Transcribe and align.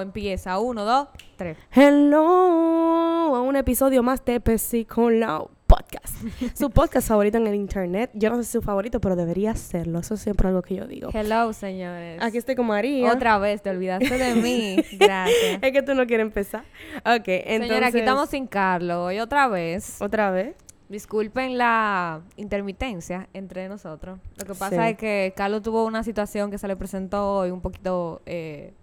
Empieza. 0.00 0.58
Uno, 0.58 0.84
dos, 0.84 1.06
tres. 1.36 1.56
Hello, 1.70 3.36
a 3.36 3.40
un 3.40 3.54
episodio 3.54 4.02
más 4.02 4.24
de 4.24 4.40
Psicolao 4.58 5.48
Podcast. 5.68 6.16
su 6.58 6.70
podcast 6.70 7.06
favorito 7.06 7.38
en 7.38 7.46
el 7.46 7.54
internet. 7.54 8.10
Yo 8.12 8.30
no 8.30 8.36
sé 8.38 8.42
si 8.42 8.46
es 8.48 8.52
su 8.54 8.62
favorito, 8.62 9.00
pero 9.00 9.14
debería 9.14 9.54
serlo. 9.54 10.00
Eso 10.00 10.14
es 10.14 10.20
siempre 10.22 10.48
algo 10.48 10.62
que 10.62 10.74
yo 10.74 10.88
digo. 10.88 11.10
Hello, 11.14 11.52
señores. 11.52 12.20
Aquí 12.20 12.36
estoy 12.38 12.56
con 12.56 12.66
María. 12.66 13.12
Otra 13.12 13.38
vez, 13.38 13.62
te 13.62 13.70
olvidaste 13.70 14.18
de 14.18 14.34
mí. 14.34 14.76
Gracias. 14.98 15.58
es 15.62 15.72
que 15.72 15.82
tú 15.82 15.94
no 15.94 16.04
quieres 16.04 16.26
empezar. 16.26 16.64
Ok, 17.04 17.28
entonces. 17.28 17.68
Señora, 17.68 17.86
aquí 17.86 17.98
estamos 18.00 18.28
sin 18.28 18.48
Carlos. 18.48 18.96
Hoy 18.96 19.20
otra 19.20 19.46
vez. 19.46 20.02
Otra 20.02 20.32
vez. 20.32 20.56
Disculpen 20.88 21.58
la 21.58 22.22
intermitencia 22.34 23.28
entre 23.32 23.68
nosotros. 23.68 24.18
Lo 24.36 24.46
que 24.46 24.54
pasa 24.54 24.84
Sí. 24.84 24.90
es 24.90 24.98
que 24.98 25.32
Carlos 25.36 25.62
tuvo 25.62 25.84
una 25.84 26.02
situación 26.02 26.50
que 26.50 26.58
se 26.58 26.66
le 26.66 26.74
presentó 26.74 27.34
hoy 27.36 27.52
un 27.52 27.60
poquito 27.60 28.20
eh, 28.26 28.74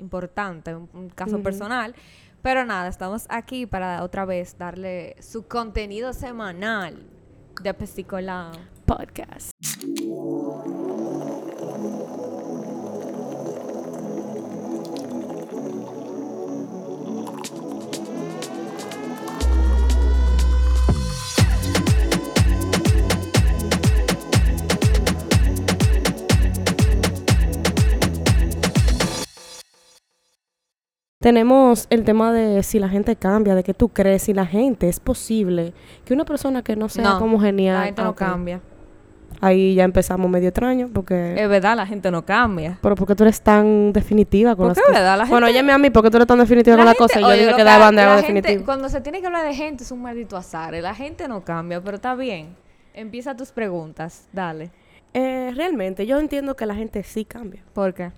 importante, 0.00 0.74
un, 0.74 0.88
un 0.92 1.08
caso 1.10 1.42
personal. 1.42 1.94
Pero 2.42 2.64
nada, 2.64 2.88
estamos 2.88 3.26
aquí 3.28 3.66
para 3.66 4.02
otra 4.02 4.24
vez 4.24 4.56
darle 4.56 5.16
su 5.20 5.46
contenido 5.46 6.12
semanal 6.12 7.06
de 7.62 7.74
Pesicolao. 7.74 8.52
Podcast. 8.86 9.52
Tenemos 31.34 31.86
el 31.90 32.04
tema 32.04 32.32
de 32.32 32.62
si 32.62 32.78
la 32.78 32.88
gente 32.88 33.14
cambia, 33.14 33.54
de 33.54 33.62
que 33.62 33.74
tú 33.74 33.90
crees, 33.90 34.22
si 34.22 34.32
la 34.32 34.46
gente 34.46 34.88
es 34.88 35.00
posible 35.00 35.74
que 36.06 36.14
una 36.14 36.24
persona 36.24 36.62
que 36.62 36.76
no 36.76 36.88
sea 36.88 37.04
No, 37.04 37.18
como 37.18 37.38
genial. 37.38 37.76
La 37.78 37.84
gente 37.84 38.02
no 38.02 38.14
cambia. 38.16 38.62
Ahí 39.42 39.74
ya 39.74 39.84
empezamos 39.84 40.30
medio 40.30 40.48
extraño 40.48 40.88
porque... 40.90 41.34
Es 41.36 41.46
verdad, 41.46 41.76
la 41.76 41.84
gente 41.86 42.10
no 42.10 42.24
cambia. 42.24 42.78
pero 42.80 42.94
porque 42.94 43.14
tú 43.14 43.24
eres 43.24 43.38
tan 43.42 43.92
definitiva 43.92 44.56
con 44.56 44.68
¿Por 44.68 44.68
las 44.68 44.78
cosas. 44.78 44.94
verdad? 44.94 45.18
La 45.18 45.24
Bueno, 45.26 45.46
gente- 45.48 45.58
óyeme 45.58 45.72
a 45.74 45.78
mí 45.78 45.90
porque 45.90 46.08
tú 46.10 46.16
eres 46.16 46.26
tan 46.26 46.38
definitiva 46.38 46.74
con 46.76 46.86
las 46.86 46.96
gente- 46.96 47.12
cosas 47.14 47.20
y 47.20 47.36
yo 47.36 47.42
dije 47.44 47.54
que 47.54 47.64
daban 47.64 47.96
de 47.96 48.06
definitivo. 48.06 48.64
Cuando 48.64 48.88
se 48.88 49.02
tiene 49.02 49.20
que 49.20 49.26
hablar 49.26 49.44
de 49.46 49.54
gente 49.54 49.84
es 49.84 49.90
un 49.92 50.00
maldito 50.00 50.38
azar. 50.38 50.72
La 50.72 50.94
gente 50.94 51.28
no 51.28 51.44
cambia, 51.44 51.82
pero 51.82 51.96
está 51.96 52.14
bien. 52.14 52.56
Empieza 52.94 53.36
tus 53.36 53.52
preguntas. 53.52 54.26
Dale. 54.32 54.70
Eh, 55.12 55.52
realmente, 55.54 56.06
yo 56.06 56.18
entiendo 56.18 56.56
que 56.56 56.64
la 56.64 56.74
gente 56.74 57.02
sí 57.02 57.26
cambia. 57.26 57.62
¿Por 57.74 57.92
qué? 57.92 58.10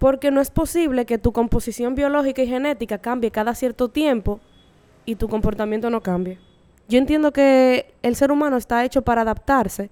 Porque 0.00 0.30
no 0.30 0.40
es 0.40 0.50
posible 0.50 1.04
que 1.04 1.18
tu 1.18 1.30
composición 1.30 1.94
biológica 1.94 2.42
y 2.42 2.48
genética 2.48 2.96
cambie 2.96 3.30
cada 3.30 3.54
cierto 3.54 3.90
tiempo 3.90 4.40
y 5.04 5.16
tu 5.16 5.28
comportamiento 5.28 5.90
no 5.90 6.00
cambie. 6.00 6.38
Yo 6.88 6.96
entiendo 6.98 7.32
que 7.32 7.92
el 8.02 8.16
ser 8.16 8.32
humano 8.32 8.56
está 8.56 8.82
hecho 8.82 9.02
para 9.02 9.20
adaptarse 9.20 9.90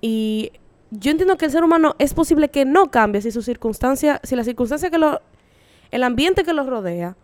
y 0.00 0.52
yo 0.90 1.10
entiendo 1.10 1.36
que 1.36 1.44
el 1.44 1.50
ser 1.52 1.62
humano 1.62 1.94
es 1.98 2.14
posible 2.14 2.48
que 2.48 2.64
no 2.64 2.90
cambie 2.90 3.20
si 3.20 3.30
su 3.30 3.42
circunstancia, 3.42 4.20
si 4.24 4.36
la 4.36 4.42
circunstancia 4.42 4.88
que 4.88 4.96
lo, 4.96 5.20
el 5.90 6.02
ambiente 6.02 6.42
que 6.42 6.54
lo 6.54 6.64
rodea 6.64 7.14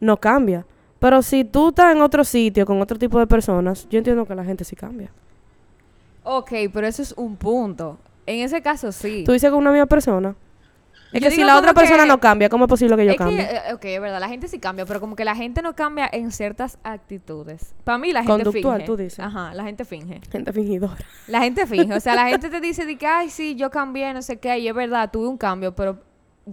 no 0.00 0.16
cambia. 0.16 0.64
Pero 0.98 1.20
si 1.20 1.44
tú 1.44 1.68
estás 1.68 1.94
en 1.94 2.00
otro 2.00 2.24
sitio 2.24 2.64
con 2.64 2.80
otro 2.80 2.98
tipo 2.98 3.18
de 3.18 3.26
personas, 3.26 3.86
yo 3.90 3.98
entiendo 3.98 4.24
que 4.24 4.34
la 4.34 4.44
gente 4.44 4.64
sí 4.64 4.74
cambia. 4.74 5.12
Ok, 6.24 6.52
pero 6.72 6.86
eso 6.86 7.02
es 7.02 7.12
un 7.18 7.36
punto. 7.36 7.98
En 8.24 8.40
ese 8.40 8.62
caso 8.62 8.92
sí. 8.92 9.24
Tú 9.26 9.32
dices 9.32 9.50
con 9.50 9.58
una 9.58 9.72
misma 9.72 9.86
persona. 9.86 10.34
Es 11.12 11.22
que 11.22 11.30
si 11.30 11.42
la 11.42 11.56
otra 11.58 11.72
persona 11.72 12.04
no 12.04 12.20
cambia, 12.20 12.48
¿cómo 12.48 12.64
es 12.64 12.68
posible 12.68 12.96
que 12.96 13.04
yo 13.06 13.12
es 13.12 13.16
cambie? 13.16 13.36
que, 13.36 13.42
eh, 13.42 13.74
ok, 13.74 13.84
es 13.84 14.00
verdad, 14.00 14.20
la 14.20 14.28
gente 14.28 14.48
sí 14.48 14.58
cambia, 14.58 14.84
pero 14.84 15.00
como 15.00 15.16
que 15.16 15.24
la 15.24 15.34
gente 15.34 15.62
no 15.62 15.74
cambia 15.74 16.08
en 16.12 16.30
ciertas 16.32 16.78
actitudes. 16.82 17.74
Para 17.84 17.98
mí 17.98 18.12
la 18.12 18.22
gente 18.22 18.44
Conductual, 18.44 18.76
finge. 18.76 18.86
tú 18.86 18.96
dices. 18.96 19.20
Ajá, 19.20 19.54
la 19.54 19.64
gente 19.64 19.84
finge. 19.84 20.20
Gente 20.30 20.52
fingidora. 20.52 20.98
La 21.26 21.40
gente 21.40 21.66
finge. 21.66 21.94
O 21.94 22.00
sea, 22.00 22.14
la 22.14 22.28
gente 22.28 22.50
te 22.50 22.60
dice 22.62 22.84
de 22.84 22.96
que, 22.96 23.06
ay, 23.06 23.30
sí, 23.30 23.54
yo 23.54 23.70
cambié, 23.70 24.12
no 24.12 24.22
sé 24.22 24.38
qué, 24.38 24.58
y 24.58 24.68
es 24.68 24.74
verdad, 24.74 25.10
tuve 25.10 25.28
un 25.28 25.38
cambio, 25.38 25.74
pero 25.74 25.98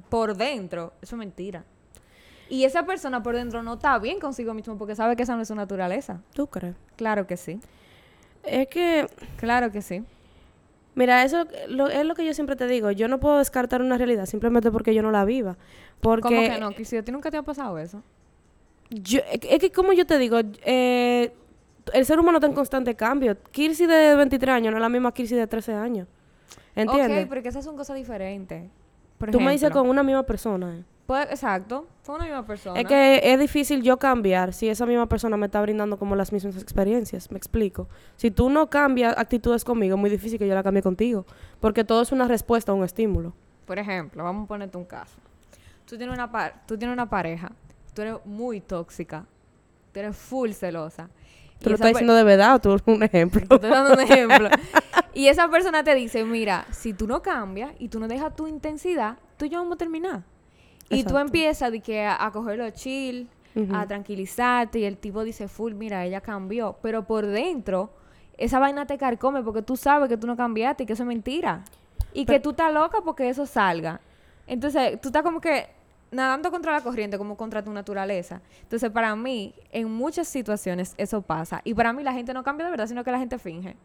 por 0.09 0.35
dentro, 0.35 0.93
eso 1.01 1.15
es 1.15 1.19
mentira. 1.19 1.63
Y 2.49 2.63
esa 2.63 2.85
persona 2.85 3.23
por 3.23 3.35
dentro 3.35 3.63
no 3.63 3.73
está 3.73 3.97
bien 3.97 4.19
consigo 4.19 4.53
mismo 4.53 4.77
porque 4.77 4.95
sabe 4.95 5.15
que 5.15 5.23
esa 5.23 5.35
no 5.35 5.41
es 5.41 5.47
su 5.47 5.55
naturaleza. 5.55 6.21
¿Tú 6.33 6.47
crees? 6.47 6.75
Claro 6.95 7.25
que 7.25 7.37
sí. 7.37 7.59
Es 8.43 8.67
que, 8.67 9.07
Claro 9.37 9.71
que 9.71 9.81
sí. 9.81 10.03
Mira, 10.95 11.23
eso 11.23 11.45
lo- 11.67 11.87
es 11.87 12.05
lo 12.05 12.15
que 12.15 12.25
yo 12.25 12.33
siempre 12.33 12.55
te 12.55 12.67
digo. 12.67 12.91
Yo 12.91 13.07
no 13.07 13.19
puedo 13.19 13.37
descartar 13.37 13.81
una 13.81 13.97
realidad 13.97 14.25
simplemente 14.25 14.71
porque 14.71 14.93
yo 14.93 15.01
no 15.01 15.11
la 15.11 15.23
viva. 15.25 15.57
Porque 16.01 16.21
¿Cómo 16.27 16.41
que 16.41 16.59
no? 16.59 16.71
Que 16.71 16.83
si 16.85 16.97
a 16.97 17.03
ti 17.03 17.11
nunca 17.11 17.29
te 17.31 17.37
ha 17.37 17.43
pasado 17.43 17.77
eso. 17.77 18.01
yo- 18.89 19.21
es 19.31 19.59
que- 19.59 19.71
como 19.71 19.93
yo 19.93 20.05
te 20.05 20.17
digo, 20.17 20.39
eh, 20.63 21.33
el 21.93 22.05
ser 22.05 22.19
humano 22.19 22.37
está 22.37 22.47
en 22.47 22.53
constante 22.53 22.95
cambio. 22.95 23.35
Kirsi 23.51 23.85
de 23.87 24.15
23 24.15 24.55
años 24.55 24.71
no 24.71 24.77
es 24.77 24.81
la 24.81 24.89
misma 24.89 25.11
Kirsi 25.13 25.35
de 25.35 25.47
13 25.47 25.73
años. 25.73 26.07
¿Entiendes? 26.75 27.23
Ok, 27.23 27.29
porque 27.29 27.49
esas 27.49 27.63
son 27.65 27.75
cosas 27.77 27.95
diferentes. 27.95 28.69
Por 29.17 29.31
Tú 29.31 29.39
me 29.39 29.51
dices 29.51 29.69
con 29.71 29.89
una 29.89 30.03
misma 30.03 30.23
persona. 30.23 30.83
Pues, 31.05 31.27
exacto, 31.29 31.87
fue 32.01 32.15
una 32.15 32.25
misma 32.25 32.45
persona. 32.45 32.79
Es 32.79 32.87
que 32.87 33.21
es 33.23 33.39
difícil 33.39 33.81
yo 33.83 33.97
cambiar 33.97 34.53
si 34.53 34.67
esa 34.69 34.85
misma 34.85 35.07
persona 35.07 35.37
me 35.37 35.45
está 35.45 35.61
brindando 35.61 35.97
como 35.97 36.15
las 36.15 36.31
mismas 36.31 36.57
experiencias. 36.61 37.29
Me 37.31 37.37
explico. 37.37 37.87
Si 38.15 38.31
tú 38.31 38.49
no 38.49 38.69
cambias 38.69 39.15
actitudes 39.17 39.63
conmigo, 39.63 39.95
es 39.95 39.99
muy 40.01 40.09
difícil 40.09 40.39
que 40.39 40.47
yo 40.47 40.55
la 40.55 40.63
cambie 40.63 40.81
contigo. 40.81 41.25
Porque 41.59 41.83
todo 41.83 42.01
es 42.01 42.11
una 42.11 42.27
respuesta 42.27 42.71
a 42.71 42.75
un 42.75 42.83
estímulo. 42.83 43.33
Por 43.65 43.79
ejemplo, 43.79 44.23
vamos 44.23 44.45
a 44.45 44.47
ponerte 44.47 44.77
un 44.77 44.85
caso. 44.85 45.17
Tú 45.85 45.97
tienes 45.97 46.13
una, 46.15 46.31
par- 46.31 46.63
tú 46.65 46.77
tienes 46.77 46.93
una 46.93 47.07
pareja, 47.09 47.51
tú 47.93 48.01
eres 48.01 48.15
muy 48.25 48.59
tóxica, 48.61 49.25
tú 49.91 49.99
eres 49.99 50.15
full 50.17 50.51
celosa. 50.51 51.09
¿Tú 51.59 51.69
lo 51.69 51.75
estás 51.75 51.89
diciendo 51.89 52.13
de 52.15 52.23
verdad 52.23 52.55
o 52.55 52.59
tú 52.59 52.77
un 52.91 53.01
ejemplo? 53.03 53.41
Te 53.47 53.55
estoy 53.55 53.69
dando 53.69 53.93
un 53.93 53.99
ejemplo. 54.01 54.49
y 55.13 55.27
esa 55.27 55.47
persona 55.49 55.83
te 55.83 55.95
dice, 55.95 56.23
mira, 56.25 56.65
si 56.71 56.93
tú 56.93 57.07
no 57.07 57.21
cambias 57.21 57.71
y 57.79 57.87
tú 57.89 57.99
no 57.99 58.07
dejas 58.07 58.35
tu 58.35 58.47
intensidad, 58.47 59.17
tú 59.37 59.45
y 59.45 59.49
yo 59.49 59.59
vamos 59.59 59.75
a 59.75 59.77
terminar. 59.77 60.23
Y 60.89 61.03
tú 61.03 61.17
empiezas 61.17 61.71
de 61.71 61.79
que 61.79 62.05
a, 62.05 62.25
a 62.25 62.31
cogerlo 62.31 62.69
chill, 62.71 63.27
a 63.71 63.87
tranquilizarte, 63.87 64.79
y 64.79 64.83
el 64.83 64.97
tipo 64.97 65.23
dice, 65.23 65.47
full, 65.47 65.73
mira, 65.73 66.05
ella 66.05 66.21
cambió. 66.21 66.77
Pero 66.81 67.05
por 67.05 67.25
dentro, 67.25 67.91
esa 68.37 68.59
vaina 68.59 68.85
te 68.85 68.97
carcome 68.97 69.41
porque 69.43 69.61
tú 69.61 69.77
sabes 69.77 70.09
que 70.09 70.17
tú 70.17 70.27
no 70.27 70.35
cambiaste 70.35 70.83
y 70.83 70.85
que 70.85 70.93
eso 70.93 71.03
es 71.03 71.07
mentira. 71.07 71.63
Y 72.13 72.25
que 72.25 72.39
tú 72.39 72.51
estás 72.51 72.73
loca 72.73 72.99
porque 73.03 73.29
eso 73.29 73.45
salga. 73.45 73.99
Entonces, 74.47 74.99
tú 75.01 75.09
estás 75.09 75.23
como 75.23 75.41
que 75.41 75.67
nadando 76.11 76.51
contra 76.51 76.71
la 76.71 76.81
corriente, 76.81 77.17
como 77.17 77.35
contra 77.35 77.63
tu 77.63 77.71
naturaleza. 77.71 78.41
Entonces, 78.61 78.89
para 78.91 79.15
mí, 79.15 79.53
en 79.71 79.91
muchas 79.91 80.27
situaciones 80.27 80.93
eso 80.97 81.21
pasa. 81.21 81.61
Y 81.63 81.73
para 81.73 81.93
mí 81.93 82.03
la 82.03 82.13
gente 82.13 82.33
no 82.33 82.43
cambia 82.43 82.65
de 82.65 82.71
verdad, 82.71 82.87
sino 82.87 83.03
que 83.03 83.11
la 83.11 83.19
gente 83.19 83.37
finge. 83.37 83.75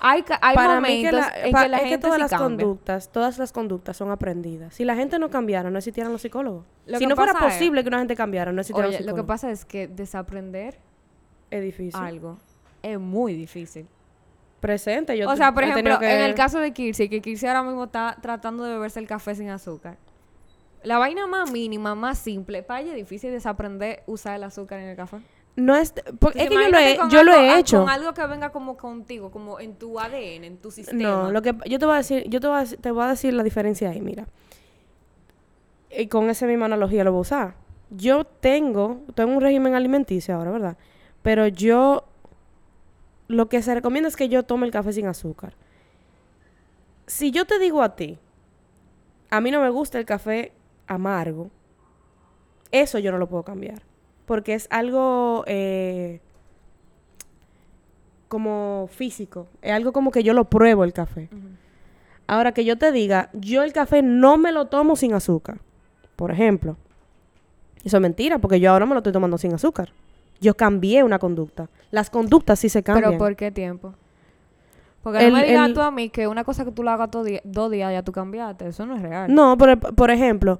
Hay, 0.00 0.24
hay 0.40 0.54
Para 0.54 0.80
mí 0.80 1.02
que 1.02 1.10
momentos 1.12 1.20
la- 1.34 1.46
en 1.46 1.52
pa- 1.52 1.62
que 1.62 1.68
la 1.68 1.76
es 1.78 1.82
gente 1.84 1.96
que 1.96 2.02
todas 2.02 2.16
sí 2.16 2.20
las 2.22 2.30
cambia. 2.30 2.46
conductas, 2.64 3.12
todas 3.12 3.38
las 3.38 3.52
conductas 3.52 3.96
son 3.96 4.10
aprendidas. 4.10 4.74
Si 4.74 4.84
la 4.84 4.94
gente 4.96 5.18
no 5.18 5.30
cambiara, 5.30 5.70
no 5.70 5.78
existieran 5.78 6.12
los 6.12 6.20
psicólogos. 6.22 6.66
Lo 6.86 6.98
si 6.98 7.06
no 7.06 7.14
fuera 7.16 7.32
es- 7.32 7.38
posible 7.38 7.82
que 7.82 7.88
una 7.88 7.98
gente 7.98 8.14
cambiara, 8.16 8.52
no 8.52 8.60
existieran 8.60 8.88
Oye, 8.90 8.98
los 8.98 9.06
lo 9.06 9.12
que 9.14 9.20
psicólogos. 9.22 9.26
pasa 9.28 9.50
es 9.50 9.64
que 9.64 9.88
desaprender 9.88 10.78
es 11.50 11.62
difícil. 11.62 12.00
algo 12.00 12.38
es 12.82 12.98
muy 12.98 13.34
difícil. 13.34 13.86
Presente, 14.60 15.16
yo 15.18 15.28
o 15.28 15.36
sea, 15.36 15.52
por 15.52 15.62
ejemplo, 15.64 15.98
que- 15.98 16.10
en 16.14 16.22
el 16.22 16.34
caso 16.34 16.58
de 16.58 16.72
Kirsi, 16.72 17.08
que 17.08 17.20
Kirsi 17.20 17.46
ahora 17.46 17.62
mismo 17.62 17.84
está 17.84 18.16
tratando 18.22 18.64
de 18.64 18.72
beberse 18.74 18.98
el 18.98 19.06
café 19.06 19.34
sin 19.34 19.50
azúcar. 19.50 19.96
La 20.82 20.98
vaina 20.98 21.26
más 21.26 21.50
mínima, 21.50 21.94
más 21.94 22.18
simple, 22.18 22.62
para 22.62 22.80
ella 22.80 22.90
es 22.90 22.96
difícil 22.96 23.30
desaprender 23.30 24.02
usar 24.06 24.36
el 24.36 24.44
azúcar 24.44 24.80
en 24.80 24.88
el 24.88 24.96
café. 24.96 25.18
No 25.56 25.76
es, 25.76 25.92
por- 26.18 26.36
Entonces, 26.36 26.42
es 26.42 26.48
que 26.48 26.54
yo 26.54 26.68
lo 26.70 26.78
he, 26.78 26.98
yo 27.10 27.22
lo 27.22 27.32
he 27.34 27.58
hecho. 27.58 27.80
Con 27.80 27.88
algo 27.90 28.12
que 28.12 28.26
venga 28.26 28.50
como 28.50 28.76
contigo, 28.76 29.30
como 29.30 29.60
en 29.60 29.76
tu 29.76 30.00
ADN, 30.00 30.44
en 30.44 30.56
tu 30.58 30.70
sistema. 30.72 31.02
No, 31.02 31.30
lo 31.30 31.42
que 31.42 31.54
yo 31.66 31.78
te 31.78 31.86
voy 31.86 31.94
a 31.94 31.98
decir, 31.98 32.24
yo 32.28 32.40
te 32.40 32.48
voy 32.48 32.58
a, 32.58 32.64
te 32.64 32.90
voy 32.90 33.04
a 33.04 33.08
decir 33.08 33.32
la 33.34 33.42
diferencia 33.44 33.90
ahí, 33.90 34.00
mira. 34.00 34.26
Y 35.96 36.08
con 36.08 36.28
esa 36.28 36.46
misma 36.46 36.66
analogía 36.66 37.04
lo 37.04 37.12
voy 37.12 37.18
a 37.18 37.22
usar. 37.22 37.54
Yo 37.90 38.24
tengo, 38.24 39.02
tengo 39.14 39.32
un 39.32 39.40
régimen 39.40 39.74
alimenticio 39.74 40.34
ahora, 40.34 40.50
¿verdad? 40.50 40.76
Pero 41.22 41.46
yo 41.46 42.04
lo 43.28 43.48
que 43.48 43.62
se 43.62 43.74
recomienda 43.74 44.08
es 44.08 44.16
que 44.16 44.28
yo 44.28 44.42
tome 44.42 44.66
el 44.66 44.72
café 44.72 44.92
sin 44.92 45.06
azúcar. 45.06 45.54
Si 47.06 47.30
yo 47.30 47.44
te 47.44 47.60
digo 47.60 47.80
a 47.82 47.94
ti, 47.94 48.18
a 49.30 49.40
mí 49.40 49.50
no 49.52 49.60
me 49.60 49.70
gusta 49.70 49.98
el 50.00 50.04
café 50.04 50.52
amargo, 50.88 51.50
eso 52.72 52.98
yo 52.98 53.12
no 53.12 53.18
lo 53.18 53.28
puedo 53.28 53.44
cambiar. 53.44 53.82
Porque 54.26 54.54
es 54.54 54.66
algo 54.70 55.44
eh, 55.46 56.20
como 58.28 58.88
físico. 58.90 59.46
Es 59.62 59.72
algo 59.72 59.92
como 59.92 60.10
que 60.10 60.22
yo 60.22 60.32
lo 60.34 60.44
pruebo 60.46 60.84
el 60.84 60.92
café. 60.92 61.28
Ahora 62.26 62.52
que 62.52 62.64
yo 62.64 62.78
te 62.78 62.90
diga, 62.90 63.28
yo 63.34 63.62
el 63.62 63.72
café 63.72 64.02
no 64.02 64.36
me 64.38 64.50
lo 64.50 64.66
tomo 64.66 64.96
sin 64.96 65.12
azúcar, 65.12 65.58
por 66.16 66.30
ejemplo. 66.30 66.76
Eso 67.84 67.98
es 67.98 68.00
mentira, 68.00 68.38
porque 68.38 68.60
yo 68.60 68.70
ahora 68.70 68.86
me 68.86 68.94
lo 68.94 68.98
estoy 69.00 69.12
tomando 69.12 69.36
sin 69.36 69.52
azúcar. 69.52 69.90
Yo 70.40 70.56
cambié 70.56 71.02
una 71.04 71.18
conducta. 71.18 71.68
Las 71.90 72.08
conductas 72.08 72.58
sí 72.58 72.68
se 72.70 72.82
cambian. 72.82 73.10
Pero 73.12 73.18
¿por 73.18 73.36
qué 73.36 73.50
tiempo? 73.50 73.94
Porque 75.02 75.18
El- 75.26 75.32
no 75.32 75.38
me 75.38 75.46
digas 75.46 75.68
el- 75.68 75.74
tú 75.74 75.82
a 75.82 75.90
mí 75.90 76.08
que 76.08 76.26
una 76.26 76.44
cosa 76.44 76.64
que 76.64 76.72
tú 76.72 76.82
la 76.82 76.94
hagas 76.94 77.10
todo 77.10 77.24
di- 77.24 77.40
dos 77.44 77.70
días 77.70 77.92
ya 77.92 78.02
tú 78.02 78.10
cambiaste. 78.10 78.68
Eso 78.68 78.86
no 78.86 78.96
es 78.96 79.02
real. 79.02 79.32
No, 79.32 79.56
por, 79.58 79.78
por 79.94 80.10
ejemplo, 80.10 80.58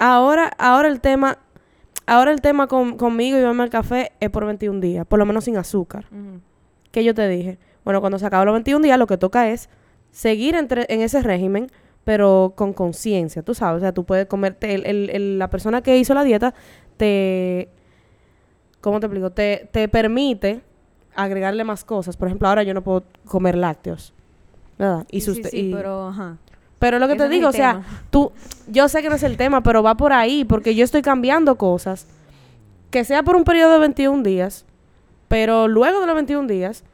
Ahora, 0.00 0.52
ahora 0.58 0.86
el 0.86 1.00
tema, 1.00 1.38
ahora 2.08 2.32
el 2.32 2.40
tema 2.40 2.66
con- 2.66 2.96
conmigo 2.96 3.36
y 3.38 3.40
beberme 3.40 3.64
el 3.64 3.70
café 3.70 4.12
es 4.20 4.30
por 4.30 4.44
21 4.44 4.80
días, 4.80 5.06
por 5.06 5.18
lo 5.18 5.26
menos 5.26 5.44
sin 5.44 5.56
azúcar. 5.56 6.06
Ujú. 6.10 6.40
que 6.90 7.04
yo 7.04 7.14
te 7.14 7.28
dije? 7.28 7.58
Bueno, 7.84 8.00
cuando 8.00 8.18
se 8.18 8.24
acaban 8.26 8.46
los 8.46 8.54
21 8.54 8.82
días, 8.82 8.98
lo 8.98 9.06
que 9.06 9.18
toca 9.18 9.50
es 9.50 9.68
seguir 10.10 10.54
entre- 10.54 10.86
en 10.88 11.02
ese 11.02 11.22
régimen, 11.22 11.70
pero 12.04 12.54
con 12.56 12.72
conciencia, 12.72 13.42
tú 13.42 13.52
sabes. 13.54 13.76
O 13.76 13.80
sea, 13.80 13.92
tú 13.92 14.04
puedes 14.04 14.24
comerte, 14.26 14.74
el- 14.74 14.86
el- 14.86 15.10
el- 15.10 15.38
la 15.38 15.50
persona 15.50 15.82
que 15.82 15.98
hizo 15.98 16.14
la 16.14 16.24
dieta 16.24 16.54
te, 16.96 17.68
¿cómo 18.80 19.00
te 19.00 19.06
explico? 19.06 19.30
Te, 19.30 19.68
te 19.70 19.86
permite 19.88 20.62
agregarle 21.14 21.62
más 21.64 21.84
cosas. 21.84 22.16
Por 22.16 22.28
ejemplo, 22.28 22.48
ahora 22.48 22.62
yo 22.62 22.72
no 22.72 22.82
puedo 22.82 23.04
comer 23.26 23.54
lácteos, 23.56 24.14
¿verdad? 24.78 25.04
Y 25.10 25.20
Sí, 25.20 25.34
sí, 25.44 25.50
y- 25.68 25.72
pero 25.74 26.08
ajá. 26.08 26.38
Pero 26.78 26.98
lo 26.98 27.08
que 27.08 27.16
te 27.16 27.28
digo, 27.28 27.48
o 27.48 27.52
sea, 27.52 27.72
tema. 27.82 28.02
tú, 28.10 28.32
yo 28.68 28.88
sé 28.88 29.02
que 29.02 29.08
no 29.08 29.16
es 29.16 29.22
el 29.22 29.36
tema, 29.36 29.62
pero 29.62 29.82
va 29.82 29.96
por 29.96 30.12
ahí, 30.12 30.44
porque 30.44 30.74
yo 30.74 30.84
estoy 30.84 31.02
cambiando 31.02 31.56
cosas, 31.56 32.06
que 32.90 33.04
sea 33.04 33.22
por 33.22 33.36
un 33.36 33.44
periodo 33.44 33.72
de 33.74 33.78
21 33.80 34.22
días, 34.22 34.64
pero 35.28 35.68
luego 35.68 36.00
de 36.00 36.06
los 36.06 36.14
21 36.14 36.46
días, 36.48 36.84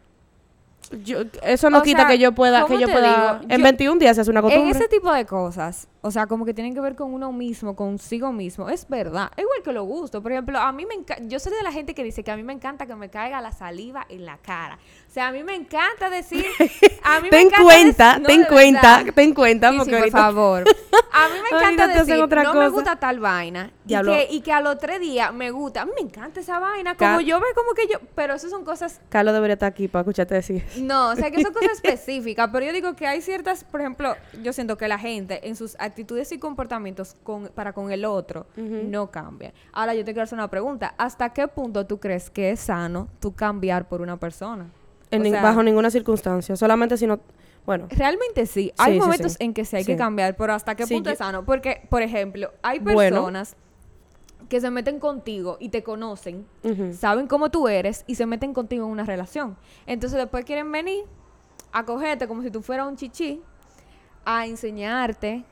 yo, 1.02 1.20
eso 1.42 1.70
no 1.70 1.78
O 1.78 1.82
quita 1.82 2.00
sea, 2.00 2.08
que 2.08 2.18
yo 2.18 2.32
pueda, 2.32 2.60
que 2.60 2.66
¿cómo 2.68 2.78
yo 2.80 2.86
pueda, 2.88 3.38
digo? 3.38 3.52
en 3.52 3.58
Yo- 3.58 3.64
21 3.64 3.98
días 3.98 4.14
se 4.16 4.20
hace 4.20 4.30
una 4.30 4.40
En 4.40 4.44
costumbre. 4.44 4.78
ese 4.78 4.86
tipo 4.88 5.12
de 5.12 5.24
cosas, 5.24 5.88
o 6.02 6.10
sea, 6.10 6.26
como 6.26 6.44
que 6.44 6.52
tienen 6.52 6.74
que 6.74 6.80
ver 6.80 6.94
con 6.94 7.12
uno 7.14 7.32
mismo, 7.32 7.74
consigo 7.74 8.32
mismo, 8.32 8.68
es 8.68 8.86
verdad. 8.88 9.30
Es 9.36 9.42
igual 9.42 9.62
que 9.64 9.72
los 9.72 9.86
gustos. 9.86 10.22
Por 10.22 10.30
ejemplo, 10.32 10.58
a 10.58 10.70
mí 10.72 10.84
me 10.86 10.94
encanta, 10.94 11.24
yo 11.26 11.38
soy 11.40 11.52
de 11.52 11.62
la 11.62 11.72
gente 11.72 11.94
que 11.94 12.04
dice 12.04 12.22
que 12.22 12.30
a 12.30 12.36
mí 12.36 12.42
me 12.42 12.52
encanta 12.52 12.86
que 12.86 12.94
me 12.94 13.08
caiga 13.08 13.40
la 13.40 13.50
saliva 13.52 14.06
en 14.10 14.26
la 14.26 14.36
cara. 14.38 14.78
O 15.14 15.16
sea, 15.16 15.28
a 15.28 15.32
mí 15.32 15.44
me 15.44 15.54
encanta 15.54 16.10
decir, 16.10 16.44
a 17.04 17.20
mí 17.20 17.26
me 17.26 17.30
ten 17.30 17.46
encanta 17.46 17.62
cuenta, 17.62 18.18
no, 18.18 18.26
ten 18.26 18.40
de 18.40 18.46
cuenta, 18.48 18.96
verdad. 18.96 19.14
ten 19.14 19.32
cuenta, 19.32 19.68
Sí, 19.70 19.72
sí, 19.74 19.78
porque 19.78 19.90
por 19.92 20.00
ahorita- 20.00 20.18
favor. 20.18 20.64
A 21.16 21.28
mí 21.28 21.34
me 21.40 21.56
encanta 21.56 21.86
decir, 21.86 22.20
otra 22.20 22.42
no 22.42 22.54
me 22.54 22.68
gusta 22.68 22.96
tal 22.96 23.20
vaina. 23.20 23.70
Y 23.86 23.94
que, 23.96 24.26
y 24.32 24.40
que 24.40 24.52
a 24.52 24.60
los 24.60 24.76
tres 24.78 24.98
días 24.98 25.32
me 25.32 25.52
gusta. 25.52 25.82
A 25.82 25.86
mí 25.86 25.92
me 25.94 26.00
encanta 26.02 26.40
esa 26.40 26.58
vaina. 26.58 26.96
Como 26.96 27.20
yo 27.20 27.38
veo 27.38 27.54
como 27.54 27.72
que 27.74 27.86
yo... 27.86 28.00
Pero 28.16 28.34
eso 28.34 28.48
son 28.48 28.64
cosas 28.64 29.00
Carlos 29.10 29.32
debería 29.32 29.52
estar 29.54 29.68
aquí 29.68 29.86
para 29.86 30.00
escucharte 30.00 30.34
decir. 30.34 30.64
no, 30.78 31.10
o 31.10 31.14
sea 31.14 31.30
que 31.30 31.40
son 31.40 31.52
cosas 31.52 31.70
específicas, 31.84 32.50
pero 32.52 32.66
yo 32.66 32.72
digo 32.72 32.96
que 32.96 33.06
hay 33.06 33.20
ciertas, 33.22 33.62
por 33.62 33.80
ejemplo, 33.82 34.16
yo 34.42 34.52
siento 34.52 34.76
que 34.76 34.88
la 34.88 34.98
gente 34.98 35.46
en 35.46 35.54
sus 35.54 35.76
actitudes 35.78 36.32
y 36.32 36.38
comportamientos 36.40 37.14
con, 37.22 37.46
para 37.46 37.72
con 37.72 37.92
el 37.92 38.04
otro 38.04 38.46
no 38.56 39.12
cambia. 39.12 39.54
Ahora 39.72 39.94
yo 39.94 40.04
te 40.04 40.12
quiero 40.12 40.24
hacer 40.24 40.36
una 40.36 40.50
pregunta, 40.50 40.96
¿hasta 40.98 41.32
qué 41.32 41.46
punto 41.46 41.86
tú 41.86 42.00
crees 42.00 42.28
que 42.30 42.50
es 42.50 42.58
sano 42.58 43.06
tú 43.20 43.32
cambiar 43.36 43.86
por 43.88 44.00
una 44.00 44.16
persona? 44.18 44.66
En 45.14 45.22
O 45.22 45.24
nin- 45.24 45.30
sea, 45.32 45.42
bajo 45.42 45.62
ninguna 45.62 45.90
circunstancia, 45.90 46.56
solamente 46.56 46.96
si 46.96 47.06
no, 47.06 47.20
bueno, 47.66 47.86
Realmente 47.90 48.44
sí, 48.46 48.72
hay 48.78 48.94
Sí, 48.94 48.98
momentos 49.00 49.32
sí. 49.32 49.38
en 49.40 49.54
que 49.54 49.64
sí 49.64 49.76
hay 49.76 49.84
que 49.84 49.96
cambiar, 49.96 50.36
pero 50.36 50.52
¿hasta 50.52 50.74
qué 50.74 50.86
punto 50.86 51.10
es 51.10 51.18
sano? 51.18 51.44
Porque, 51.44 51.86
por 51.88 52.02
ejemplo, 52.02 52.50
hay 52.62 52.78
Bueno. 52.78 53.16
personas 53.16 53.56
que 54.48 54.60
se 54.60 54.70
meten 54.70 55.00
contigo 55.00 55.56
y 55.58 55.70
te 55.70 55.82
conocen, 55.82 56.46
saben 56.92 57.26
cómo 57.26 57.50
tú 57.50 57.66
eres 57.68 58.04
y 58.06 58.16
se 58.16 58.26
meten 58.26 58.52
contigo 58.52 58.84
en 58.84 58.92
una 58.92 59.04
relación. 59.04 59.56
Entonces 59.86 60.18
después 60.18 60.44
quieren 60.44 60.70
venir 60.70 61.04
a 61.72 61.84
cogerte 61.84 62.28
como 62.28 62.42
si 62.42 62.50
tú 62.50 62.60
fueras 62.60 62.86
un 62.86 62.96
chichi, 62.96 63.40
a 64.26 64.46
enseñarte 64.46 65.44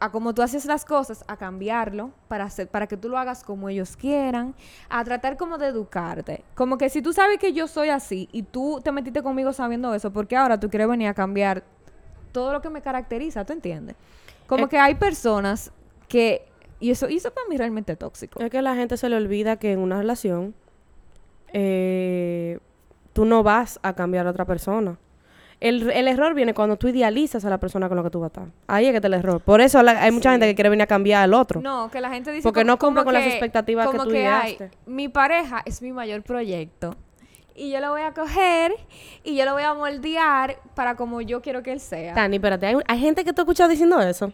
a 0.00 0.10
cómo 0.10 0.34
tú 0.34 0.42
haces 0.42 0.64
las 0.66 0.84
cosas, 0.84 1.24
a 1.28 1.36
cambiarlo 1.36 2.10
para 2.28 2.44
hacer, 2.44 2.68
para 2.68 2.86
que 2.86 2.96
tú 2.96 3.08
lo 3.08 3.18
hagas 3.18 3.44
como 3.44 3.68
ellos 3.68 3.96
quieran, 3.96 4.54
a 4.88 5.04
tratar 5.04 5.36
como 5.36 5.58
de 5.58 5.68
educarte. 5.68 6.44
Como 6.54 6.78
que 6.78 6.88
si 6.88 7.02
tú 7.02 7.12
sabes 7.12 7.38
que 7.38 7.52
yo 7.52 7.66
soy 7.66 7.88
así 7.88 8.28
y 8.32 8.42
tú 8.42 8.80
te 8.82 8.92
metiste 8.92 9.22
conmigo 9.22 9.52
sabiendo 9.52 9.94
eso, 9.94 10.12
porque 10.12 10.36
ahora 10.36 10.60
tú 10.60 10.68
quieres 10.70 10.88
venir 10.88 11.08
a 11.08 11.14
cambiar 11.14 11.64
todo 12.32 12.52
lo 12.52 12.60
que 12.60 12.70
me 12.70 12.82
caracteriza, 12.82 13.44
¿tú 13.44 13.52
entiendes? 13.52 13.96
Como 14.46 14.68
que 14.68 14.78
hay 14.78 14.94
personas 14.94 15.72
que 16.08 16.46
y 16.78 16.90
eso, 16.90 17.08
y 17.08 17.16
eso 17.16 17.30
para 17.32 17.48
mí 17.48 17.54
es 17.54 17.58
realmente 17.58 17.96
tóxico. 17.96 18.40
Es 18.40 18.50
que 18.50 18.58
a 18.58 18.62
la 18.62 18.74
gente 18.74 18.96
se 18.96 19.08
le 19.08 19.16
olvida 19.16 19.56
que 19.56 19.72
en 19.72 19.78
una 19.78 19.98
relación 19.98 20.54
eh, 21.52 22.58
tú 23.12 23.24
no 23.24 23.42
vas 23.42 23.80
a 23.82 23.94
cambiar 23.94 24.26
a 24.26 24.30
otra 24.30 24.44
persona. 24.44 24.98
El, 25.58 25.90
el 25.90 26.06
error 26.06 26.34
viene 26.34 26.52
cuando 26.52 26.76
tú 26.76 26.88
idealizas 26.88 27.44
a 27.44 27.50
la 27.50 27.58
persona 27.58 27.88
con 27.88 27.96
la 27.96 28.02
que 28.02 28.10
tú 28.10 28.20
vas 28.20 28.26
a 28.26 28.40
estar. 28.42 28.54
Ahí 28.66 28.84
es 28.86 28.90
que 28.90 28.96
está 28.96 29.08
el 29.08 29.14
error. 29.14 29.40
Por 29.40 29.60
eso 29.62 29.82
la- 29.82 30.02
hay 30.02 30.10
mucha 30.10 30.28
Sí. 30.28 30.34
gente 30.34 30.46
que 30.48 30.54
quiere 30.54 30.68
venir 30.68 30.82
a 30.82 30.86
cambiar 30.86 31.22
al 31.22 31.32
otro. 31.32 31.60
No, 31.62 31.90
que 31.90 32.00
la 32.00 32.10
gente 32.10 32.30
dice 32.30 32.42
Porque 32.42 32.60
como- 32.60 32.72
no 32.72 32.78
cumple 32.78 33.04
con 33.04 33.14
las 33.14 33.22
que- 33.22 33.30
expectativas 33.30 33.88
que 33.88 33.96
tú 33.96 34.02
hay, 34.10 34.10
ideaste. 34.10 34.70
mi 34.84 35.08
pareja 35.08 35.62
es 35.64 35.80
mi 35.80 35.92
mayor 35.92 36.22
proyecto 36.22 36.94
y 37.54 37.70
yo 37.70 37.80
lo 37.80 37.88
voy 37.90 38.02
a 38.02 38.12
coger 38.12 38.74
y 39.24 39.34
yo 39.34 39.46
lo 39.46 39.54
voy 39.54 39.62
a 39.62 39.72
moldear 39.72 40.58
para 40.74 40.94
como 40.94 41.22
yo 41.22 41.40
quiero 41.40 41.62
que 41.62 41.72
él 41.72 41.80
sea. 41.80 42.12
Tani, 42.12 42.36
espérate, 42.36 42.66
hay, 42.66 42.76
hay 42.86 43.00
gente 43.00 43.24
que 43.24 43.32
te 43.32 43.40
ha 43.40 43.44
escuchado 43.44 43.70
diciendo 43.70 43.98
eso. 44.02 44.30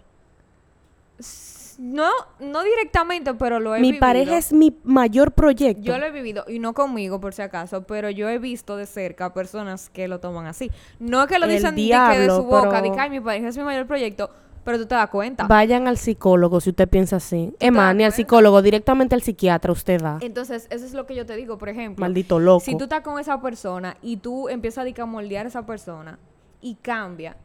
No, 1.85 2.09
no 2.39 2.63
directamente, 2.63 3.35
pero 3.35 3.59
lo 3.59 3.75
he 3.75 3.81
Mi 3.81 3.89
vivido. 3.89 4.01
pareja 4.01 4.39
es 4.39 4.53
mi 4.53 4.79
mayor 4.85 5.33
proyecto. 5.33 5.83
Yo 5.83 5.99
lo 5.99 6.07
he 6.07 6.13
vivido, 6.13 6.45
y 6.47 6.61
no 6.61 6.75
conmigo 6.75 7.19
por 7.21 7.35
si 7.35 7.43
acaso, 7.43 7.83
pero 7.83 8.09
yo 8.09 8.29
he 8.29 8.39
visto 8.39 8.77
de 8.77 8.87
cerca 8.87 9.35
personas 9.35 9.91
que 9.91 10.07
lo 10.07 10.21
toman 10.21 10.47
así. 10.47 10.71
No 11.01 11.27
que 11.27 11.41
lo 11.41 11.47
El 11.47 11.51
dicen 11.53 11.71
que 11.75 11.81
de 11.81 11.87
diablo, 11.89 12.37
su 12.37 12.45
boca, 12.45 12.71
pero- 12.71 12.83
de 12.83 12.93
que 12.93 13.01
"Ay, 13.01 13.11
mi 13.11 13.19
pareja 13.19 13.49
es 13.49 13.59
mi 13.59 13.65
mayor 13.65 13.89
proyecto, 13.89 14.31
pero 14.63 14.79
tú 14.79 14.87
te 14.87 14.95
das 14.95 15.11
cuenta. 15.11 15.49
Vayan 15.49 15.89
al 15.89 15.99
psicólogo 15.99 16.61
si 16.61 16.71
usted 16.71 16.89
piensa 16.89 17.17
así. 17.17 17.53
Es 17.59 17.73
más, 17.73 17.97
ni 17.97 18.05
al 18.05 18.13
psicólogo, 18.13 18.63
directamente 18.63 19.17
al 19.17 19.23
psiquiatra 19.23 19.73
usted 19.73 20.01
va. 20.01 20.19
Entonces, 20.21 20.69
eso 20.71 20.85
es 20.87 20.95
lo 20.95 21.05
que 21.07 21.17
yo 21.17 21.27
te 21.27 21.35
digo, 21.35 21.59
por 21.59 21.69
ejemplo. 21.69 22.01
Maldito 22.01 22.39
loco. 22.39 22.61
Si 22.65 22.77
tú 22.77 22.85
estás 22.85 23.01
con 23.01 23.19
esa 23.19 23.41
persona 23.43 23.97
y 24.03 24.19
tú 24.19 24.49
empiezas 24.49 24.87
a, 24.87 25.03
a 25.03 25.07
moldear 25.07 25.47
a 25.47 25.49
esa 25.49 25.67
persona 25.67 26.21
y 26.61 26.77
cambia, 26.77 27.37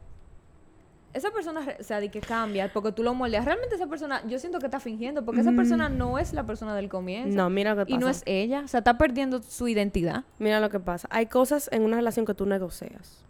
esa 1.14 1.30
persona, 1.30 1.60
o 1.80 1.82
sea, 1.82 2.00
de 2.00 2.10
que 2.10 2.20
cambia 2.20 2.70
porque 2.72 2.92
tú 2.92 3.02
lo 3.02 3.14
moldeas. 3.14 3.44
Realmente 3.44 3.74
esa 3.74 3.86
persona, 3.86 4.22
yo 4.28 4.38
siento 4.38 4.58
que 4.58 4.66
está 4.66 4.78
fingiendo 4.78 5.24
porque 5.24 5.40
esa 5.40 5.52
persona 5.52 5.88
no 5.88 6.18
es 6.18 6.32
la 6.32 6.44
persona 6.44 6.74
del 6.76 6.88
comienzo. 6.88 7.36
No, 7.36 7.48
mira 7.50 7.74
lo 7.74 7.86
que 7.86 7.92
Y 7.92 7.94
pasa. 7.94 8.04
no 8.04 8.10
es 8.10 8.22
ella, 8.26 8.62
o 8.64 8.68
sea, 8.68 8.78
está 8.78 8.98
perdiendo 8.98 9.42
su 9.42 9.68
identidad. 9.68 10.24
Mira 10.38 10.60
lo 10.60 10.68
que 10.70 10.80
pasa. 10.80 11.08
Hay 11.10 11.26
cosas 11.26 11.68
en 11.72 11.82
una 11.82 11.96
relación 11.96 12.26
que 12.26 12.34
tú 12.34 12.46
negocias. 12.46 13.24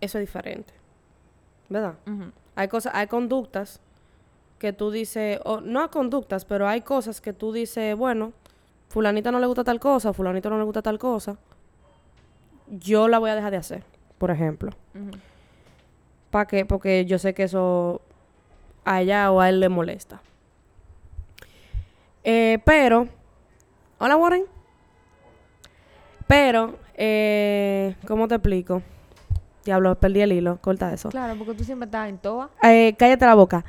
Eso 0.00 0.18
es 0.18 0.22
diferente. 0.22 0.72
¿Verdad? 1.68 1.94
Hay 2.56 2.68
cosas, 2.68 2.92
hay 2.94 3.06
conductas 3.06 3.80
que 4.58 4.72
tú 4.72 4.90
dices, 4.90 5.40
o 5.44 5.60
no 5.60 5.82
hay 5.82 5.88
conductas, 5.88 6.44
pero 6.44 6.66
hay 6.66 6.80
cosas 6.80 7.20
que 7.20 7.32
tú 7.32 7.52
dices, 7.52 7.96
bueno, 7.96 8.32
fulanita 8.88 9.30
no 9.30 9.38
le 9.40 9.46
gusta 9.46 9.62
tal 9.62 9.78
cosa, 9.78 10.12
fulanito 10.12 10.50
no 10.50 10.58
le 10.58 10.64
gusta 10.64 10.82
tal 10.82 10.98
cosa. 10.98 11.36
Yo 12.68 13.08
la 13.08 13.18
voy 13.18 13.30
a 13.30 13.34
dejar 13.36 13.50
de 13.52 13.56
hacer, 13.58 13.84
por 14.18 14.30
ejemplo. 14.30 14.70
¿Para 16.30 16.46
qué? 16.46 16.64
Porque 16.64 17.04
yo 17.06 17.18
sé 17.18 17.34
que 17.34 17.44
eso 17.44 18.00
a 18.84 19.00
ella 19.02 19.30
o 19.32 19.40
a 19.40 19.48
él 19.48 19.60
le 19.60 19.68
molesta. 19.68 20.20
Eh, 22.24 22.58
pero, 22.64 23.08
hola 23.98 24.16
Warren. 24.16 24.44
Pero, 26.26 26.76
eh, 26.94 27.96
¿cómo 28.06 28.28
te 28.28 28.36
explico? 28.36 28.82
Diablo, 29.64 29.94
perdí 29.96 30.20
el 30.20 30.32
hilo, 30.32 30.58
corta 30.60 30.92
eso. 30.92 31.08
Claro, 31.08 31.34
porque 31.36 31.54
tú 31.54 31.64
siempre 31.64 31.86
estás 31.86 32.08
en 32.08 32.18
toa. 32.18 32.50
Eh, 32.62 32.94
cállate 32.98 33.26
la 33.26 33.34
boca. 33.34 33.64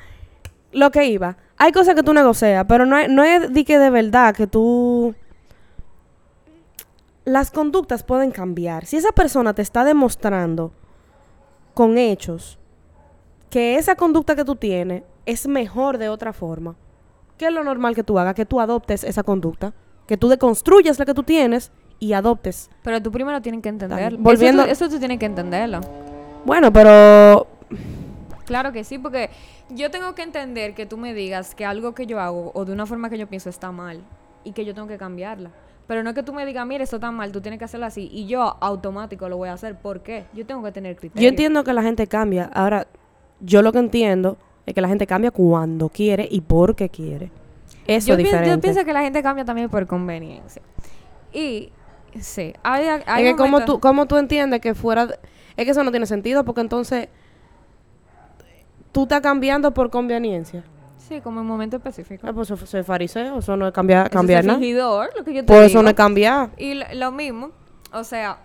Lo 0.72 0.90
que 0.90 1.04
iba. 1.06 1.36
Hay 1.58 1.72
cosas 1.72 1.94
que 1.94 2.02
tú 2.02 2.12
negocias, 2.14 2.64
pero 2.68 2.86
no, 2.86 2.96
es- 2.96 3.08
no 3.08 3.22
es 3.24 3.52
de 3.52 3.64
que 3.64 3.78
de 3.78 3.90
verdad 3.90 4.34
que 4.34 4.46
tú... 4.46 5.14
Las 7.24 7.50
conductas 7.50 8.02
pueden 8.02 8.30
cambiar. 8.32 8.84
Si 8.86 8.96
esa 8.96 9.12
persona 9.12 9.54
te 9.54 9.62
está 9.62 9.84
demostrando 9.84 10.72
con 11.74 11.98
hechos 11.98 12.58
que 13.50 13.76
esa 13.76 13.94
conducta 13.96 14.34
que 14.36 14.44
tú 14.44 14.56
tienes 14.56 15.02
es 15.26 15.46
mejor 15.46 15.98
de 15.98 16.08
otra 16.08 16.32
forma, 16.32 16.74
¿qué 17.36 17.46
es 17.46 17.52
lo 17.52 17.62
normal 17.64 17.94
que 17.94 18.02
tú 18.02 18.18
hagas? 18.18 18.34
Que 18.34 18.46
tú 18.46 18.60
adoptes 18.60 19.04
esa 19.04 19.22
conducta, 19.22 19.72
que 20.06 20.16
tú 20.16 20.28
deconstruyas 20.28 20.98
la 20.98 21.04
que 21.04 21.14
tú 21.14 21.22
tienes 21.22 21.70
y 21.98 22.14
adoptes. 22.14 22.70
Pero 22.82 23.00
tú 23.02 23.12
primero 23.12 23.40
tienes 23.42 23.62
que 23.62 23.68
entenderlo. 23.68 24.18
Volviendo- 24.18 24.62
Eso, 24.64 24.72
eso 24.72 24.88
tú 24.88 24.98
tienes 24.98 25.18
que 25.18 25.26
entenderlo. 25.26 25.80
Bueno, 26.44 26.72
pero 26.72 27.46
Claro 28.44 28.72
que 28.72 28.82
sí, 28.84 28.98
porque 28.98 29.30
yo 29.70 29.90
tengo 29.90 30.14
que 30.14 30.22
entender 30.22 30.74
que 30.74 30.84
tú 30.84 30.96
me 30.98 31.14
digas 31.14 31.54
que 31.54 31.64
algo 31.64 31.94
que 31.94 32.06
yo 32.06 32.18
hago 32.20 32.50
o 32.54 32.64
de 32.64 32.72
una 32.72 32.86
forma 32.86 33.08
que 33.08 33.16
yo 33.16 33.28
pienso 33.28 33.48
está 33.48 33.70
mal 33.70 34.02
y 34.44 34.50
que 34.52 34.64
yo 34.64 34.74
tengo 34.74 34.88
que 34.88 34.98
cambiarla. 34.98 35.50
Pero 35.86 36.02
no 36.02 36.10
es 36.10 36.14
que 36.14 36.22
tú 36.22 36.32
me 36.32 36.46
digas, 36.46 36.66
mira, 36.66 36.84
esto 36.84 36.96
está 36.96 37.10
mal, 37.10 37.32
tú 37.32 37.40
tienes 37.40 37.58
que 37.58 37.64
hacerlo 37.64 37.86
así. 37.86 38.08
Y 38.12 38.26
yo 38.26 38.56
automático 38.60 39.28
lo 39.28 39.36
voy 39.36 39.48
a 39.48 39.54
hacer. 39.54 39.76
¿Por 39.76 40.00
qué? 40.00 40.24
Yo 40.32 40.46
tengo 40.46 40.62
que 40.62 40.72
tener 40.72 40.96
criterio. 40.96 41.22
Yo 41.22 41.28
entiendo 41.28 41.64
que 41.64 41.72
la 41.72 41.82
gente 41.82 42.06
cambia. 42.06 42.50
Ahora, 42.54 42.86
yo 43.40 43.62
lo 43.62 43.72
que 43.72 43.78
entiendo 43.78 44.38
es 44.64 44.74
que 44.74 44.80
la 44.80 44.88
gente 44.88 45.06
cambia 45.06 45.30
cuando 45.32 45.88
quiere 45.88 46.26
y 46.30 46.40
porque 46.40 46.88
quiere. 46.88 47.30
Eso 47.86 48.08
yo, 48.08 48.12
es 48.14 48.18
diferente. 48.18 48.50
yo 48.50 48.60
pienso 48.60 48.84
que 48.84 48.92
la 48.92 49.02
gente 49.02 49.22
cambia 49.22 49.44
también 49.44 49.68
por 49.68 49.86
conveniencia. 49.88 50.62
Y 51.32 51.70
sí, 52.20 52.54
hay, 52.62 52.86
hay 53.06 53.24
es 53.26 53.32
que 53.32 53.36
como 53.36 53.64
tú, 53.64 53.80
como 53.80 54.06
tú 54.06 54.16
entiendes 54.16 54.60
que 54.60 54.74
fuera... 54.74 55.06
de- 55.06 55.18
es 55.56 55.64
que 55.64 55.70
eso 55.72 55.82
no 55.82 55.90
tiene 55.90 56.06
sentido 56.06 56.44
porque 56.44 56.60
entonces 56.60 57.08
tú 58.92 59.02
estás 59.02 59.20
cambiando 59.20 59.72
por 59.74 59.90
conveniencia. 59.90 60.62
Sí, 61.12 61.20
como 61.20 61.40
en 61.40 61.46
momento 61.46 61.76
específico. 61.76 62.26
Ah, 62.26 62.32
pues 62.32 62.50
eso 62.50 62.66
soy 62.66 62.82
fariseo, 62.82 63.38
eso 63.38 63.54
no 63.54 63.66
es 63.66 63.72
cambiar, 63.74 64.10
nada. 64.14 64.58
fingidor, 64.58 65.10
lo 65.14 65.24
que 65.24 65.34
yo 65.34 65.42
te 65.42 65.46
Por 65.46 65.56
digo. 65.56 65.66
eso 65.66 65.82
no 65.82 65.90
es 65.90 65.94
cambiar. 65.94 66.50
Y 66.56 66.72
lo, 66.72 66.86
lo 66.94 67.12
mismo, 67.12 67.50
o 67.92 68.02
sea, 68.02 68.38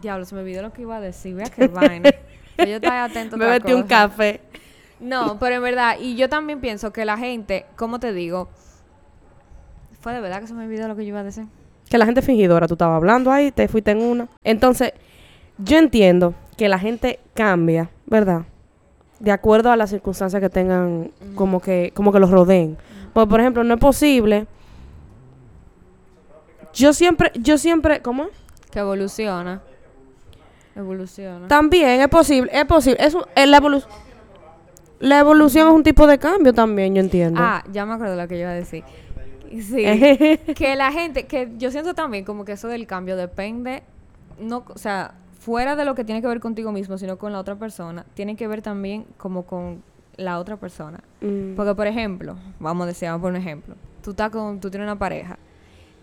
diablo, 0.00 0.24
se 0.24 0.34
me 0.34 0.40
olvidó 0.40 0.62
lo 0.62 0.72
que 0.72 0.80
iba 0.80 0.96
a 0.96 1.00
decir, 1.00 1.34
vea 1.34 1.50
qué 1.50 1.68
vaina. 1.68 2.10
Pero 2.56 2.70
yo 2.70 2.76
estaba 2.76 3.04
atento 3.04 3.36
Me 3.36 3.46
metí 3.46 3.74
un 3.74 3.82
café. 3.82 4.40
No, 5.00 5.38
pero 5.40 5.56
en 5.56 5.62
verdad, 5.62 5.96
y 6.00 6.14
yo 6.14 6.28
también 6.28 6.60
pienso 6.60 6.92
que 6.92 7.04
la 7.04 7.18
gente, 7.18 7.66
¿cómo 7.76 7.98
te 7.98 8.12
digo? 8.12 8.48
Fue 10.00 10.14
de 10.14 10.20
verdad 10.20 10.40
que 10.40 10.46
se 10.46 10.54
me 10.54 10.64
olvidó 10.64 10.86
lo 10.88 10.96
que 10.96 11.02
yo 11.02 11.08
iba 11.08 11.20
a 11.20 11.24
decir. 11.24 11.44
Que 11.90 11.98
la 11.98 12.06
gente 12.06 12.20
es 12.20 12.26
fingidora, 12.26 12.68
tú 12.68 12.74
estabas 12.74 12.96
hablando 12.96 13.30
ahí, 13.32 13.50
te 13.50 13.66
fuiste 13.68 13.90
en 13.90 14.00
una. 14.00 14.28
Entonces, 14.44 14.92
yo 15.58 15.76
entiendo 15.78 16.32
que 16.56 16.68
la 16.68 16.78
gente 16.78 17.18
cambia, 17.34 17.90
¿verdad? 18.06 18.44
De 19.24 19.32
acuerdo 19.32 19.70
a 19.70 19.76
las 19.76 19.90
circunstancias 19.90 20.40
que 20.40 20.50
tengan, 20.50 21.10
como 21.34 21.60
que, 21.60 21.92
como 21.94 22.12
que 22.12 22.18
los 22.20 22.30
rodeen. 22.30 22.76
Pues, 23.12 23.26
por 23.26 23.40
ejemplo, 23.40 23.64
no 23.64 23.74
es 23.74 23.80
posible. 23.80 24.46
Yo 26.72 26.92
siempre, 26.92 27.30
yo 27.34 27.56
siempre, 27.58 28.02
¿cómo? 28.02 28.26
Que 28.70 28.80
evoluciona. 28.80 29.62
Evoluciona. 30.74 31.46
También 31.46 32.00
es 32.00 32.08
posible, 32.08 32.50
es 32.52 32.64
posible. 32.64 32.98
Es 33.00 33.14
un- 33.14 33.22
es 33.36 33.48
la, 33.48 33.60
evolu- 33.60 33.84
la 34.98 35.20
evolución 35.20 35.68
es 35.68 35.74
un 35.74 35.82
tipo 35.84 36.06
de 36.08 36.18
cambio 36.18 36.52
también, 36.52 36.94
yo 36.96 37.00
entiendo. 37.00 37.40
Ah, 37.42 37.62
ya 37.70 37.86
me 37.86 37.94
acuerdo 37.94 38.16
lo 38.16 38.26
que 38.26 38.34
yo 38.34 38.40
iba 38.42 38.50
a 38.50 38.54
decir. 38.54 38.82
Sí. 39.52 39.84
que 40.56 40.74
la 40.74 40.90
gente, 40.90 41.26
que 41.26 41.52
yo 41.58 41.70
siento 41.70 41.94
también 41.94 42.24
como 42.24 42.44
que 42.44 42.52
eso 42.52 42.66
del 42.66 42.88
cambio 42.88 43.16
depende, 43.16 43.84
no, 44.40 44.64
o 44.68 44.78
sea, 44.78 45.14
fuera 45.44 45.76
de 45.76 45.84
lo 45.84 45.94
que 45.94 46.04
tiene 46.04 46.22
que 46.22 46.26
ver 46.26 46.40
contigo 46.40 46.72
mismo, 46.72 46.96
sino 46.96 47.18
con 47.18 47.30
la 47.32 47.38
otra 47.38 47.56
persona, 47.56 48.06
tiene 48.14 48.34
que 48.34 48.48
ver 48.48 48.62
también 48.62 49.04
como 49.18 49.44
con 49.44 49.82
la 50.16 50.38
otra 50.38 50.56
persona. 50.56 51.00
Mm. 51.20 51.54
Porque, 51.54 51.74
por 51.74 51.86
ejemplo, 51.86 52.36
vamos 52.58 52.84
a 52.84 52.86
decir, 52.86 53.08
vamos 53.08 53.18
a 53.18 53.22
poner 53.22 53.40
un 53.40 53.46
ejemplo. 53.46 53.74
Tú, 54.02 54.12
estás 54.12 54.30
con, 54.30 54.58
tú 54.58 54.70
tienes 54.70 54.86
una 54.86 54.98
pareja 54.98 55.38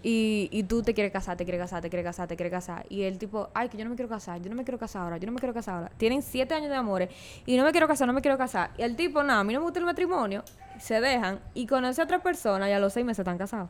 y, 0.04 0.48
y 0.52 0.62
tú 0.64 0.84
te 0.84 0.94
quieres 0.94 1.12
casar, 1.12 1.38
te 1.38 1.44
quieres 1.44 1.60
casar, 1.60 1.82
te 1.82 1.90
quieres 1.90 2.06
casar, 2.06 2.28
te 2.28 2.36
quieres 2.36 2.52
casar. 2.52 2.86
Y 2.88 3.02
el 3.02 3.18
tipo, 3.18 3.50
ay, 3.56 3.70
que 3.70 3.78
yo 3.80 3.84
no 3.84 3.90
me 3.90 3.96
quiero 3.96 4.10
casar, 4.10 4.40
yo 4.40 4.50
no 4.52 4.56
me 4.56 4.64
quiero 4.64 4.78
casar 4.78 5.02
ahora, 5.02 5.18
yo 5.18 5.26
no 5.26 5.32
me 5.32 5.40
quiero 5.40 5.56
casar 5.56 5.76
ahora. 5.76 5.92
Tienen 5.98 6.22
siete 6.22 6.54
años 6.54 6.70
de 6.70 6.76
amores 6.76 7.10
y 7.48 7.58
no 7.58 7.64
me 7.64 7.72
quiero 7.72 7.88
casar, 7.88 8.06
no 8.06 8.14
me 8.14 8.22
quiero 8.22 8.38
casar. 8.38 8.70
Y 8.78 8.84
el 8.84 8.96
tipo, 8.96 9.24
no, 9.24 9.34
a 9.34 9.44
mí 9.44 9.54
no 9.54 9.62
me 9.62 9.64
gusta 9.64 9.80
el 9.80 9.86
matrimonio, 9.86 10.44
se 10.80 11.02
dejan 11.02 11.40
y 11.56 11.66
conoce 11.66 12.00
a 12.00 12.04
otra 12.04 12.22
persona 12.22 12.70
y 12.70 12.74
a 12.74 12.80
los 12.80 12.94
seis 12.94 13.08
meses 13.08 13.20
están 13.20 13.40
casados. 13.40 13.70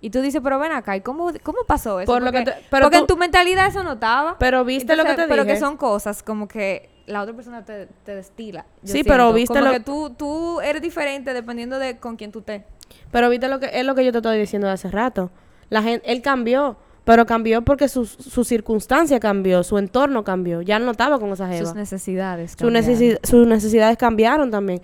Y 0.00 0.10
tú 0.10 0.20
dices, 0.20 0.40
pero 0.44 0.58
ven 0.60 0.70
acá, 0.72 0.96
¿y 0.96 1.00
cómo, 1.00 1.32
cómo 1.42 1.58
pasó 1.66 1.98
eso? 2.00 2.10
Por 2.12 2.22
lo 2.22 2.30
que 2.30 2.38
porque 2.42 2.52
te- 2.60 2.66
pero 2.70 2.84
porque 2.86 2.98
tú- 2.98 3.02
en 3.02 3.06
tu 3.08 3.16
mentalidad 3.16 3.66
eso 3.66 3.82
no 3.82 3.94
estaba. 3.94 4.36
Pero 4.38 4.64
viste 4.64 4.94
lo 4.94 5.04
que 5.04 5.14
te 5.14 5.26
Pero 5.26 5.42
dije. 5.42 5.54
que 5.54 5.60
son 5.60 5.76
cosas 5.76 6.22
como 6.22 6.46
que 6.46 6.88
la 7.06 7.22
otra 7.22 7.34
persona 7.34 7.64
te, 7.64 7.88
te 8.04 8.14
destila. 8.14 8.64
yo 8.82 8.92
Sí, 8.92 9.02
pero 9.02 9.32
viste 9.32 9.54
como 9.54 9.66
lo- 9.66 9.72
que 9.72 9.80
tú, 9.80 10.10
tú 10.10 10.60
eres 10.60 10.82
diferente 10.82 11.32
dependiendo 11.34 11.78
de 11.80 11.98
con 11.98 12.16
quién 12.16 12.30
tú 12.30 12.40
estés. 12.40 12.62
Pero 13.10 13.28
viste 13.28 13.48
lo 13.48 13.58
que 13.58 13.70
es 13.72 13.84
lo 13.84 13.94
que 13.94 14.04
yo 14.04 14.12
te 14.12 14.18
estoy 14.18 14.38
diciendo 14.38 14.68
de 14.68 14.74
hace 14.74 14.88
rato. 14.90 15.30
La 15.68 15.82
gente, 15.82 16.10
él 16.10 16.22
cambió, 16.22 16.76
pero 17.04 17.26
cambió 17.26 17.62
porque 17.62 17.88
su, 17.88 18.04
su 18.06 18.44
circunstancia 18.44 19.18
cambió, 19.18 19.64
su 19.64 19.78
entorno 19.78 20.22
cambió. 20.22 20.62
Ya 20.62 20.78
no 20.78 20.92
estaba 20.92 21.18
con 21.18 21.30
esa 21.32 21.48
jeva. 21.48 21.66
Sus 21.66 21.74
necesidades. 21.74 22.52
Su 22.52 22.58
cambiaron. 22.58 22.88
necesi- 22.90 23.18
sus 23.26 23.46
necesidades 23.48 23.96
cambiaron 23.98 24.50
también. 24.50 24.80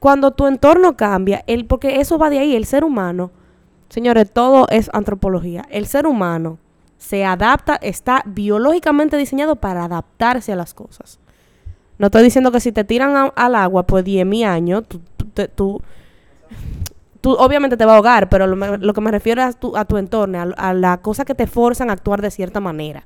Cuando 0.00 0.30
tu 0.30 0.46
entorno 0.46 0.96
cambia, 0.96 1.44
el, 1.46 1.66
porque 1.66 2.00
eso 2.00 2.16
va 2.18 2.30
de 2.30 2.38
ahí, 2.38 2.56
el 2.56 2.64
ser 2.64 2.82
humano, 2.84 3.30
señores, 3.94 4.30
todo 4.32 4.66
es 4.70 4.90
antropología. 4.92 5.64
El 5.70 5.86
ser 5.86 6.06
humano 6.06 6.58
se 6.98 7.24
adapta, 7.24 7.76
está 7.76 8.22
biológicamente 8.26 9.16
diseñado 9.16 9.56
para 9.56 9.84
adaptarse 9.84 10.52
a 10.52 10.56
las 10.56 10.74
cosas. 10.74 11.20
No 11.98 12.06
estoy 12.06 12.24
diciendo 12.24 12.50
que 12.50 12.60
si 12.60 12.72
te 12.72 12.82
tiran 12.84 13.30
al 13.34 13.54
agua 13.54 13.86
por 13.86 14.02
10.000 14.02 14.44
años, 14.46 14.82
tú, 14.88 15.00
tú, 15.16 15.48
tú- 15.54 15.82
tú 17.20 17.32
obviamente 17.38 17.76
te 17.76 17.84
va 17.84 17.92
a 17.92 17.96
ahogar, 17.96 18.28
pero 18.28 18.46
lo, 18.46 18.92
que 18.94 19.00
me 19.00 19.10
refiero 19.10 19.40
es 19.42 19.48
a 19.48 19.52
tu, 19.58 19.76
a 19.76 19.84
tu 19.84 19.96
entorno, 19.96 20.38
a, 20.38 20.68
a 20.70 20.74
la 20.74 20.98
cosa 21.00 21.24
que 21.24 21.34
te 21.34 21.46
forzan 21.46 21.88
a 21.88 21.94
actuar 21.94 22.20
de 22.20 22.30
cierta 22.30 22.60
manera. 22.60 23.04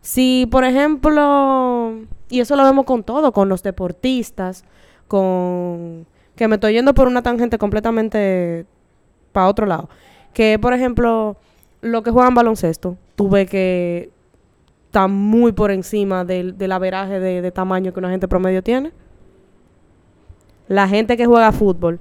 Si, 0.00 0.46
por 0.50 0.64
ejemplo, 0.64 1.94
y 2.28 2.40
eso 2.40 2.54
lo 2.56 2.64
vemos 2.64 2.84
con 2.84 3.02
todo, 3.02 3.32
con 3.32 3.48
los 3.48 3.62
deportistas, 3.62 4.64
con... 5.08 6.06
que 6.36 6.48
me 6.48 6.56
estoy 6.56 6.74
yendo 6.74 6.92
por 6.94 7.08
una 7.08 7.22
tangente 7.22 7.58
completamente 7.58 8.66
para 9.32 9.48
otro 9.48 9.66
lado. 9.66 9.88
Que, 10.32 10.58
por 10.58 10.72
ejemplo, 10.72 11.36
lo 11.80 12.02
que 12.02 12.10
juegan 12.10 12.34
baloncesto, 12.34 12.96
tuve 13.16 13.46
que 13.46 14.10
estar 14.86 15.08
muy 15.08 15.52
por 15.52 15.70
encima 15.70 16.24
del, 16.24 16.56
del 16.58 16.72
averaje 16.72 17.18
de, 17.20 17.42
de 17.42 17.50
tamaño 17.50 17.92
que 17.92 17.98
una 17.98 18.10
gente 18.10 18.28
promedio 18.28 18.62
tiene. 18.62 18.92
La 20.68 20.88
gente 20.88 21.16
que 21.16 21.26
juega 21.26 21.52
fútbol, 21.52 22.00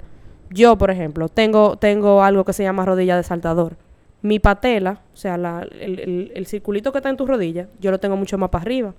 yo, 0.50 0.77
por 0.77 0.91
ejemplo, 0.91 1.27
tengo, 1.29 1.77
tengo 1.77 2.23
algo 2.23 2.45
que 2.45 2.53
se 2.53 2.63
llama 2.63 2.85
rodilla 2.85 3.17
de 3.17 3.23
saltador. 3.23 3.75
Mi 4.21 4.39
patela, 4.39 5.01
o 5.13 5.17
sea, 5.17 5.38
la- 5.38 5.61
el, 5.79 6.00
el- 6.00 6.31
el 6.35 6.45
circulito 6.45 6.91
que 6.91 7.00
está 7.00 7.09
en 7.09 7.17
tu 7.17 7.25
rodilla, 7.25 7.67
yo 7.79 7.91
lo 7.91 8.00
tengo 8.00 8.15
mucho 8.15 8.38
más 8.38 8.50
para 8.50 8.61
arriba. 8.63 8.93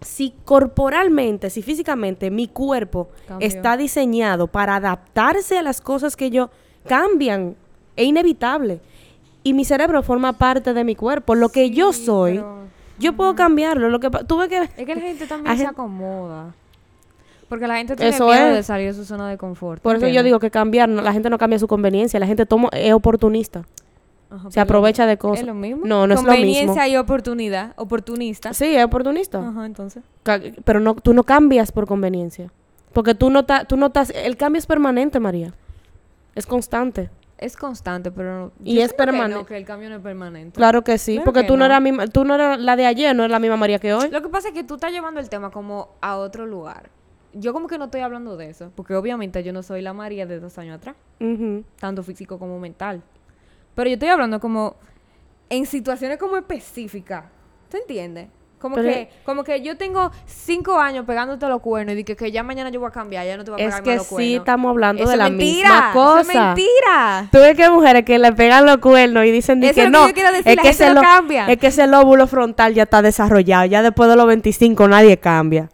Si 0.00 0.34
corporalmente, 0.44 1.48
si 1.50 1.62
físicamente 1.62 2.30
mi 2.30 2.48
cuerpo 2.48 3.08
está 3.40 3.76
diseñado 3.76 4.46
para 4.46 4.76
adaptarse 4.76 5.58
a 5.58 5.62
las 5.62 5.80
cosas 5.80 6.14
que 6.16 6.30
yo 6.30 6.50
cambian, 6.88 7.54
es 7.96 8.06
inevitable. 8.06 8.80
Y 9.44 9.52
mi 9.54 9.64
cerebro 9.64 10.02
forma 10.02 10.32
parte 10.34 10.74
de 10.74 10.84
mi 10.84 10.94
cuerpo. 10.94 11.34
Lo 11.34 11.48
que 11.50 11.70
yo 11.70 11.92
soy, 11.92 12.34
pero- 12.36 12.58
yo 12.98 13.12
puedo 13.14 13.34
cambiarlo. 13.34 13.88
Lo 13.88 14.00
que 14.00 14.10
tuve 14.10 14.48
que 14.48 14.58
Es 14.76 14.86
que 14.86 14.94
la 14.94 15.00
gente 15.00 15.26
también 15.28 15.56
se 15.56 15.66
acomoda. 15.66 16.52
Porque 17.48 17.66
la 17.66 17.76
gente 17.76 17.96
tiene 17.96 18.10
Eso 18.14 18.26
miedo 18.26 18.48
es. 18.48 18.54
de 18.56 18.62
salir 18.62 18.88
de 18.88 18.94
su 18.94 19.04
zona 19.06 19.28
de 19.30 19.38
confort. 19.38 19.80
por 19.82 19.96
eso 19.96 20.06
yo 20.08 20.22
digo 20.22 20.38
que 20.38 20.50
cambiar, 20.50 20.88
no- 20.88 21.00
la 21.00 21.12
gente 21.12 21.30
no 21.30 21.38
cambia 21.38 21.58
su 21.58 21.66
conveniencia, 21.66 22.20
la 22.20 22.26
gente 22.26 22.44
toma 22.44 22.68
es 22.72 22.92
oportunista. 22.92 23.64
Ajá, 24.30 24.50
se 24.50 24.60
aprovecha 24.60 25.06
de 25.06 25.14
¿Es 25.14 25.18
cosas. 25.18 25.46
lo 25.46 25.54
mismo? 25.54 25.86
No, 25.86 26.06
no 26.06 26.12
es 26.12 26.20
lo 26.20 26.26
Conveniencia 26.26 26.82
mismo. 26.82 26.86
y 26.94 26.96
oportunidad. 26.98 27.72
Oportunista. 27.76 28.52
Sí, 28.52 28.76
es 28.76 28.84
oportunista. 28.84 29.38
Ajá, 29.38 29.64
entonces. 29.64 30.02
Pero 30.64 30.80
no, 30.80 30.94
tú 30.96 31.14
no 31.14 31.22
cambias 31.22 31.72
por 31.72 31.86
conveniencia. 31.86 32.52
Porque 32.92 33.14
tú 33.14 33.30
no, 33.30 33.46
ta- 33.46 33.64
tú 33.64 33.78
no 33.78 33.86
estás... 33.86 34.10
El 34.14 34.36
cambio 34.36 34.58
es 34.58 34.66
permanente, 34.66 35.18
María. 35.18 35.54
Es 36.38 36.46
constante. 36.46 37.10
Es 37.36 37.56
constante, 37.56 38.10
pero... 38.10 38.52
Y 38.64 38.80
es 38.80 38.92
que 38.92 38.96
permanente. 38.98 39.34
no, 39.34 39.46
que 39.46 39.56
el 39.56 39.64
cambio 39.64 39.88
no 39.88 39.96
es 39.96 40.02
permanente. 40.02 40.56
Claro 40.56 40.82
que 40.82 40.98
sí. 40.98 41.14
Claro 41.14 41.24
porque 41.24 41.42
que 41.42 41.46
tú 41.46 41.54
no, 41.54 41.60
no. 41.60 41.64
eras 41.66 41.80
misma, 41.80 42.06
tú 42.06 42.24
no 42.24 42.34
eras 42.34 42.58
la 42.58 42.76
de 42.76 42.86
ayer, 42.86 43.14
no 43.14 43.24
eres 43.24 43.32
la 43.32 43.38
misma 43.38 43.56
María 43.56 43.78
que 43.78 43.92
hoy. 43.94 44.08
Lo 44.10 44.22
que 44.22 44.28
pasa 44.28 44.48
es 44.48 44.54
que 44.54 44.64
tú 44.64 44.74
estás 44.74 44.92
llevando 44.92 45.20
el 45.20 45.28
tema 45.28 45.50
como 45.50 45.96
a 46.00 46.16
otro 46.16 46.46
lugar. 46.46 46.90
Yo 47.32 47.52
como 47.52 47.68
que 47.68 47.78
no 47.78 47.86
estoy 47.86 48.00
hablando 48.00 48.36
de 48.36 48.50
eso, 48.50 48.72
porque 48.74 48.94
obviamente 48.94 49.42
yo 49.44 49.52
no 49.52 49.62
soy 49.62 49.82
la 49.82 49.92
María 49.92 50.26
de 50.26 50.40
dos 50.40 50.58
años 50.58 50.76
atrás, 50.76 50.96
tanto 51.78 52.02
físico 52.02 52.38
como 52.38 52.58
mental. 52.58 53.02
Pero 53.74 53.88
yo 53.88 53.94
estoy 53.94 54.08
hablando 54.08 54.40
como 54.40 54.76
en 55.50 55.66
situaciones 55.66 56.18
como 56.18 56.36
específicas. 56.36 57.24
¿Tú 57.70 57.76
entiendes? 57.76 58.28
Como 58.58 58.74
Pero- 58.74 58.88
que, 58.88 59.08
como 59.24 59.44
que 59.44 59.62
yo 59.62 59.76
tengo 59.76 60.10
cinco 60.26 60.80
años 60.80 61.04
pegándote 61.06 61.46
los 61.46 61.60
cuernos 61.60 61.92
y 61.92 61.96
dije 61.98 62.16
que, 62.16 62.32
ya 62.32 62.42
mañana 62.42 62.70
yo 62.70 62.80
voy 62.80 62.88
a 62.88 62.92
cambiar, 62.92 63.24
ya 63.24 63.36
no 63.36 63.44
te 63.44 63.52
voy 63.52 63.60
a 63.60 63.64
Es 63.64 63.68
pegar 63.70 63.82
que 63.84 63.90
más 63.90 63.98
los 63.98 64.06
sí 64.08 64.14
cuernos. 64.14 64.34
estamos 64.38 64.70
hablando 64.70 65.02
Eso 65.02 65.08
de 65.10 65.14
es 65.14 65.18
la 65.18 65.28
mentira, 65.30 65.68
misma 65.70 65.92
cosa. 65.92 66.20
Eso 66.20 66.30
es 66.30 66.36
mentira. 66.36 67.28
Tú 67.30 67.38
ves 67.38 67.54
que 67.56 67.64
hay 67.64 67.70
mujeres 67.70 68.04
que 68.04 68.18
le 68.18 68.32
pegan 68.32 68.66
los 68.66 68.78
cuernos 68.78 69.24
y 69.26 69.30
dicen 69.30 69.60
di 69.60 69.68
Eso 69.68 69.74
que 69.76 69.84
es 69.84 69.90
no. 69.90 70.02
que 70.02 70.08
yo 70.08 70.14
quiero 70.14 70.30
decir, 70.32 70.48
es 70.48 70.56
la 70.56 70.62
que 70.62 70.68
gente 70.70 70.84
ese 70.84 70.94
lo- 70.94 71.00
cambia. 71.02 71.46
Es 71.46 71.58
que 71.58 71.66
ese 71.68 71.86
lóbulo 71.86 72.26
frontal 72.26 72.74
ya 72.74 72.82
está 72.82 73.00
desarrollado. 73.00 73.64
Ya 73.66 73.82
después 73.82 74.10
de 74.10 74.16
los 74.16 74.26
25 74.26 74.88
nadie 74.88 75.16
cambia. 75.18 75.68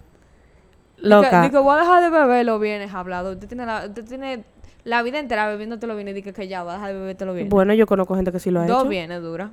Loca. 0.99 1.43
Digo, 1.43 1.63
voy 1.63 1.77
a 1.77 1.81
dejar 1.81 2.03
de 2.03 2.11
beber 2.11 2.47
lo 2.47 2.59
vienes 2.59 2.93
hablado. 2.95 3.33
Usted 3.33 3.49
tiene 3.49 3.67
la, 3.67 3.87
usted 3.87 4.05
tiene 4.05 4.45
la 4.85 5.03
vida 5.03 5.19
entera 5.19 5.47
bebiéndote 5.49 5.87
lo 5.87 5.95
vienes 5.97 6.13
y 6.13 6.17
dice 6.17 6.33
que 6.33 6.49
ya 6.49 6.63
voy 6.63 6.73
a 6.73 6.75
dejar 6.75 6.93
de 6.93 6.99
beberte 7.01 7.25
lo 7.25 7.35
vienes. 7.35 7.51
Bueno, 7.51 7.75
yo 7.75 7.87
conozco 7.87 8.15
gente 8.15 8.33
que 8.33 8.39
sí 8.41 8.51
lo 8.51 8.61
ha 8.61 8.67
Dos 8.67 8.81
hecho. 8.83 8.89
vienes 8.91 9.23
dura. 9.23 9.51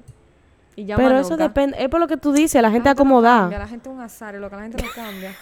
Y 0.76 0.86
Pero 0.86 1.18
eso 1.20 1.38
depende. 1.38 1.78
Es 1.82 1.90
por 1.90 2.00
lo 2.00 2.08
que 2.08 2.18
tú 2.18 2.32
dices, 2.32 2.62
la 2.62 2.72
gente 2.72 2.90
no 2.90 2.96
cambia, 2.96 3.02
acomodada. 3.14 3.60
La 3.60 3.68
gente 3.68 3.90
es 3.90 3.96
un 3.96 4.02
azar, 4.02 4.36
y 4.36 4.40
lo 4.40 4.50
que 4.50 4.56
la 4.56 4.62
gente 4.64 4.84
no 4.84 4.90
cambia. 4.96 5.36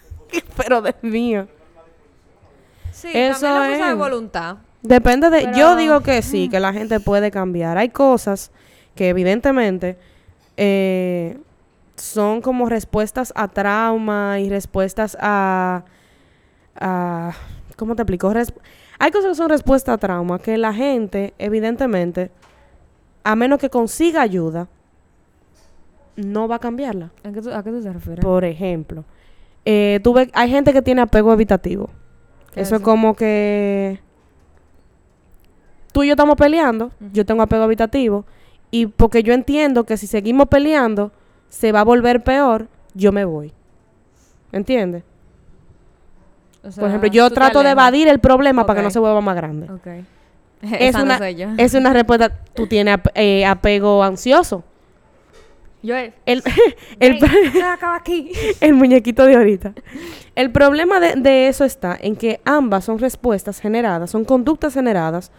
Pero 0.56 0.82
de 0.82 0.94
mío. 1.02 1.48
Sí, 2.92 3.08
Eso 3.12 3.40
también 3.40 3.54
la 3.60 3.66
fuerza 3.66 3.86
de 3.86 3.92
es. 3.92 3.98
voluntad. 3.98 4.56
Depende 4.82 5.30
de. 5.30 5.42
Pero- 5.42 5.56
Yo 5.56 5.76
digo 5.76 6.00
que 6.00 6.22
sí, 6.22 6.48
que 6.48 6.60
la 6.60 6.72
gente 6.72 7.00
puede 7.00 7.30
cambiar. 7.30 7.78
Hay 7.78 7.88
cosas 7.90 8.50
que 8.94 9.08
evidentemente 9.08 9.98
eh, 10.56 11.38
son 11.96 12.40
como 12.40 12.68
respuestas 12.68 13.32
a 13.36 13.48
trauma 13.48 14.38
y 14.40 14.48
respuestas 14.48 15.16
a. 15.20 15.84
a 16.78 17.32
¿Cómo 17.76 17.94
te 17.96 18.02
explico? 18.02 18.32
Hay 18.98 19.10
cosas 19.10 19.30
que 19.30 19.34
son 19.34 19.50
respuestas 19.50 19.94
a 19.94 19.98
trauma 19.98 20.38
que 20.38 20.56
la 20.56 20.72
gente, 20.72 21.34
evidentemente, 21.38 22.30
a 23.26 23.34
menos 23.36 23.58
que 23.58 23.68
consiga 23.70 24.22
ayuda, 24.22 24.68
no 26.16 26.46
va 26.48 26.56
a 26.56 26.58
cambiarla. 26.60 27.10
¿A 27.24 27.32
qué 27.32 27.42
tú, 27.42 27.50
a 27.52 27.62
qué 27.62 27.70
tú 27.70 27.82
te 27.82 27.92
refieres? 27.92 28.24
Por 28.24 28.44
ejemplo, 28.44 29.04
eh, 29.64 29.98
tú 30.02 30.12
ves- 30.14 30.30
hay 30.32 30.48
gente 30.50 30.72
que 30.72 30.80
tiene 30.80 31.00
apego 31.02 31.32
evitativo. 31.32 31.90
¿Qué 32.54 32.60
es 32.60 32.68
Eso 32.68 32.76
es 32.76 32.82
como 32.82 33.14
que 33.16 34.00
tú 35.92 36.04
y 36.04 36.06
yo 36.06 36.12
estamos 36.12 36.36
peleando, 36.36 36.92
yo 37.12 37.26
tengo 37.26 37.42
apego 37.42 37.64
evitativo, 37.64 38.24
y 38.70 38.86
porque 38.86 39.22
yo 39.22 39.32
entiendo 39.34 39.84
que 39.84 39.96
si 39.96 40.06
seguimos 40.06 40.46
peleando, 40.48 41.10
se 41.48 41.72
va 41.72 41.80
a 41.80 41.84
volver 41.84 42.22
peor, 42.22 42.68
yo 42.94 43.10
me 43.12 43.24
voy. 43.24 43.52
¿Entiendes? 44.52 45.02
O 46.62 46.70
sea, 46.70 46.80
Por 46.80 46.88
ejemplo, 46.90 47.08
yo 47.08 47.28
trato 47.30 47.62
de 47.64 47.70
evadir 47.70 48.08
el 48.08 48.20
problema 48.20 48.64
para 48.66 48.78
que 48.78 48.82
no 48.84 48.90
se 48.90 48.98
vuelva 49.00 49.20
más 49.20 49.36
grande. 49.36 49.68
Es 50.78 50.94
no 50.94 51.02
una, 51.04 51.18
soy 51.18 51.34
yo. 51.34 51.48
es 51.58 51.74
una 51.74 51.92
respuesta, 51.92 52.30
tú 52.54 52.66
tienes 52.66 52.98
eh, 53.14 53.44
apego 53.44 54.02
ansioso. 54.02 54.64
Yo, 55.82 55.94
El, 55.96 56.12
el, 56.26 56.42
"Ey, 57.00 57.50
se 57.52 57.62
acaba 57.62 57.96
aquí. 57.96 58.32
el 58.60 58.74
muñequito 58.74 59.24
de 59.24 59.36
ahorita. 59.36 59.72
El 60.34 60.50
problema 60.50 60.98
de, 60.98 61.14
de 61.16 61.48
eso 61.48 61.64
está 61.64 61.96
en 62.00 62.16
que 62.16 62.40
ambas 62.44 62.84
son 62.84 62.98
respuestas 62.98 63.60
generadas, 63.60 64.10
son 64.10 64.24
conductas 64.24 64.74
generadas 64.74 65.30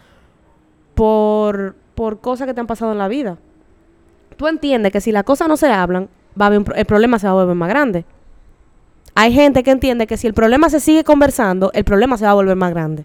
por, 0.94 1.76
por 1.94 2.20
cosas 2.20 2.46
que 2.46 2.54
te 2.54 2.60
han 2.60 2.66
pasado 2.66 2.92
en 2.92 2.98
la 2.98 3.08
vida. 3.08 3.38
Tú 4.36 4.46
entiendes 4.46 4.92
que 4.92 5.00
si 5.00 5.12
las 5.12 5.24
cosas 5.24 5.48
no 5.48 5.56
se 5.56 5.68
hablan, 5.68 6.08
va 6.40 6.46
a 6.46 6.48
haber 6.48 6.60
un 6.60 6.66
el 6.74 6.84
problema 6.86 7.18
se 7.18 7.26
va 7.26 7.32
a 7.32 7.34
volver 7.34 7.54
más 7.56 7.68
grande. 7.68 8.04
Hay 9.14 9.32
gente 9.32 9.62
que 9.64 9.72
entiende 9.72 10.06
que 10.06 10.16
si 10.16 10.28
el 10.28 10.34
problema 10.34 10.70
se 10.70 10.78
sigue 10.80 11.02
conversando, 11.02 11.70
el 11.74 11.84
problema 11.84 12.16
se 12.16 12.24
va 12.24 12.30
a 12.30 12.34
volver 12.34 12.56
más 12.56 12.70
grande. 12.70 13.04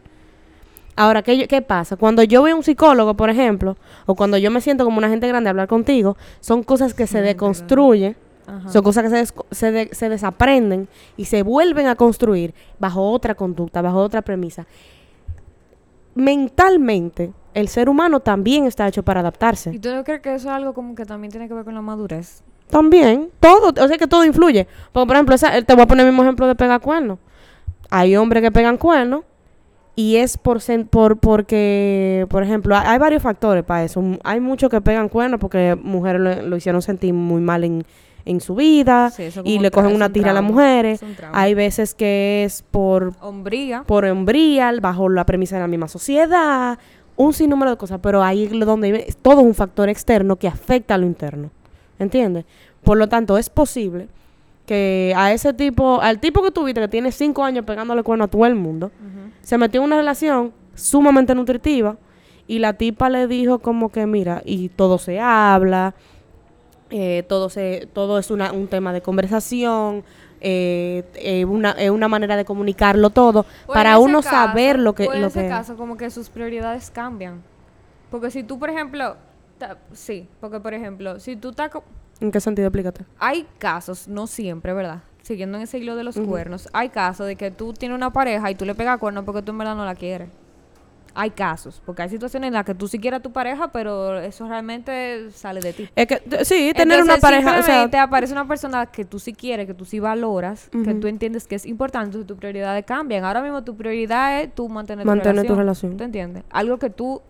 Ahora, 0.95 1.23
¿qué, 1.23 1.47
¿qué 1.47 1.61
pasa? 1.61 1.95
Cuando 1.95 2.21
yo 2.23 2.41
voy 2.41 2.51
a 2.51 2.55
un 2.55 2.63
psicólogo, 2.63 3.15
por 3.15 3.29
ejemplo, 3.29 3.77
o 4.05 4.15
cuando 4.15 4.37
yo 4.37 4.51
me 4.51 4.61
siento 4.61 4.85
como 4.85 4.97
una 4.99 5.09
gente 5.09 5.27
grande 5.27 5.49
a 5.49 5.51
hablar 5.51 5.67
contigo, 5.67 6.15
son 6.39 6.63
cosas 6.63 6.93
que 6.93 7.07
se 7.07 7.21
deconstruyen 7.21 8.15
Ajá. 8.45 8.69
son 8.69 8.83
cosas 8.83 9.03
que 9.03 9.09
se, 9.09 9.15
des- 9.15 9.33
se, 9.51 9.71
de- 9.71 9.89
se 9.95 10.09
desaprenden 10.09 10.89
y 11.15 11.25
se 11.25 11.43
vuelven 11.43 11.87
a 11.87 11.95
construir 11.95 12.53
bajo 12.77 13.09
otra 13.09 13.35
conducta, 13.35 13.81
bajo 13.81 13.99
otra 13.99 14.21
premisa. 14.21 14.67
Mentalmente, 16.15 17.33
el 17.53 17.67
ser 17.69 17.89
humano 17.89 18.19
también 18.19 18.65
está 18.65 18.87
hecho 18.87 19.01
para 19.01 19.19
¿Y 19.19 19.21
adaptarse. 19.21 19.79
tú 19.79 19.89
no 19.95 20.03
crees 20.03 20.21
que 20.21 20.35
eso 20.35 20.49
es 20.49 20.53
algo 20.55 20.73
como 20.73 20.93
que 20.93 21.05
también 21.05 21.31
tiene 21.31 21.47
que 21.47 21.53
ver 21.53 21.63
con 21.63 21.73
la 21.73 21.81
madurez? 21.81 22.43
También, 22.69 23.29
todo, 23.39 23.69
o 23.83 23.87
sea 23.87 23.97
que 23.97 24.07
todo 24.07 24.23
influye. 24.25 24.67
Porque, 24.91 25.07
por 25.07 25.15
ejemplo, 25.15 25.35
esa- 25.35 25.61
te 25.61 25.73
voy 25.73 25.83
a 25.83 25.87
poner 25.87 26.05
el 26.05 26.11
mismo 26.11 26.23
ejemplo 26.23 26.45
de 26.45 26.55
pegar 26.55 26.81
cuernos. 26.81 27.17
Hay 27.89 28.15
hombres 28.15 28.43
que 28.43 28.51
pegan 28.51 28.77
cuernos 28.77 29.23
y 29.95 30.15
es 30.15 30.37
por, 30.37 30.59
por 30.89 31.17
porque, 31.17 32.25
por 32.29 32.43
ejemplo, 32.43 32.75
hay, 32.75 32.97
varios 32.97 33.21
factores 33.21 33.63
para 33.63 33.83
eso. 33.83 34.03
Hay 34.23 34.39
muchos 34.39 34.69
que 34.69 34.81
pegan 34.81 35.09
cuernos 35.09 35.39
porque 35.39 35.77
mujeres 35.81 36.21
lo, 36.21 36.41
lo 36.49 36.57
hicieron 36.57 36.81
sentir 36.81 37.13
muy 37.13 37.41
mal 37.41 37.63
en, 37.63 37.85
en 38.25 38.41
su 38.41 38.55
vida 38.55 39.09
Sí, 39.11 39.29
y 39.43 39.59
le 39.59 39.71
cogen 39.71 39.93
una 39.93 40.07
un 40.07 40.13
tira 40.13 40.31
a 40.31 40.33
las 40.33 40.43
mujeres. 40.43 41.01
Hay 41.31 41.53
veces 41.53 41.93
que 41.93 42.43
es 42.43 42.63
por, 42.63 43.13
Hombría. 43.21 43.83
por 43.83 44.05
hombría, 44.05 44.71
bajo 44.81 45.09
la 45.09 45.25
premisa 45.25 45.55
de 45.55 45.61
la 45.61 45.67
misma 45.67 45.87
sociedad, 45.87 46.79
un 47.15 47.33
sinnúmero 47.33 47.71
de 47.71 47.77
cosas, 47.77 47.99
pero 48.01 48.23
ahí 48.23 48.45
es 48.45 48.65
donde 48.65 49.15
todo 49.21 49.41
es 49.41 49.45
un 49.45 49.53
factor 49.53 49.89
externo 49.89 50.37
que 50.37 50.47
afecta 50.47 50.95
a 50.95 50.97
lo 50.97 51.05
interno. 51.05 51.51
¿Entiendes? 51.99 52.45
Por 52.83 52.97
lo 52.97 53.07
tanto, 53.07 53.37
es 53.37 53.49
posible 53.49 54.07
que 54.65 55.13
a 55.15 55.31
ese 55.31 55.53
tipo, 55.53 56.01
al 56.01 56.19
tipo 56.19 56.41
que 56.41 56.51
tuviste 56.51 56.81
que 56.81 56.87
tiene 56.87 57.11
cinco 57.11 57.43
años 57.43 57.65
pegándole 57.65 58.03
cuerno 58.03 58.25
a 58.25 58.27
todo 58.27 58.45
el 58.45 58.55
mundo. 58.55 58.91
Se 59.43 59.57
metió 59.59 59.81
en 59.81 59.85
una 59.85 59.97
relación 59.97 60.51
sumamente 60.73 61.35
nutritiva 61.35 61.97
y 62.47 62.57
la 62.59 62.73
tipa 62.73 63.09
le 63.09 63.27
dijo 63.27 63.59
como 63.59 63.89
que 63.91 64.05
mira, 64.07 64.41
y 64.43 64.69
todo 64.69 64.97
se 64.97 65.19
habla, 65.19 65.93
eh, 66.89 67.23
todo 67.27 67.49
se 67.49 67.87
todo 67.93 68.17
es 68.19 68.31
una- 68.31 68.51
un 68.51 68.67
tema 68.67 68.91
de 68.93 69.01
conversación, 69.01 70.03
eh, 70.41 71.03
eh, 71.15 71.45
una, 71.45 71.71
es 71.71 71.89
una 71.89 72.07
manera 72.07 72.35
de 72.35 72.43
comunicarlo 72.45 73.09
todo, 73.11 73.45
O 73.67 73.73
para 73.73 73.97
uno 73.99 74.21
caso- 74.21 74.29
saber 74.35 74.77
lo 74.79 74.93
que... 74.93 75.07
o 75.07 75.13
en 75.13 75.21
lo 75.21 75.27
ese 75.27 75.43
que 75.43 75.47
caso, 75.49 75.77
como 75.77 75.95
que 75.97 76.09
sus 76.09 76.29
prioridades 76.29 76.89
cambian. 76.91 77.41
Porque 78.11 78.29
si 78.29 78.43
tú, 78.43 78.59
por 78.59 78.69
ejemplo, 78.69 79.15
ta- 79.57 79.77
sí, 79.93 80.27
porque 80.41 80.59
por 80.59 80.73
ejemplo, 80.73 81.19
si 81.19 81.35
tú 81.35 81.49
estás... 81.51 81.71
¿En 82.19 82.31
qué 82.31 82.39
sentido? 82.39 82.67
Explícate. 82.67 83.05
Hay 83.19 83.47
casos, 83.57 84.07
no 84.07 84.27
siempre, 84.27 84.73
¿verdad? 84.73 84.99
Siguiendo 85.23 85.57
en 85.57 85.63
ese 85.63 85.79
hilo 85.79 85.95
de 85.95 86.03
los 86.03 86.15
cuernos, 86.19 86.69
hay 86.73 86.89
casos 86.89 87.25
de 87.25 87.35
que 87.35 87.49
tú 87.49 87.73
tienes 87.73 87.95
una 87.95 88.11
pareja 88.13 88.51
y 88.51 88.55
tú 88.55 88.65
le 88.65 88.75
pegas 88.75 88.99
cuernos 88.99 89.23
porque 89.23 89.41
tú 89.41 89.51
en 89.51 89.57
verdad 89.57 89.75
no 89.75 89.85
la 89.85 89.95
quieres. 89.95 90.29
Hay 91.15 91.29
casos, 91.29 91.81
porque 91.85 92.01
hay 92.01 92.09
situaciones 92.09 92.47
en 92.49 92.53
las 92.55 92.65
que 92.65 92.73
tú 92.75 92.87
sí 92.87 92.97
quieres 92.99 93.19
a 93.19 93.23
tu 93.23 93.31
pareja, 93.31 93.71
pero 93.71 94.19
eso 94.19 94.47
realmente 94.47 95.29
sale 95.31 95.59
de 95.61 95.71
ti. 95.71 95.87
Es 95.95 96.07
que, 96.07 96.21
sí, 96.43 96.73
tener 96.75 97.01
una 97.03 97.17
pareja, 97.17 97.51
o 97.51 97.53
sea, 97.53 97.63
simplemente 97.63 97.97
aparece 97.99 98.33
una 98.33 98.47
persona 98.47 98.87
que 98.87 99.05
tú 99.05 99.19
sí 99.19 99.31
quieres, 99.33 99.67
que 99.67 99.73
tú 99.75 99.85
sí 99.85 99.99
valoras, 99.99 100.69
que 100.71 100.93
tú 100.95 101.07
entiendes 101.07 101.47
que 101.47 101.53
es 101.55 101.65
importante, 101.67 102.05
entonces 102.07 102.27
tus 102.27 102.37
prioridades 102.37 102.83
cambian. 102.83 103.23
Ahora 103.25 103.41
mismo 103.43 103.63
tu 103.63 103.77
prioridad 103.77 104.41
es 104.41 104.53
tú 104.55 104.67
mantener, 104.69 105.05
Mantener 105.05 105.43
tu 105.43 105.49
tu 105.49 105.55
relación. 105.55 105.91
relación. 105.91 105.97
¿Tú 105.97 106.03
entiendes? 106.03 106.43
Algo 106.49 106.79
que 106.79 106.89
tú 106.89 107.21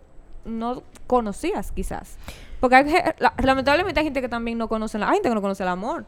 no 0.46 0.82
conocías 1.06 1.70
quizás. 1.70 2.16
Porque 2.60 2.76
hay 2.76 2.86
la- 3.18 3.34
lamentablemente 3.42 4.00
hay 4.00 4.04
gente 4.06 4.20
que 4.22 4.28
también 4.30 4.56
no 4.58 4.66
conoce, 4.68 4.98
la, 4.98 5.08
hay 5.10 5.16
gente 5.16 5.28
que 5.28 5.34
no 5.34 5.42
conoce 5.42 5.62
el 5.62 5.68
amor. 5.68 6.06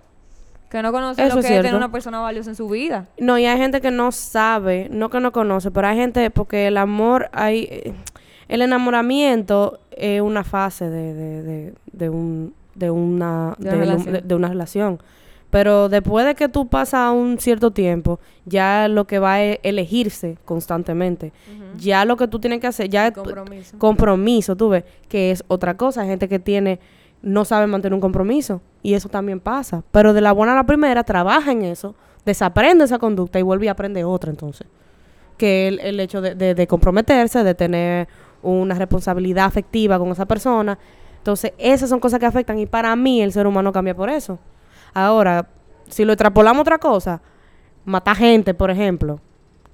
Que 0.71 0.83
no 0.83 0.91
conoce 0.93 1.25
Eso 1.25 1.35
lo 1.37 1.41
es 1.41 1.47
que 1.47 1.53
es 1.53 1.59
tener 1.59 1.63
cierto. 1.71 1.77
una 1.79 1.93
persona 1.93 2.21
valiosa 2.21 2.51
en 2.51 2.57
su 2.57 2.69
vida. 2.69 3.07
No, 3.19 3.39
y 3.39 3.47
hay 3.47 3.57
gente 3.59 3.81
que 3.81 3.91
no 3.91 4.11
sabe, 4.13 4.89
no 4.91 5.11
que 5.11 5.21
no 5.21 5.31
conoce, 5.33 5.71
pero 5.71 5.87
hay 5.89 5.97
gente, 5.97 6.29
porque 6.31 6.67
el 6.67 6.77
amor, 6.77 7.29
hay, 7.33 7.69
eh, 7.71 7.93
el 8.49 8.63
enamoramiento 8.63 9.79
es 9.93 10.21
una 10.21 10.45
fase 10.45 10.89
de, 10.91 11.15
de, 11.15 11.43
de, 11.43 11.75
de 11.93 12.09
un, 12.11 12.55
de, 12.75 12.91
una, 12.91 13.55
De 13.59 13.69
una 13.71 13.79
relación. 13.79 14.13
de- 14.13 14.21
de 14.23 14.35
una 14.35 14.49
relación. 14.49 15.01
Pero 15.51 15.89
después 15.89 16.27
de 16.27 16.35
que 16.35 16.49
tú 16.49 16.67
pasas 16.67 17.13
un 17.13 17.39
cierto 17.39 17.71
tiempo, 17.71 18.19
ya 18.45 18.89
lo 18.89 19.07
que 19.07 19.21
va 19.21 19.41
es 19.41 19.61
elegirse 19.63 20.37
constantemente. 20.45 21.33
Ya 21.79 22.05
lo 22.05 22.17
que 22.17 22.27
tú 22.27 22.41
tienes 22.41 22.61
que 22.61 22.67
hacer, 22.67 22.89
ya 22.91 23.07
es 23.07 23.13
Compromiso. 23.15 23.79
compromiso, 23.79 24.57
tú 24.57 24.71
ves, 24.71 24.85
que 25.09 25.31
es 25.31 25.45
otra 25.47 25.77
cosa. 25.77 26.03
Hay 26.03 26.09
gente 26.09 26.29
que 26.29 26.41
tiene, 26.41 26.81
no 27.23 27.45
sabe 27.45 27.67
mantener 27.67 27.95
un 27.95 28.01
compromiso 28.01 28.61
y 28.83 28.95
eso 28.95 29.09
también 29.09 29.41
pasa. 29.41 29.83
Pero 29.91 30.13
de 30.13 30.21
la 30.21 30.33
buena 30.33 30.53
a 30.53 30.57
la 30.57 30.65
primera, 30.67 31.03
trabaja 31.05 31.53
en 31.53 31.63
eso, 31.63 31.95
desaprende 32.25 32.85
esa 32.85 32.99
conducta 32.99 33.39
y 33.39 33.43
vuelve 33.43 33.67
y 33.67 33.69
aprende 33.69 34.05
otra 34.05 34.31
entonces. 34.31 34.67
Que 35.37 35.69
el, 35.69 35.81
el 35.81 36.01
hecho 36.01 36.21
de, 36.21 36.35
de- 36.35 36.55
de 36.55 36.67
comprometerse, 36.67 37.43
de 37.45 37.55
tener 37.55 38.09
una 38.43 38.75
responsabilidad 38.77 39.45
afectiva 39.47 39.99
con 39.99 40.11
esa 40.11 40.25
persona. 40.27 40.79
Entonces, 41.19 41.53
esas 41.59 41.91
son 41.91 41.99
cosas 42.01 42.21
que 42.21 42.27
afectan 42.27 42.59
y 42.59 42.67
para 42.67 42.95
mí 42.97 43.21
el 43.21 43.33
ser 43.33 43.47
humano 43.47 43.73
cambia 43.73 43.95
por 43.95 44.09
eso. 44.09 44.39
Ahora, 44.95 45.49
si 45.89 46.05
lo 46.05 46.13
extrapolamos 46.13 46.59
a 46.59 46.63
otra 46.63 46.79
cosa, 46.79 47.21
matar 47.85 48.17
gente, 48.17 48.55
por 48.55 48.71
ejemplo, 48.71 49.21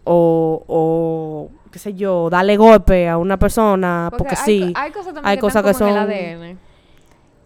o, 0.04 0.64
o 0.66 1.50
qué 1.70 1.78
sé 1.78 1.94
yo, 1.94 2.28
darle 2.30 2.56
golpe 2.56 3.08
a 3.08 3.18
una 3.18 3.38
persona 3.38 4.10
porque, 4.16 4.34
hay, 4.36 4.44
sí. 4.44 4.72
hay 4.74 4.90
cosas 4.90 5.14
también 5.14 5.26
hay 5.30 5.36
que 5.36 5.40
cosas 5.40 5.62
que 5.62 5.68
en 5.70 5.74
son- 5.74 5.88
el 5.88 5.96
ADN. 5.98 6.58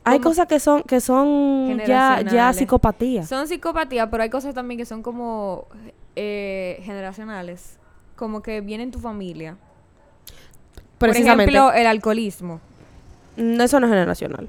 Hay 0.08 0.20
cosas 0.20 0.46
que 0.46 0.60
son 0.60 0.82
que 0.82 1.00
son 1.00 1.78
ya, 1.86 2.22
ya 2.22 2.52
psicopatía. 2.52 3.24
Son 3.24 3.46
psicopatía, 3.48 4.08
pero 4.10 4.22
hay 4.22 4.30
cosas 4.30 4.54
también 4.54 4.78
que 4.78 4.86
son 4.86 5.02
como 5.02 5.66
eh, 6.14 6.80
generacionales. 6.84 7.78
Como 8.14 8.40
que 8.42 8.60
viene 8.60 8.84
en 8.84 8.90
tu 8.90 8.98
familia. 8.98 9.56
Precisamente. 10.98 11.52
Por 11.52 11.54
ejemplo, 11.60 11.80
el 11.80 11.86
alcoholismo. 11.86 12.60
Mm, 13.36 13.60
Eso 13.60 13.78
no 13.80 13.86
es 13.86 13.92
generacional. 13.92 14.48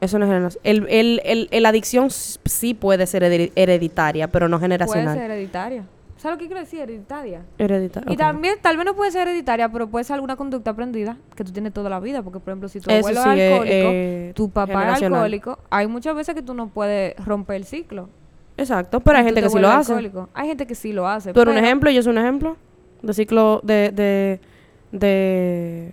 Eso 0.00 0.18
no 0.18 0.24
es 0.24 0.30
generacional. 0.30 0.60
El, 0.64 0.86
el, 0.88 1.20
el, 1.24 1.48
el 1.50 1.66
adicción 1.66 2.10
sí 2.10 2.74
puede 2.74 3.06
ser 3.06 3.22
heredi- 3.22 3.52
hereditaria, 3.54 4.28
pero 4.28 4.48
no 4.48 4.58
Puede 4.58 4.64
generacional. 4.70 5.14
ser 5.18 5.30
hereditaria. 5.30 5.84
¿Sabes 6.24 6.38
lo 6.38 6.40
que 6.40 6.46
quiero 6.46 6.60
decir? 6.60 6.80
Hereditaria. 6.80 7.42
Hereditaria. 7.58 8.10
Y 8.10 8.16
también, 8.16 8.54
tal 8.62 8.78
vez 8.78 8.86
no 8.86 8.94
puede 8.94 9.10
ser 9.10 9.28
hereditaria, 9.28 9.68
pero 9.68 9.88
puede 9.88 10.04
ser 10.06 10.14
alguna 10.14 10.36
conducta 10.36 10.70
aprendida 10.70 11.18
que 11.36 11.44
tú 11.44 11.52
tienes 11.52 11.70
toda 11.74 11.90
la 11.90 12.00
vida. 12.00 12.22
Porque, 12.22 12.40
por 12.40 12.48
ejemplo, 12.48 12.70
si 12.70 12.80
tu 12.80 12.88
Eso 12.90 13.00
abuelo 13.00 13.22
sí 13.24 13.28
es 13.28 13.36
es, 13.38 13.52
alcohólico, 13.52 13.88
eh, 13.92 14.32
tu 14.34 14.48
papá 14.48 14.92
es 14.96 15.02
alcohólico, 15.02 15.58
hay 15.68 15.86
muchas 15.86 16.16
veces 16.16 16.34
que 16.34 16.40
tú 16.40 16.54
no 16.54 16.68
puedes 16.68 17.14
romper 17.26 17.56
el 17.56 17.66
ciclo. 17.66 18.08
Exacto, 18.56 19.00
pero 19.00 19.18
hay 19.18 19.24
gente 19.24 19.42
te 19.42 19.46
que 19.48 19.50
sí 19.50 19.58
lo 19.58 19.68
hace. 19.68 20.10
Hay 20.32 20.48
gente 20.48 20.66
que 20.66 20.74
sí 20.74 20.92
lo 20.94 21.06
hace. 21.06 21.34
Tú 21.34 21.42
eres 21.42 21.52
un 21.52 21.62
ejemplo, 21.62 21.90
yo 21.90 22.02
soy 22.02 22.12
un 22.12 22.18
ejemplo 22.18 22.56
de 23.02 23.12
ciclo 23.12 23.60
de 23.62 23.90
de 23.92 24.40
de, 24.92 25.92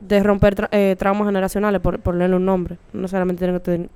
de 0.00 0.22
romper 0.22 0.54
tra- 0.54 0.68
eh, 0.70 0.94
traumas 0.96 1.26
generacionales 1.26 1.80
por 1.80 1.98
ponerle 1.98 2.36
un 2.36 2.44
nombre. 2.44 2.78
No 2.92 3.00
necesariamente 3.00 3.40
tiene 3.44 3.54
que 3.58 3.64
tener- 3.64 3.90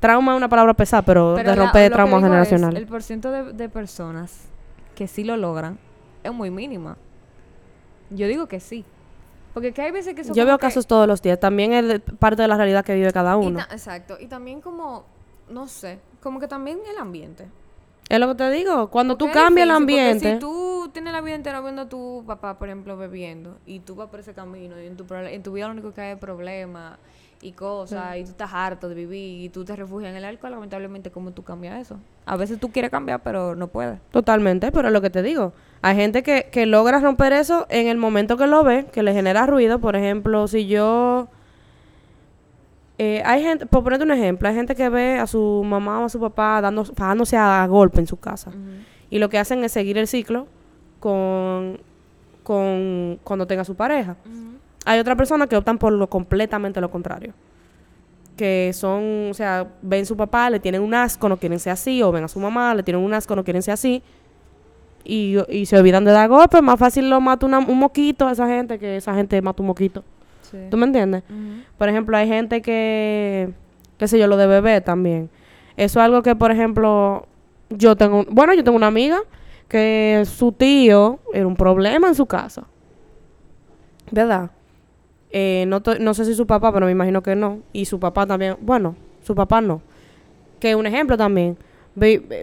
Trauma 0.00 0.32
es 0.32 0.36
una 0.36 0.48
palabra 0.50 0.74
pesada, 0.74 1.00
pero, 1.02 1.32
Pero 1.34 1.50
de 1.50 1.56
romper 1.56 1.92
traumas 1.92 2.22
generacionales. 2.22 2.78
el 2.78 2.86
porciento 2.86 3.30
de, 3.30 3.52
de 3.54 3.68
personas 3.70 4.47
que 4.98 5.06
sí 5.06 5.22
lo 5.22 5.36
logran 5.36 5.78
es 6.24 6.32
muy 6.32 6.50
mínima. 6.50 6.96
Yo 8.10 8.26
digo 8.26 8.48
que 8.48 8.58
sí. 8.58 8.84
Porque 9.54 9.72
que 9.72 9.80
hay 9.82 9.92
veces 9.92 10.14
que 10.16 10.24
son 10.24 10.34
Yo 10.34 10.44
veo 10.44 10.58
que- 10.58 10.62
casos 10.62 10.88
todos 10.88 11.06
los 11.06 11.22
días. 11.22 11.38
También 11.38 11.72
es 11.72 11.86
de- 11.86 12.00
parte 12.00 12.42
de 12.42 12.48
la 12.48 12.56
realidad 12.56 12.84
que 12.84 12.94
vive 12.96 13.12
cada 13.12 13.36
uno. 13.36 13.60
exacto. 13.60 14.16
Y 14.18 14.26
también 14.26 14.60
como, 14.60 15.04
no 15.48 15.68
sé, 15.68 16.00
como 16.20 16.40
que 16.40 16.48
también 16.48 16.80
el 16.90 16.98
ambiente. 16.98 17.46
Es 18.08 18.18
lo 18.18 18.26
que 18.28 18.34
te 18.34 18.50
digo. 18.50 18.88
Cuando 18.90 19.16
tú 19.16 19.26
Porque 19.26 19.38
es 19.38 19.44
cambias 19.44 19.68
el 19.68 19.74
difícil, 19.86 20.00
ambiente. 20.00 20.32
Si 20.34 20.38
tú 20.40 20.90
tienes 20.92 21.12
la 21.12 21.20
vida 21.20 21.36
entera 21.36 21.60
viendo 21.60 21.82
a 21.82 21.88
tu 21.88 22.24
papá, 22.26 22.58
por 22.58 22.66
ejemplo, 22.68 22.96
bebiendo, 22.96 23.58
y 23.66 23.78
tú 23.80 23.94
vas 23.94 24.08
por 24.08 24.18
ese 24.18 24.34
camino, 24.34 24.80
y 24.82 24.86
en 24.86 24.96
tu, 24.96 25.06
en 25.14 25.42
tu 25.44 25.52
vida 25.52 25.66
lo 25.66 25.72
único 25.74 25.92
que 25.92 26.00
hay 26.00 26.12
es 26.14 26.18
problemas 26.18 26.98
y 27.40 27.52
cosas, 27.52 28.16
y 28.16 28.24
tú 28.24 28.30
estás 28.30 28.50
harto 28.52 28.88
de 28.88 28.94
vivir, 28.94 29.44
y 29.44 29.48
tú 29.48 29.64
te 29.64 29.76
refugias 29.76 30.10
en 30.10 30.16
el 30.16 30.24
alcohol, 30.24 30.50
lamentablemente, 30.50 31.10
¿cómo 31.10 31.30
tú 31.30 31.44
cambias 31.44 31.80
eso? 31.80 31.98
A 32.26 32.36
veces 32.36 32.58
tú 32.58 32.70
quieres 32.70 32.90
cambiar, 32.90 33.22
pero 33.22 33.54
no 33.54 33.68
puedes. 33.68 34.00
Totalmente, 34.10 34.72
pero 34.72 34.88
es 34.88 34.94
lo 34.94 35.00
que 35.00 35.10
te 35.10 35.22
digo. 35.22 35.52
Hay 35.80 35.94
gente 35.94 36.22
que, 36.22 36.48
que 36.50 36.66
logra 36.66 36.98
romper 36.98 37.32
eso 37.32 37.66
en 37.70 37.86
el 37.86 37.96
momento 37.96 38.36
que 38.36 38.46
lo 38.48 38.64
ve, 38.64 38.86
que 38.92 39.02
le 39.04 39.12
genera 39.12 39.46
ruido. 39.46 39.78
Por 39.78 39.94
ejemplo, 39.94 40.48
si 40.48 40.66
yo... 40.66 41.28
eh, 42.98 43.22
hay 43.24 43.42
gente, 43.42 43.66
por 43.66 43.84
ponerte 43.84 44.04
un 44.04 44.10
ejemplo, 44.10 44.48
hay 44.48 44.56
gente 44.56 44.74
que 44.74 44.88
ve 44.88 45.18
a 45.18 45.26
su 45.28 45.62
mamá 45.64 46.00
o 46.00 46.06
a 46.06 46.08
su 46.08 46.18
papá 46.18 46.60
dando, 46.60 46.84
fajándose 46.84 47.36
a, 47.36 47.64
golpe 47.68 48.00
en 48.00 48.08
su 48.08 48.16
casa. 48.16 48.50
Y 49.10 49.20
lo 49.20 49.28
que 49.28 49.38
hacen 49.38 49.62
es 49.62 49.70
seguir 49.70 49.96
el 49.96 50.08
ciclo 50.08 50.48
con, 50.98 51.78
con 52.42 53.20
cuando 53.22 53.46
tenga 53.46 53.64
su 53.64 53.76
pareja. 53.76 54.16
Hay 54.88 54.98
otras 55.00 55.16
personas 55.16 55.48
que 55.48 55.56
optan 55.56 55.78
por 55.78 55.92
lo 55.92 56.08
completamente 56.08 56.80
lo 56.80 56.90
contrario. 56.90 57.32
que 58.36 58.70
son, 58.72 59.30
o 59.30 59.34
sea, 59.34 59.66
ven 59.82 60.06
su 60.06 60.16
papá, 60.16 60.48
le 60.48 60.60
tienen 60.60 60.80
un 60.80 60.94
asco, 60.94 61.28
no 61.28 61.36
quieren 61.38 61.58
ser 61.58 61.72
así, 61.72 62.02
o 62.04 62.12
ven 62.12 62.22
a 62.22 62.28
su 62.28 62.38
mamá, 62.38 62.72
le 62.72 62.84
tienen 62.84 63.02
un 63.02 63.12
asco, 63.12 63.34
no 63.34 63.42
quieren 63.42 63.62
ser 63.62 63.74
así, 63.74 64.00
y, 65.04 65.36
y 65.48 65.66
se 65.66 65.76
olvidan 65.76 66.04
de 66.04 66.12
dar 66.12 66.28
golpes, 66.28 66.62
más 66.62 66.78
fácil 66.78 67.10
lo 67.10 67.20
mata 67.20 67.46
una- 67.46 67.58
un 67.58 67.76
moquito 67.78 68.28
a 68.28 68.32
esa 68.32 68.46
gente 68.46 68.78
que 68.78 68.96
esa 68.96 69.12
gente 69.14 69.42
mata 69.42 69.60
un 69.60 69.66
moquito. 69.66 70.04
Sí. 70.42 70.56
¿Tú 70.70 70.76
me 70.76 70.86
entiendes? 70.86 71.24
Por 71.76 71.88
ejemplo, 71.88 72.16
hay 72.16 72.28
gente 72.28 72.62
que, 72.62 73.50
qué 73.98 74.06
sé 74.06 74.20
yo, 74.20 74.28
lo 74.28 74.36
de 74.36 74.46
bebé 74.46 74.80
también. 74.82 75.30
Eso 75.76 75.98
es 75.98 76.04
algo 76.04 76.22
que, 76.22 76.36
por 76.36 76.52
ejemplo, 76.52 77.26
yo 77.70 77.96
tengo, 77.96 78.24
bueno, 78.30 78.54
yo 78.54 78.62
tengo 78.62 78.76
una 78.76 78.86
amiga 78.86 79.18
que 79.68 80.22
su 80.26 80.52
tío 80.52 81.18
era 81.34 81.46
un 81.46 81.56
problema 81.56 82.06
en 82.06 82.14
su 82.14 82.26
casa. 82.26 82.62
¿Verdad? 84.12 84.50
Eh, 85.30 85.64
no, 85.68 85.82
no 86.00 86.14
sé 86.14 86.24
si 86.24 86.34
su 86.34 86.46
papá, 86.46 86.72
pero 86.72 86.86
me 86.86 86.92
imagino 86.92 87.22
que 87.22 87.36
no. 87.36 87.60
Y 87.72 87.84
su 87.84 88.00
papá 88.00 88.26
también, 88.26 88.56
bueno, 88.60 88.96
su 89.22 89.34
papá 89.34 89.60
no. 89.60 89.82
Que 90.60 90.74
un 90.74 90.86
ejemplo 90.86 91.16
también, 91.16 91.56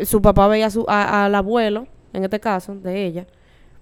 su 0.04 0.22
papá 0.22 0.48
veía 0.48 0.68
a 0.68 0.70
su, 0.70 0.86
a- 0.88 1.26
al 1.26 1.36
abuelo, 1.36 1.88
en 2.14 2.24
este 2.24 2.40
caso, 2.40 2.76
de 2.76 3.06
ella, 3.06 3.26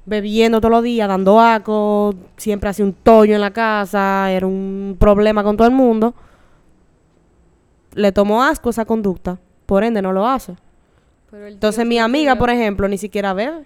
bebiendo 0.05 0.59
todos 0.59 0.71
los 0.71 0.83
días, 0.83 1.07
dando 1.07 1.39
aco, 1.39 2.13
siempre 2.37 2.69
hacía 2.69 2.85
un 2.85 2.93
toño 2.93 3.35
en 3.35 3.41
la 3.41 3.51
casa, 3.51 4.31
era 4.31 4.47
un 4.47 4.95
problema 4.99 5.43
con 5.43 5.55
todo 5.57 5.67
el 5.67 5.73
mundo. 5.73 6.13
Le 7.93 8.11
tomó 8.11 8.43
asco 8.43 8.69
esa 8.71 8.85
conducta, 8.85 9.37
por 9.65 9.83
ende 9.83 10.01
no 10.01 10.11
lo 10.13 10.25
hace. 10.27 10.55
Pero 11.29 11.47
Entonces 11.47 11.85
mi 11.85 11.99
amiga, 11.99 12.35
por 12.37 12.49
ejemplo, 12.49 12.87
ni 12.87 12.97
siquiera 12.97 13.33
bebe. 13.33 13.65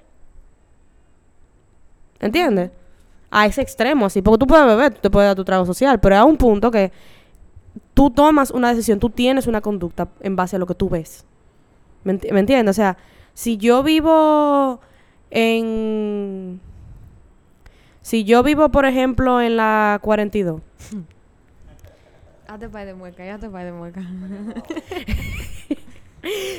¿Entiendes? 2.19 2.71
A 3.29 3.45
ese 3.45 3.61
extremo, 3.61 4.05
así. 4.05 4.21
Porque 4.21 4.39
tú 4.39 4.47
puedes 4.47 4.65
beber, 4.65 4.93
tú 4.93 5.01
te 5.01 5.09
puedes 5.09 5.27
dar 5.29 5.35
tu 5.35 5.43
trago 5.45 5.65
social, 5.65 5.99
pero 5.99 6.15
a 6.15 6.23
un 6.23 6.37
punto 6.37 6.71
que 6.71 6.91
tú 7.93 8.09
tomas 8.09 8.51
una 8.51 8.69
decisión, 8.69 8.99
tú 8.99 9.09
tienes 9.09 9.47
una 9.47 9.61
conducta 9.61 10.07
en 10.21 10.35
base 10.35 10.55
a 10.55 10.59
lo 10.59 10.65
que 10.65 10.75
tú 10.75 10.89
ves. 10.89 11.25
¿Me, 12.03 12.13
enti- 12.13 12.31
me 12.31 12.39
entiendes? 12.39 12.73
O 12.73 12.75
sea, 12.75 12.97
si 13.33 13.57
yo 13.57 13.83
vivo 13.83 14.79
en... 15.29 16.59
Si 18.01 18.23
yo 18.23 18.41
vivo, 18.43 18.69
por 18.69 18.85
ejemplo, 18.85 19.41
en 19.41 19.57
la 19.57 19.99
42, 20.01 20.61
Hazte 22.47 22.69
pay 22.69 22.85
de 22.85 22.93
mueca, 22.93 23.25
ya 23.25 23.37
te 23.37 23.49
pay 23.49 23.65
de 23.65 23.73
mueca. 23.73 24.01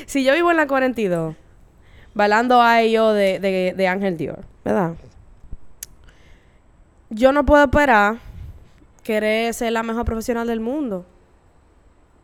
si 0.05 0.23
yo 0.23 0.33
vivo 0.35 0.51
en 0.51 0.57
la 0.57 0.67
42, 0.67 1.35
bailando 2.13 2.61
a 2.61 2.83
yo 2.83 3.13
de, 3.13 3.39
de, 3.39 3.73
de 3.75 3.87
Ángel 3.87 4.15
Dior, 4.17 4.43
¿verdad? 4.63 4.93
Yo 7.09 7.31
no 7.31 7.45
puedo 7.45 7.63
esperar 7.63 8.17
querer 9.03 9.53
ser 9.53 9.71
la 9.71 9.83
mejor 9.83 10.05
profesional 10.05 10.47
del 10.47 10.59
mundo. 10.59 11.05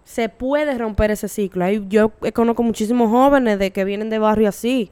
Se 0.03 0.29
puede 0.29 0.77
romper 0.77 1.09
ese 1.11 1.27
ciclo. 1.27 1.65
Hay- 1.65 1.83
yo 1.89 2.11
conozco 2.33 2.61
muchísimos 2.61 3.09
jóvenes 3.09 3.57
de 3.57 3.71
que 3.71 3.83
vienen 3.85 4.09
de 4.09 4.19
barrio 4.19 4.49
así 4.49 4.91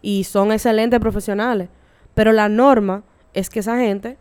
y 0.00 0.24
son 0.24 0.52
excelentes 0.52 1.00
profesionales. 1.00 1.68
Pero 2.14 2.32
la 2.32 2.48
norma 2.48 3.02
es 3.34 3.50
que 3.50 3.60
esa 3.60 3.76
gente, 3.78 4.16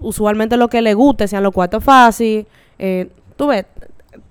usualmente 0.00 0.56
lo 0.56 0.68
que 0.68 0.82
le 0.82 0.94
guste, 0.94 1.28
sean 1.28 1.42
los 1.44 1.52
cuartos 1.52 1.84
fáciles, 1.84 2.46
eh, 2.78 3.08
tú 3.36 3.48
ves, 3.48 3.66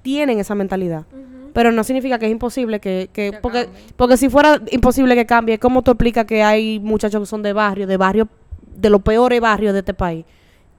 tienen 0.01 0.39
esa 0.39 0.55
mentalidad. 0.55 1.05
Pero 1.53 1.71
no 1.71 1.85
significa 1.85 2.19
que 2.19 2.25
es 2.25 2.31
imposible 2.33 2.81
que... 2.81 3.09
que 3.13 3.31
Que 3.31 3.37
porque, 3.39 3.65
cambie. 3.65 3.83
porque 3.95 4.17
si 4.17 4.27
fuera 4.27 4.59
imposible 4.71 5.15
que 5.15 5.25
cambie, 5.25 5.57
¿cómo 5.57 5.81
tú 5.83 5.91
explicas 5.91 6.25
que 6.25 6.43
hay 6.43 6.81
muchachos 6.81 7.21
que 7.21 7.25
son 7.25 7.41
de 7.43 7.53
barrio, 7.53 7.87
de 7.87 7.95
barrio, 7.95 8.27
de 8.75 8.89
los 8.89 9.01
peores 9.01 9.39
barrios 9.41 9.73
de 9.73 9.79
este 9.79 9.93
país? 9.93 10.25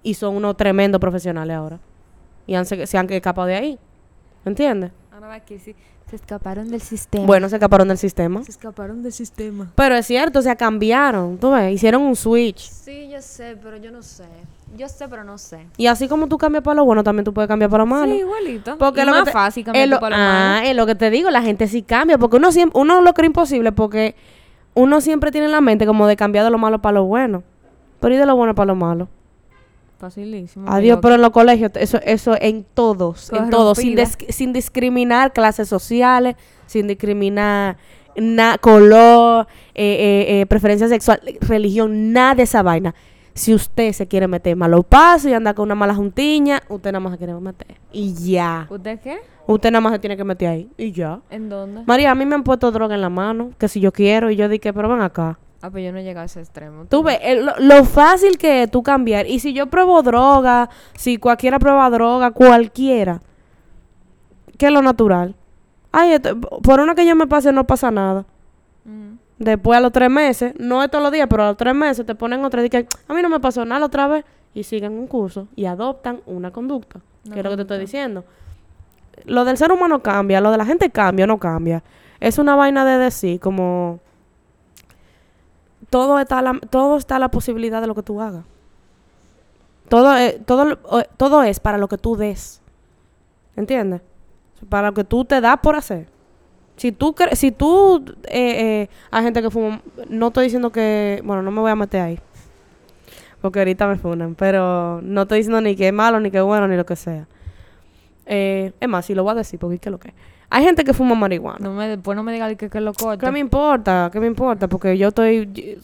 Y 0.02 0.14
son 0.14 0.37
unos 0.37 0.56
tremendos 0.56 1.00
profesionales 1.00 1.56
ahora. 1.56 1.78
Y 2.46 2.54
han, 2.54 2.64
se, 2.66 2.87
se 2.87 2.96
han 2.98 3.11
escapado 3.12 3.46
de 3.48 3.56
ahí. 3.56 3.78
¿Entiendes? 4.44 4.92
Ahora 5.12 5.28
va 5.28 5.40
que 5.40 5.59
sí. 5.59 5.74
Se 6.09 6.14
escaparon 6.14 6.70
del 6.70 6.80
sistema. 6.80 7.26
Bueno, 7.26 7.48
se 7.48 7.56
escaparon 7.56 7.88
del 7.88 7.98
sistema. 7.98 8.44
Se 8.44 8.52
escaparon 8.52 9.02
del 9.02 9.12
sistema. 9.12 9.72
Pero 9.74 9.96
es 9.96 10.06
cierto, 10.06 10.38
o 10.38 10.42
sea, 10.42 10.54
cambiaron. 10.54 11.37
Tú 11.37 11.50
ves, 11.50 11.74
hicieron 11.74 12.02
un 12.02 12.14
switch. 12.14 12.70
Sí, 12.70 13.09
yo 13.11 13.20
sé, 13.20 13.56
pero 13.61 13.76
yo 13.76 13.90
no 13.90 14.02
sé. 14.02 14.22
Yo 14.76 14.88
sé, 14.88 15.09
pero 15.09 15.24
no 15.24 15.37
sé. 15.37 15.66
Y 15.76 15.88
así 15.88 16.06
como 16.06 16.28
tú 16.28 16.38
cambias 16.38 16.62
para 16.62 16.76
lo 16.76 16.85
bueno, 16.85 17.02
también 17.02 17.24
tú 17.24 17.35
puedes 17.35 17.48
cambiar 17.48 17.68
para 17.72 17.82
lo 17.82 17.87
malo. 17.87 18.12
Sí, 18.12 18.20
igualito. 18.20 18.78
Porque 18.78 19.02
y 19.02 19.04
lo 19.04 19.12
que 19.12 19.18
más 19.18 19.24
te- 19.24 19.32
fácil 19.32 19.62
es 19.62 19.64
cambiar 19.64 19.88
lo, 19.88 19.98
para 19.98 20.16
lo 20.16 20.22
ah, 20.22 20.28
malo. 20.28 20.68
es 20.68 20.76
lo 20.76 20.87
que 20.87 20.94
te 20.94 21.11
digo, 21.11 21.28
la 21.30 21.42
gente 21.42 21.66
sí 21.66 21.82
cambia, 21.82 22.18
porque 22.18 22.37
uno 22.37 22.52
siempre, 22.52 22.80
uno 22.80 23.00
lo 23.00 23.12
cree 23.12 23.26
imposible, 23.26 23.72
porque 23.72 24.14
uno 24.74 25.00
siempre 25.00 25.32
tiene 25.32 25.46
en 25.46 25.52
la 25.52 25.61
mente 25.61 25.87
como 25.87 26.06
de 26.06 26.14
cambiar 26.14 26.44
de 26.44 26.52
lo 26.52 26.59
malo 26.59 26.80
para 26.80 26.94
lo 26.94 27.04
bueno. 27.04 27.42
Pero 28.00 28.14
y 28.14 28.18
de 28.18 28.26
lo 28.26 28.37
bueno 28.37 28.54
para 28.54 28.66
lo 28.66 28.74
malo. 28.74 29.09
Facilísimo. 29.98 30.66
Adiós, 30.70 30.98
pero 31.00 31.14
en 31.14 31.22
los 31.22 31.30
colegios, 31.30 31.70
eso, 31.76 31.98
eso 32.04 32.35
en 32.38 32.66
todos, 32.74 33.32
en 33.32 33.48
todos, 33.50 33.78
sin, 33.78 33.96
dis- 33.96 34.30
sin 34.30 34.52
discriminar 34.52 35.32
clases 35.32 35.68
sociales, 35.68 36.37
sin 36.66 36.87
discriminar 36.87 37.78
na- 38.14 38.59
color, 38.59 39.46
eh, 39.74 40.26
eh, 40.28 40.40
eh, 40.42 40.46
preferencia 40.46 40.87
sexual, 40.88 41.20
religión, 41.40 42.12
nada 42.12 42.35
de 42.35 42.42
esa 42.42 42.62
vaina. 42.62 42.94
Si 43.32 43.54
usted 43.54 43.92
se 43.92 44.06
quiere 44.06 44.28
meter 44.28 44.54
malo 44.56 44.82
paso 44.82 45.28
y 45.30 45.32
anda 45.32 45.54
con 45.54 45.64
una 45.64 45.74
mala 45.74 45.94
juntiña, 45.94 46.62
usted 46.68 46.92
nada 46.92 47.00
más 47.00 47.12
se 47.12 47.18
quiere 47.18 47.32
meter. 47.35 47.76
Y 47.92 48.12
ya. 48.14 48.66
¿Usted 48.68 49.00
qué? 49.00 49.18
Usted 49.46 49.70
nada 49.70 49.80
más 49.80 49.92
se 49.94 49.98
tiene 49.98 50.16
que 50.16 50.24
meter 50.24 50.48
ahí. 50.48 50.68
Y 50.76 50.92
ya. 50.92 51.20
¿En 51.30 51.48
dónde? 51.48 51.82
María, 51.87 52.11
a 52.11 52.14
mí 52.14 52.26
me 52.26 52.35
han 52.35 52.42
puesto 52.42 52.70
droga 52.70 52.94
en 52.94 53.00
la 53.00 53.09
mano, 53.11 53.52
que 53.59 53.68
si 53.68 53.80
yo 53.80 53.92
quiero, 53.92 54.30
y 54.30 54.37
yo 54.37 54.48
dije, 54.48 54.72
pero 54.74 54.88
ven 54.90 55.00
acá. 55.00 55.38
Ah, 55.66 55.70
pues 55.72 55.85
yo 55.85 55.90
no 55.90 55.98
llegué 55.98 56.16
a 56.20 56.24
ese 56.24 56.38
extremo. 56.40 56.85
Tú 56.88 57.02
ves, 57.02 57.18
el- 57.22 57.44
lo, 57.59 57.85
fácil 57.85 58.38
que 58.38 58.62
es 58.62 58.70
tú 58.70 58.85
cambiar. 58.85 59.26
Y 59.26 59.40
si 59.40 59.52
yo 59.52 59.66
pruebo 59.66 60.00
droga, 60.02 60.70
si 60.94 61.16
cualquiera 61.18 61.59
prueba 61.59 61.90
droga, 61.90 62.31
cualquiera, 62.31 63.20
¿qué 64.59 64.66
es 64.66 64.72
lo 64.72 64.81
natural? 64.81 65.35
Ay, 65.90 66.12
esto- 66.12 66.38
por 66.38 66.79
una 66.79 66.94
que 66.94 67.05
yo 67.05 67.16
me 67.16 67.26
pase 67.26 67.50
no 67.52 67.66
pasa 67.66 67.90
nada. 67.90 68.24
Mm. 68.85 69.14
Después 69.40 69.76
a 69.76 69.81
los 69.81 69.90
tres 69.90 70.09
meses, 70.09 70.55
no 70.59 70.85
es 70.85 70.90
todos 70.90 71.02
los 71.02 71.11
días, 71.11 71.26
pero 71.29 71.42
a 71.42 71.48
los 71.48 71.57
tres 71.57 71.74
meses 71.74 72.07
te 72.07 72.14
ponen 72.14 72.44
otra 72.44 72.64
y 72.64 72.70
que 72.70 72.87
a 73.09 73.12
mí 73.14 73.20
no 73.20 73.29
me 73.29 73.40
pasó 73.40 73.64
nada 73.64 73.81
la 73.81 73.87
otra 73.87 74.07
vez 74.07 74.24
y 74.55 74.62
siguen 74.62 74.92
un 74.92 75.09
curso 75.09 75.48
y 75.57 75.64
adoptan 75.66 76.20
una 76.26 76.52
conducta, 76.52 77.00
Una 77.24 77.35
que 77.35 77.40
es 77.40 77.44
lo 77.44 77.50
que 77.50 77.57
te 77.57 77.62
estoy 77.62 77.79
diciendo. 77.81 78.24
Lo 79.24 79.44
del 79.44 79.57
ser 79.57 79.72
humano 79.72 80.00
cambia, 80.00 80.40
lo 80.40 80.52
de 80.52 80.59
la 80.59 80.64
gente 80.64 80.90
cambia 80.90 81.24
o 81.24 81.26
no 81.26 81.38
cambia. 81.38 81.83
Es 82.20 82.38
una 82.38 82.55
vaina 82.55 82.85
de 82.85 82.98
decir 82.98 83.40
como 83.40 83.98
todo 85.96 86.18
está 86.18 86.42
la, 86.42 86.61
todo 86.68 86.98
está 86.98 87.18
la 87.18 87.30
posibilidad 87.30 87.80
de 87.80 87.87
lo 87.87 87.94
que 87.94 88.02
tú 88.02 88.20
hagas. 88.20 88.44
Todo, 89.88 90.14
eh, 90.18 90.38
todo, 90.44 90.72
eh, 91.00 91.09
todo 91.16 91.42
es 91.42 91.59
para 91.59 91.78
lo 91.78 91.88
que 91.88 91.96
tú 91.96 92.16
des. 92.16 92.61
¿Entiendes? 93.56 94.02
Para 94.68 94.88
lo 94.88 94.92
que 94.92 95.04
tú 95.04 95.24
te 95.24 95.40
das 95.40 95.56
por 95.62 95.74
hacer. 95.74 96.06
Si 96.76 96.92
tú, 96.92 97.14
si 97.32 97.50
tú, 97.50 98.04
eh, 98.24 98.90
hay 99.11 99.22
gente 99.24 99.40
que 99.40 99.48
fuma, 99.48 99.80
no 100.11 100.26
estoy 100.26 100.44
diciendo 100.44 100.70
que, 100.70 101.22
bueno, 101.24 101.40
no 101.40 101.50
me 101.50 101.62
voy 101.62 101.70
a 101.70 101.76
meter 101.76 102.02
ahí. 102.02 102.20
Porque 103.40 103.61
ahorita 103.61 103.87
me 103.87 103.96
funan, 103.96 104.35
pero 104.35 105.00
no 105.00 105.22
estoy 105.22 105.38
diciendo 105.38 105.62
ni 105.62 105.76
que 105.76 105.88
es 105.88 105.94
malo, 105.94 106.20
ni 106.20 106.30
que 106.30 106.37
es 106.37 106.44
bueno, 106.44 106.68
ni 106.68 106.76
lo 106.76 106.85
que 106.85 106.96
sea. 106.96 107.26
Es 108.26 108.87
más, 108.87 109.06
si 109.06 109.14
lo 109.14 109.22
voy 109.22 109.32
a 109.32 109.37
decir, 109.37 109.59
porque 109.59 109.78
¿qué 109.78 109.88
es 109.88 109.92
lo 109.92 109.98
que 109.98 110.09
es? 110.09 110.14
Hay 110.48 110.64
gente 110.64 110.85
que 110.85 110.92
fuma 110.92 111.14
marihuana. 111.14 111.59
No 111.61 111.72
me, 111.72 111.88
después 111.88 112.16
no 112.16 112.22
me 112.22 112.32
diga 112.32 112.54
que, 112.54 112.68
que 112.70 112.80
lo 112.80 112.92
corte. 112.94 113.24
¿Qué 113.24 113.32
me 113.32 113.38
importa? 113.38 114.11
¿Qué 114.12 114.20
me 114.20 114.26
importa? 114.26 114.68
Porque 114.68 114.96
yo 114.96 115.09
estoy... 115.09 115.78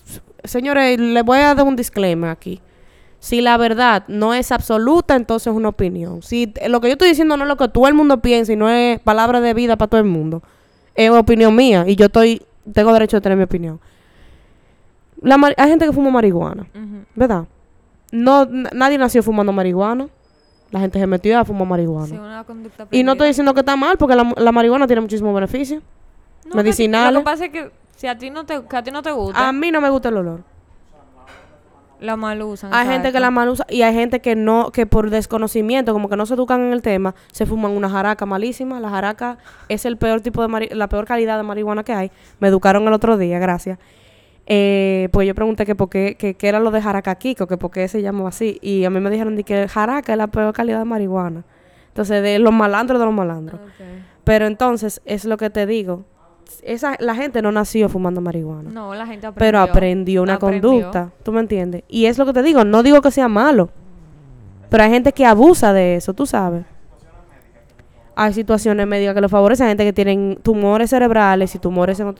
Señores, 0.45 0.99
les 0.99 1.25
voy 1.25 1.39
a 1.39 1.55
dar 1.55 1.67
un 1.67 1.77
disclaimer 1.77 2.31
aquí. 2.31 2.61
Si 3.19 3.41
la 3.41 3.57
verdad 3.57 4.05
no 4.09 4.35
es 4.35 4.51
absoluta, 4.51 5.15
entonces 5.15 5.49
es 5.49 5.57
una 5.57 5.69
opinión. 5.69 6.23
Si 6.23 6.53
lo 6.67 6.81
que 6.81 6.89
yo 6.89 6.93
estoy 6.93 7.09
diciendo 7.09 7.37
no 7.37 7.45
es 7.45 7.49
lo 7.49 7.57
que 7.57 7.69
todo 7.69 7.87
el 7.87 7.95
mundo 7.95 8.21
piensa 8.21 8.53
y 8.53 8.57
no 8.57 8.69
es 8.69 8.99
palabra 9.01 9.41
de 9.41 9.55
vida 9.55 9.77
para 9.77 9.89
todo 9.89 10.01
el 10.01 10.07
mundo, 10.07 10.43
es 10.95 11.11
opinión 11.11 11.55
mía 11.55 11.85
y 11.87 11.95
yo 11.95 12.07
estoy 12.07 12.43
tengo 12.73 12.93
derecho 12.93 13.17
a 13.17 13.21
tener 13.21 13.39
mi 13.39 13.45
opinión. 13.45 13.81
La 15.21 15.37
hay 15.57 15.69
gente 15.69 15.87
que 15.87 15.93
fuma 15.93 16.11
marihuana. 16.11 16.67
¿verdad? 17.15 17.45
No, 18.11 18.47
nadie 18.47 18.99
nació 18.99 19.23
fumando 19.23 19.53
marihuana. 19.53 20.09
La 20.73 20.81
gente 20.81 20.99
se 20.99 21.07
metió 21.07 21.39
a 21.39 21.45
fumar 21.45 21.69
marihuana. 21.69 22.07
Sí, 22.09 22.15
una 22.17 22.43
conducta 22.45 22.87
y 22.91 23.05
no 23.05 23.13
estoy 23.13 23.29
diciendo 23.29 23.55
que 23.55 23.61
está 23.61 23.77
mal 23.77 23.97
porque 23.99 24.17
la, 24.17 24.33
la 24.37 24.51
marihuana 24.53 24.87
tiene 24.89 25.03
muchísimos 25.03 25.33
beneficios. 25.35 25.83
No, 26.47 26.57
medicinales. 26.57 27.13
Lo 27.13 27.21
que 27.21 27.25
pasa 27.25 27.45
es 27.45 27.51
que 27.53 27.71
si 27.95 28.07
a 28.09 28.19
ti 28.19 28.31
no 28.31 28.45
te, 28.45 28.63
que 28.65 28.77
a 28.77 28.83
ti 28.83 28.91
no 28.91 29.01
te 29.03 29.13
gusta, 29.13 29.49
A 29.49 29.53
mí 29.53 29.71
no 29.71 29.81
me 29.81 29.89
gusta 29.91 30.09
el 30.09 30.17
olor. 30.17 30.41
la 32.01 32.17
mal 32.17 32.43
usan. 32.43 32.75
Hay 32.75 32.87
gente 32.89 33.13
que 33.13 33.21
la 33.21 33.27
exacto. 33.29 33.33
mal 33.33 33.49
usa 33.51 33.67
y 33.69 33.83
hay 33.83 33.95
gente 33.95 34.21
que 34.21 34.35
no, 34.35 34.71
que 34.73 34.87
por 34.87 35.11
desconocimiento, 35.11 35.93
como 35.93 36.09
que 36.09 36.17
no 36.17 36.27
se 36.27 36.35
educan 36.35 36.61
en 36.63 36.73
el 36.73 36.83
tema, 36.83 37.15
se 37.31 37.47
fuman 37.47 37.71
una 37.73 37.89
jaraca 37.89 38.27
malísima. 38.27 38.81
La 38.81 38.91
jaraca 38.91 39.39
es 39.69 39.85
el 39.85 39.97
peor 39.99 40.21
tipo 40.21 40.43
de 40.43 40.49
mari- 40.49 40.71
la 40.75 40.89
peor 40.89 41.05
calidad 41.07 41.37
de 41.37 41.45
marihuana 41.45 41.85
que 41.85 41.93
hay. 41.93 42.11
Me 42.41 42.49
educaron 42.49 42.83
el 42.89 42.93
otro 42.93 43.17
día, 43.19 43.39
gracias. 43.39 43.79
Eh, 44.47 45.09
pues 45.13 45.27
yo 45.29 45.35
pregunté 45.35 45.65
que 45.65 45.75
por 45.75 45.89
qué, 45.89 46.17
que, 46.19 46.35
qué 46.35 46.49
era 46.49 46.59
lo 46.61 46.71
de 46.71 46.83
jaraca 46.83 47.15
Kiko, 47.15 47.47
que 47.47 47.57
por 47.57 47.71
qué 47.71 47.87
se 47.89 48.03
llamaba 48.03 48.31
así. 48.31 48.59
Y 48.61 48.85
a 48.85 48.91
mí 48.91 48.99
me 49.01 49.09
dijeron 49.11 49.37
de 49.37 49.45
que 49.45 49.69
jaraca 49.69 50.13
es 50.13 50.19
la 50.19 50.27
peor 50.27 50.53
calidad 50.53 50.79
de 50.81 50.85
marihuana. 50.85 51.45
Entonces, 51.89 52.23
de 52.23 52.39
los 52.39 52.53
malandros 52.53 52.99
de 52.99 53.07
los 53.07 53.15
malandros. 53.15 53.61
Ok. 53.61 53.71
Pero 54.25 54.47
entonces, 54.47 55.01
es 55.05 55.25
lo 55.25 55.37
que 55.37 55.51
te 55.51 55.67
digo. 55.67 56.05
Esa, 56.63 56.97
la 56.99 57.15
gente 57.15 57.41
no 57.41 57.51
nació 57.51 57.89
fumando 57.89 58.21
marihuana 58.21 58.69
No, 58.71 58.95
la 58.95 59.07
gente 59.07 59.27
aprendió. 59.27 59.39
pero 59.39 59.61
aprendió 59.61 60.23
una 60.23 60.35
Aprendió. 60.35 60.71
conducta, 60.71 61.11
¿tú 61.23 61.33
me 61.33 61.41
entiendes? 61.41 61.83
Y 61.89 62.07
es 62.07 62.19
lo 62.19 62.27
que 62.27 62.33
te 62.35 62.43
digo, 62.43 62.63
no 62.65 62.83
digo 62.83 63.01
que 63.01 63.11
sea 63.11 63.27
malo, 63.29 63.71
pero 64.69 64.85
hay 64.85 64.91
gente 64.91 65.13
que 65.13 65.25
abusa 65.25 65.73
de 65.73 65.97
eso, 65.97 66.13
tú 66.15 66.27
sabes. 66.27 66.65
hay 68.15 68.33
situaciones 68.35 68.87
médicas 68.87 69.15
que 69.15 69.21
lo 69.23 69.29
favorecen. 69.29 69.67
Hay 69.67 69.71
gente 69.71 69.85
que 69.85 69.93
tienen 69.93 70.39
tumores 70.43 70.91
cerebrales 70.91 71.55
y 71.55 71.59
tumores 71.59 71.99
en 72.01 72.09
ot- 72.09 72.19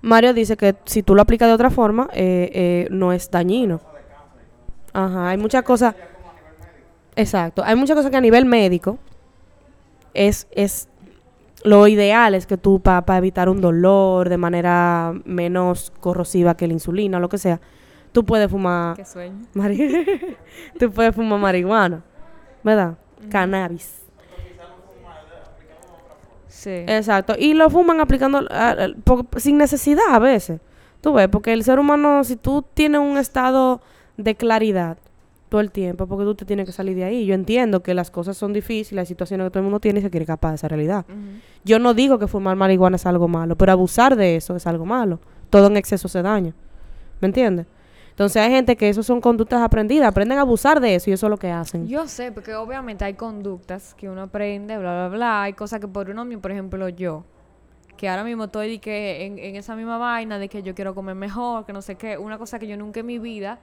Mario 0.00 0.32
dice 0.34 0.56
que 0.56 0.76
si 0.84 1.02
tú 1.02 1.14
lo 1.14 1.22
aplicas 1.22 1.48
de 1.48 1.54
otra 1.54 1.70
forma, 1.70 2.08
eh, 2.12 2.50
eh, 2.54 2.88
no 2.90 3.12
es 3.12 3.30
dañino. 3.30 3.80
Ajá, 4.92 5.30
hay 5.30 5.38
muchas 5.38 5.62
cosas. 5.64 5.94
Exacto, 7.16 7.62
hay 7.64 7.74
muchas 7.74 7.96
cosas 7.96 8.10
que 8.10 8.16
a 8.16 8.20
nivel 8.20 8.44
médico 8.44 8.98
es, 10.14 10.46
es 10.52 10.88
lo 11.64 11.88
ideal 11.88 12.36
es 12.36 12.46
que 12.46 12.56
tú 12.56 12.80
para 12.80 13.18
evitar 13.18 13.48
un 13.48 13.60
dolor 13.60 14.28
de 14.28 14.36
manera 14.36 15.12
menos 15.24 15.92
corrosiva 15.98 16.56
que 16.56 16.68
la 16.68 16.74
insulina 16.74 17.18
o 17.18 17.20
lo 17.20 17.28
que 17.28 17.38
sea, 17.38 17.60
tú 18.12 18.24
puedes 18.24 18.48
fumar 18.48 18.94
Qué 18.96 19.04
sueño. 19.04 19.46
mari- 19.54 20.36
tú 20.78 20.92
puedes 20.92 21.12
fumar 21.14 21.40
marihuana, 21.40 22.04
¿verdad? 22.62 22.96
Cannabis. 23.28 24.02
Sí. 26.58 26.70
Exacto. 26.88 27.34
Y 27.38 27.54
lo 27.54 27.70
fuman 27.70 28.00
aplicando 28.00 28.44
ah, 28.50 28.74
ah, 28.76 29.22
sin 29.36 29.58
necesidad 29.58 30.02
a 30.10 30.18
veces. 30.18 30.60
Tú 31.00 31.12
ves, 31.12 31.28
porque 31.28 31.52
el 31.52 31.62
ser 31.62 31.78
humano, 31.78 32.24
si 32.24 32.34
tú 32.34 32.64
tienes 32.74 33.00
un 33.00 33.16
estado 33.16 33.80
de 34.16 34.34
claridad 34.34 34.98
todo 35.48 35.60
el 35.60 35.70
tiempo, 35.70 36.08
porque 36.08 36.24
tú 36.24 36.34
te 36.34 36.44
tienes 36.44 36.66
que 36.66 36.72
salir 36.72 36.96
de 36.96 37.04
ahí. 37.04 37.26
Yo 37.26 37.34
entiendo 37.34 37.84
que 37.84 37.94
las 37.94 38.10
cosas 38.10 38.36
son 38.36 38.52
difíciles, 38.52 39.02
hay 39.02 39.06
situaciones 39.06 39.46
que 39.46 39.50
todo 39.50 39.60
el 39.60 39.66
mundo 39.66 39.78
tiene 39.78 40.00
y 40.00 40.02
se 40.02 40.10
quiere 40.10 40.24
escapar 40.24 40.50
de 40.50 40.56
esa 40.56 40.66
realidad. 40.66 41.06
Yo 41.64 41.78
no 41.78 41.94
digo 41.94 42.18
que 42.18 42.26
fumar 42.26 42.56
marihuana 42.56 42.96
es 42.96 43.06
algo 43.06 43.28
malo, 43.28 43.54
pero 43.54 43.70
abusar 43.70 44.16
de 44.16 44.34
eso 44.34 44.56
es 44.56 44.66
algo 44.66 44.84
malo. 44.84 45.20
Todo 45.50 45.68
en 45.68 45.76
exceso 45.76 46.08
se 46.08 46.22
daña. 46.22 46.54
¿Me 47.20 47.26
entiendes? 47.26 47.66
Entonces 48.18 48.42
hay 48.42 48.50
gente 48.50 48.74
que 48.74 48.88
eso 48.88 49.04
son 49.04 49.20
conductas 49.20 49.62
aprendidas, 49.62 50.08
aprenden 50.08 50.38
a 50.38 50.40
abusar 50.40 50.80
de 50.80 50.96
eso 50.96 51.08
y 51.08 51.12
eso 51.12 51.26
es 51.26 51.30
lo 51.30 51.36
que 51.36 51.52
hacen. 51.52 51.86
Yo 51.86 52.08
sé, 52.08 52.32
porque 52.32 52.52
obviamente 52.52 53.04
hay 53.04 53.14
conductas 53.14 53.94
que 53.94 54.08
uno 54.10 54.22
aprende, 54.22 54.76
bla, 54.76 55.06
bla, 55.06 55.16
bla. 55.16 55.42
Hay 55.44 55.52
cosas 55.52 55.78
que 55.78 55.86
por 55.86 56.10
uno 56.10 56.24
mismo, 56.24 56.42
por 56.42 56.50
ejemplo, 56.50 56.88
yo, 56.88 57.22
que 57.96 58.08
ahora 58.08 58.24
mismo 58.24 58.46
estoy 58.46 58.80
en, 58.84 59.54
esa 59.54 59.76
misma 59.76 59.98
vaina 59.98 60.40
de 60.40 60.48
que 60.48 60.64
yo 60.64 60.74
quiero 60.74 60.96
comer 60.96 61.14
mejor, 61.14 61.64
que 61.64 61.72
no 61.72 61.80
sé 61.80 61.94
qué, 61.94 62.18
una 62.18 62.38
cosa 62.38 62.58
que 62.58 62.66
yo 62.66 62.76
nunca 62.76 62.98
en 62.98 63.06
mi 63.06 63.20
vida. 63.20 63.60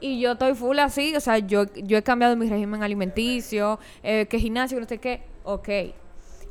Y 0.00 0.18
yo 0.18 0.32
estoy 0.32 0.56
full 0.56 0.80
así, 0.80 1.14
o 1.14 1.20
sea, 1.20 1.38
yo, 1.38 1.62
he 1.72 2.02
cambiado 2.02 2.34
mi 2.36 2.48
régimen 2.48 2.82
alimenticio, 2.82 3.78
eh, 4.02 4.26
que 4.26 4.40
gimnasio, 4.40 4.78
que 4.78 4.80
no 4.80 4.88
sé 4.88 4.98
qué, 4.98 5.22
ok. 5.44 5.68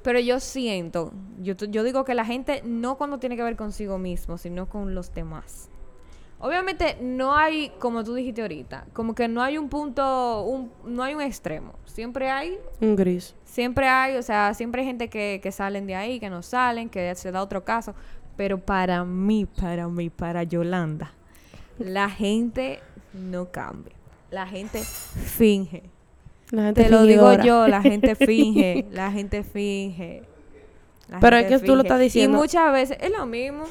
Pero 0.02 0.22
yo 0.22 0.40
siento, 0.40 1.12
yo, 1.42 1.56
yo 1.56 1.84
digo 1.84 2.06
que 2.06 2.16
la 2.16 2.24
gente 2.24 2.62
no 2.64 2.98
cuando 2.98 3.20
tiene 3.20 3.36
que 3.36 3.44
ver 3.44 3.58
consigo 3.58 3.98
mismo, 3.98 4.38
sino 4.38 4.70
con 4.70 4.96
los 4.96 5.14
demás. 5.14 5.71
Obviamente 6.42 6.98
no 7.00 7.36
hay, 7.36 7.72
como 7.78 8.04
tú 8.04 8.16
dijiste 8.16 8.42
ahorita, 8.42 8.88
como 8.94 9.14
que 9.14 9.28
no 9.28 9.44
hay 9.44 9.60
un 9.60 9.70
punto, 9.70 10.44
un, 10.44 10.72
no 10.86 11.04
hay 11.04 11.14
un 11.14 11.22
extremo. 11.22 11.74
Siempre 11.86 12.32
hay, 12.32 12.58
Un 12.80 12.96
gris. 12.96 13.36
siempre 13.46 13.88
hay, 13.88 14.16
o 14.16 14.24
sea, 14.24 14.56
siempre 14.56 14.82
hay 14.82 14.88
gente 14.88 15.08
que, 15.08 15.40
que 15.42 15.52
salen 15.52 15.86
de 15.86 15.94
ahí, 15.96 16.20
que 16.20 16.32
no 16.32 16.42
salen, 16.42 16.90
que 16.90 17.14
se 17.14 17.32
da 17.32 17.44
otro 17.44 17.64
caso. 17.64 17.94
Pero 18.36 18.58
para 18.58 19.06
mí, 19.06 19.46
para 19.46 19.88
mí, 19.88 20.10
para 20.10 20.42
Yolanda, 20.42 21.14
la 21.78 22.10
gente 22.10 22.80
no 23.14 23.52
cambia. 23.52 23.94
La 24.32 24.48
gente 24.48 24.80
finge. 24.80 25.84
La 26.50 26.64
gente 26.64 26.84
Te 26.86 26.90
lo 26.90 27.04
digo 27.04 27.34
yo, 27.44 27.68
la 27.68 27.84
gente 27.84 28.16
finge, 28.28 28.88
la 28.92 29.12
gente 29.12 29.44
finge. 29.44 30.24
La 31.08 31.20
Pero 31.20 31.36
es 31.38 31.46
que 31.46 31.60
tú 31.60 31.76
lo 31.76 31.84
estás 31.84 32.00
diciendo. 32.00 32.36
Y 32.36 32.42
muchas 32.42 32.72
veces 32.74 32.98
es 33.00 33.12
lo 33.12 33.28
mismo. 33.28 33.66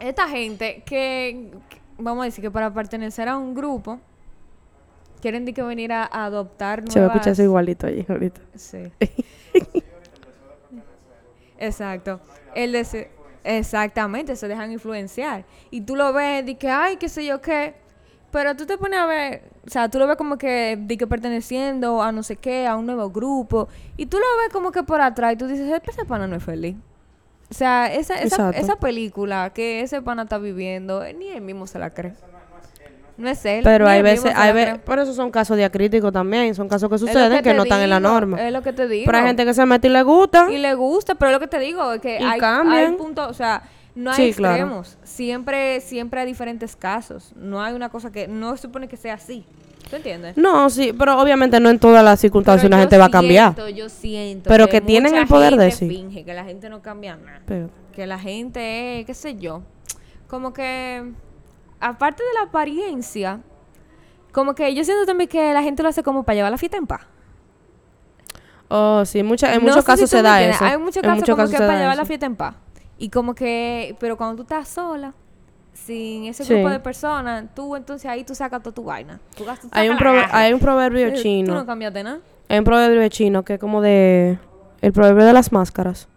Esta 0.00 0.28
gente 0.28 0.82
que, 0.84 1.52
vamos 1.98 2.22
a 2.22 2.24
decir 2.24 2.42
que 2.42 2.50
para 2.50 2.72
pertenecer 2.72 3.28
a 3.28 3.36
un 3.36 3.54
grupo, 3.54 4.00
quieren 5.20 5.44
de 5.44 5.52
que 5.52 5.62
venir 5.62 5.92
a, 5.92 6.04
adoptar 6.06 6.78
nuevas... 6.78 6.94
Se 6.94 7.00
va 7.00 7.06
a 7.06 7.08
escuchar 7.08 7.32
eso 7.34 7.42
igualito 7.42 7.86
allí 7.86 8.04
ahorita. 8.08 8.40
Sí. 8.54 8.90
Exacto. 11.58 12.20
El 12.54 12.74
dese- 12.74 13.10
Exactamente, 13.44 14.36
se 14.36 14.48
dejan 14.48 14.72
influenciar. 14.72 15.44
Y 15.70 15.82
tú 15.82 15.96
lo 15.96 16.12
ves 16.12 16.44
de 16.44 16.56
que, 16.56 16.68
ay, 16.68 16.96
qué 16.96 17.08
sé 17.08 17.24
yo 17.24 17.40
qué. 17.40 17.74
Pero 18.30 18.54
tú 18.56 18.64
te 18.64 18.78
pones 18.78 18.98
a 18.98 19.06
ver, 19.06 19.42
o 19.66 19.70
sea, 19.70 19.88
tú 19.88 19.98
lo 19.98 20.06
ves 20.06 20.16
como 20.16 20.38
que, 20.38 20.78
de 20.80 20.96
que 20.96 21.06
perteneciendo 21.06 22.02
a 22.02 22.12
no 22.12 22.22
sé 22.22 22.36
qué, 22.36 22.66
a 22.66 22.76
un 22.76 22.86
nuevo 22.86 23.10
grupo. 23.10 23.68
Y 23.96 24.06
tú 24.06 24.18
lo 24.18 24.24
ves 24.42 24.52
como 24.52 24.70
que 24.70 24.82
por 24.82 25.00
atrás 25.00 25.34
y 25.34 25.36
tú 25.36 25.46
dices, 25.46 25.70
ese 25.86 26.04
pana 26.04 26.26
no 26.26 26.36
es 26.36 26.44
feliz. 26.44 26.76
O 27.50 27.54
sea, 27.54 27.92
esa, 27.92 28.14
esa, 28.14 28.50
esa 28.50 28.76
película 28.76 29.50
que 29.52 29.80
ese 29.80 30.00
pana 30.02 30.22
está 30.22 30.38
viviendo, 30.38 31.02
eh, 31.04 31.14
ni 31.14 31.28
él 31.28 31.40
mismo 31.40 31.66
se 31.66 31.78
la 31.78 31.90
cree. 31.90 32.12
No 33.16 33.28
es 33.28 33.44
él. 33.44 33.62
Pero 33.64 33.86
hay 33.86 34.00
veces, 34.02 34.32
hay 34.34 34.48
la 34.48 34.52
ve- 34.52 34.64
cree. 34.64 34.78
por 34.78 34.98
eso 34.98 35.12
son 35.12 35.30
casos 35.30 35.56
diacríticos 35.56 36.12
también, 36.12 36.54
son 36.54 36.68
casos 36.68 36.88
que 36.88 36.96
suceden 36.96 37.42
que, 37.42 37.52
no 37.52 37.64
están 37.64 37.80
en 37.82 37.90
la 37.90 38.00
norma. 38.00 38.40
Es 38.40 38.52
lo 38.52 38.62
que 38.62 38.72
te 38.72 38.88
digo. 38.88 39.04
Pero 39.06 39.18
hay 39.18 39.24
gente 39.26 39.44
que 39.44 39.52
se 39.52 39.66
mete 39.66 39.88
y 39.88 39.90
le 39.90 40.02
gusta. 40.02 40.50
Y 40.50 40.58
le 40.58 40.74
gusta, 40.74 41.16
pero 41.16 41.30
es 41.30 41.34
lo 41.34 41.40
que 41.40 41.48
te 41.48 41.58
digo, 41.58 41.92
es 41.92 42.00
que 42.00 42.18
Y 42.18 42.22
hay, 42.24 42.40
hay 42.40 42.92
puntos, 42.92 43.28
o 43.28 43.34
sea, 43.34 43.62
no 43.94 44.10
hay 44.10 44.16
Sí, 44.16 44.32
claro. 44.32 44.54
extremos. 44.54 44.96
Siempre, 45.02 45.80
siempre 45.80 46.20
hay 46.20 46.26
diferentes 46.26 46.76
casos. 46.76 47.32
No 47.36 47.62
hay 47.62 47.74
una 47.74 47.88
cosa 47.90 48.10
que, 48.10 48.26
no 48.28 48.56
se 48.56 48.62
supone 48.62 48.88
que 48.88 48.96
sea 48.96 49.14
así. 49.14 49.44
¿Tú 49.90 49.96
entiendes? 49.96 50.36
No, 50.36 50.70
sí, 50.70 50.92
pero 50.96 51.20
obviamente 51.20 51.58
no 51.58 51.68
en 51.68 51.78
todas 51.80 52.04
las 52.04 52.20
circunstancias 52.20 52.62
Pero 52.62 52.76
una 52.76 52.80
gente 52.82 52.96
va 52.96 53.06
a 53.06 53.10
cambiar. 53.10 53.54
Yo 53.74 53.88
siento 53.88 54.48
Pero 54.48 54.68
que 54.68 54.80
tienen 54.80 55.14
el 55.16 55.26
poder 55.26 55.56
de 55.56 55.70
sí. 55.72 55.88
finge 55.88 56.24
que 56.24 56.32
la 56.32 56.44
gente 56.44 56.70
no 56.70 56.80
cambia 56.80 57.16
nada. 57.16 57.42
Pero- 57.46 57.68
Que 57.92 58.06
la 58.06 58.18
gente 58.18 59.00
es, 59.00 59.06
qué 59.06 59.14
sé 59.14 59.34
yo, 59.36 59.62
como 60.28 60.52
que, 60.52 61.10
aparte 61.80 62.22
de 62.22 62.28
la 62.34 62.42
apariencia, 62.46 63.40
como 64.32 64.54
que 64.54 64.72
yo 64.74 64.84
siento 64.84 65.04
también 65.06 65.28
que 65.28 65.52
la 65.52 65.62
gente 65.62 65.82
lo 65.82 65.88
hace 65.88 66.04
como 66.04 66.22
para 66.22 66.36
llevar 66.36 66.52
la 66.52 66.58
fiesta 66.58 66.76
en 66.76 66.86
paz. 66.86 67.00
Oh, 68.68 69.04
sí, 69.04 69.24
mucha, 69.24 69.52
en 69.52 69.60
No 69.60 69.68
muchos 69.70 69.80
si 69.84 69.86
casos 69.86 70.08
se 70.10 70.22
da 70.22 70.40
entiendes. 70.40 70.56
eso. 70.56 70.64
Hay 70.64 70.78
muchos 70.78 71.02
casos 71.02 71.24
como 71.28 71.48
que 71.48 71.56
para 71.58 71.80
llevar 71.80 71.96
la 71.96 72.04
fiesta 72.04 72.26
en 72.26 72.36
paz. 72.36 72.54
Y 72.98 73.08
como 73.10 73.34
que, 73.34 73.96
pero 73.98 74.16
cuando 74.16 74.36
tú 74.36 74.42
estás 74.42 74.68
sola, 74.68 75.12
sin 75.84 76.24
ese 76.26 76.44
Sí. 76.44 76.54
grupo 76.54 76.70
de 76.70 76.80
personas, 76.80 77.44
tú 77.54 77.74
entonces 77.76 78.10
ahí 78.10 78.24
tú 78.24 78.34
sacas 78.34 78.62
toda 78.62 78.74
tu 78.74 78.84
vaina. 78.84 79.18
Tú 79.36 79.44
gas- 79.44 79.60
tú 79.60 79.68
Hay 79.72 79.88
un, 79.88 79.96
hay 80.32 80.52
un 80.52 80.60
proverbio 80.60 81.06
Eh, 81.08 81.12
Tú 81.12 81.20
chino. 81.22 81.54
no 81.54 81.66
cambiaste 81.66 82.02
nada. 82.02 82.18
Hay 82.48 82.58
un 82.58 82.64
proverbio 82.64 83.08
chino 83.08 83.44
que 83.44 83.54
es 83.54 83.60
como 83.60 83.80
de... 83.80 84.38
El 84.82 84.92
proverbio 84.92 85.24
de 85.24 85.32
las 85.32 85.52
máscaras. 85.52 86.08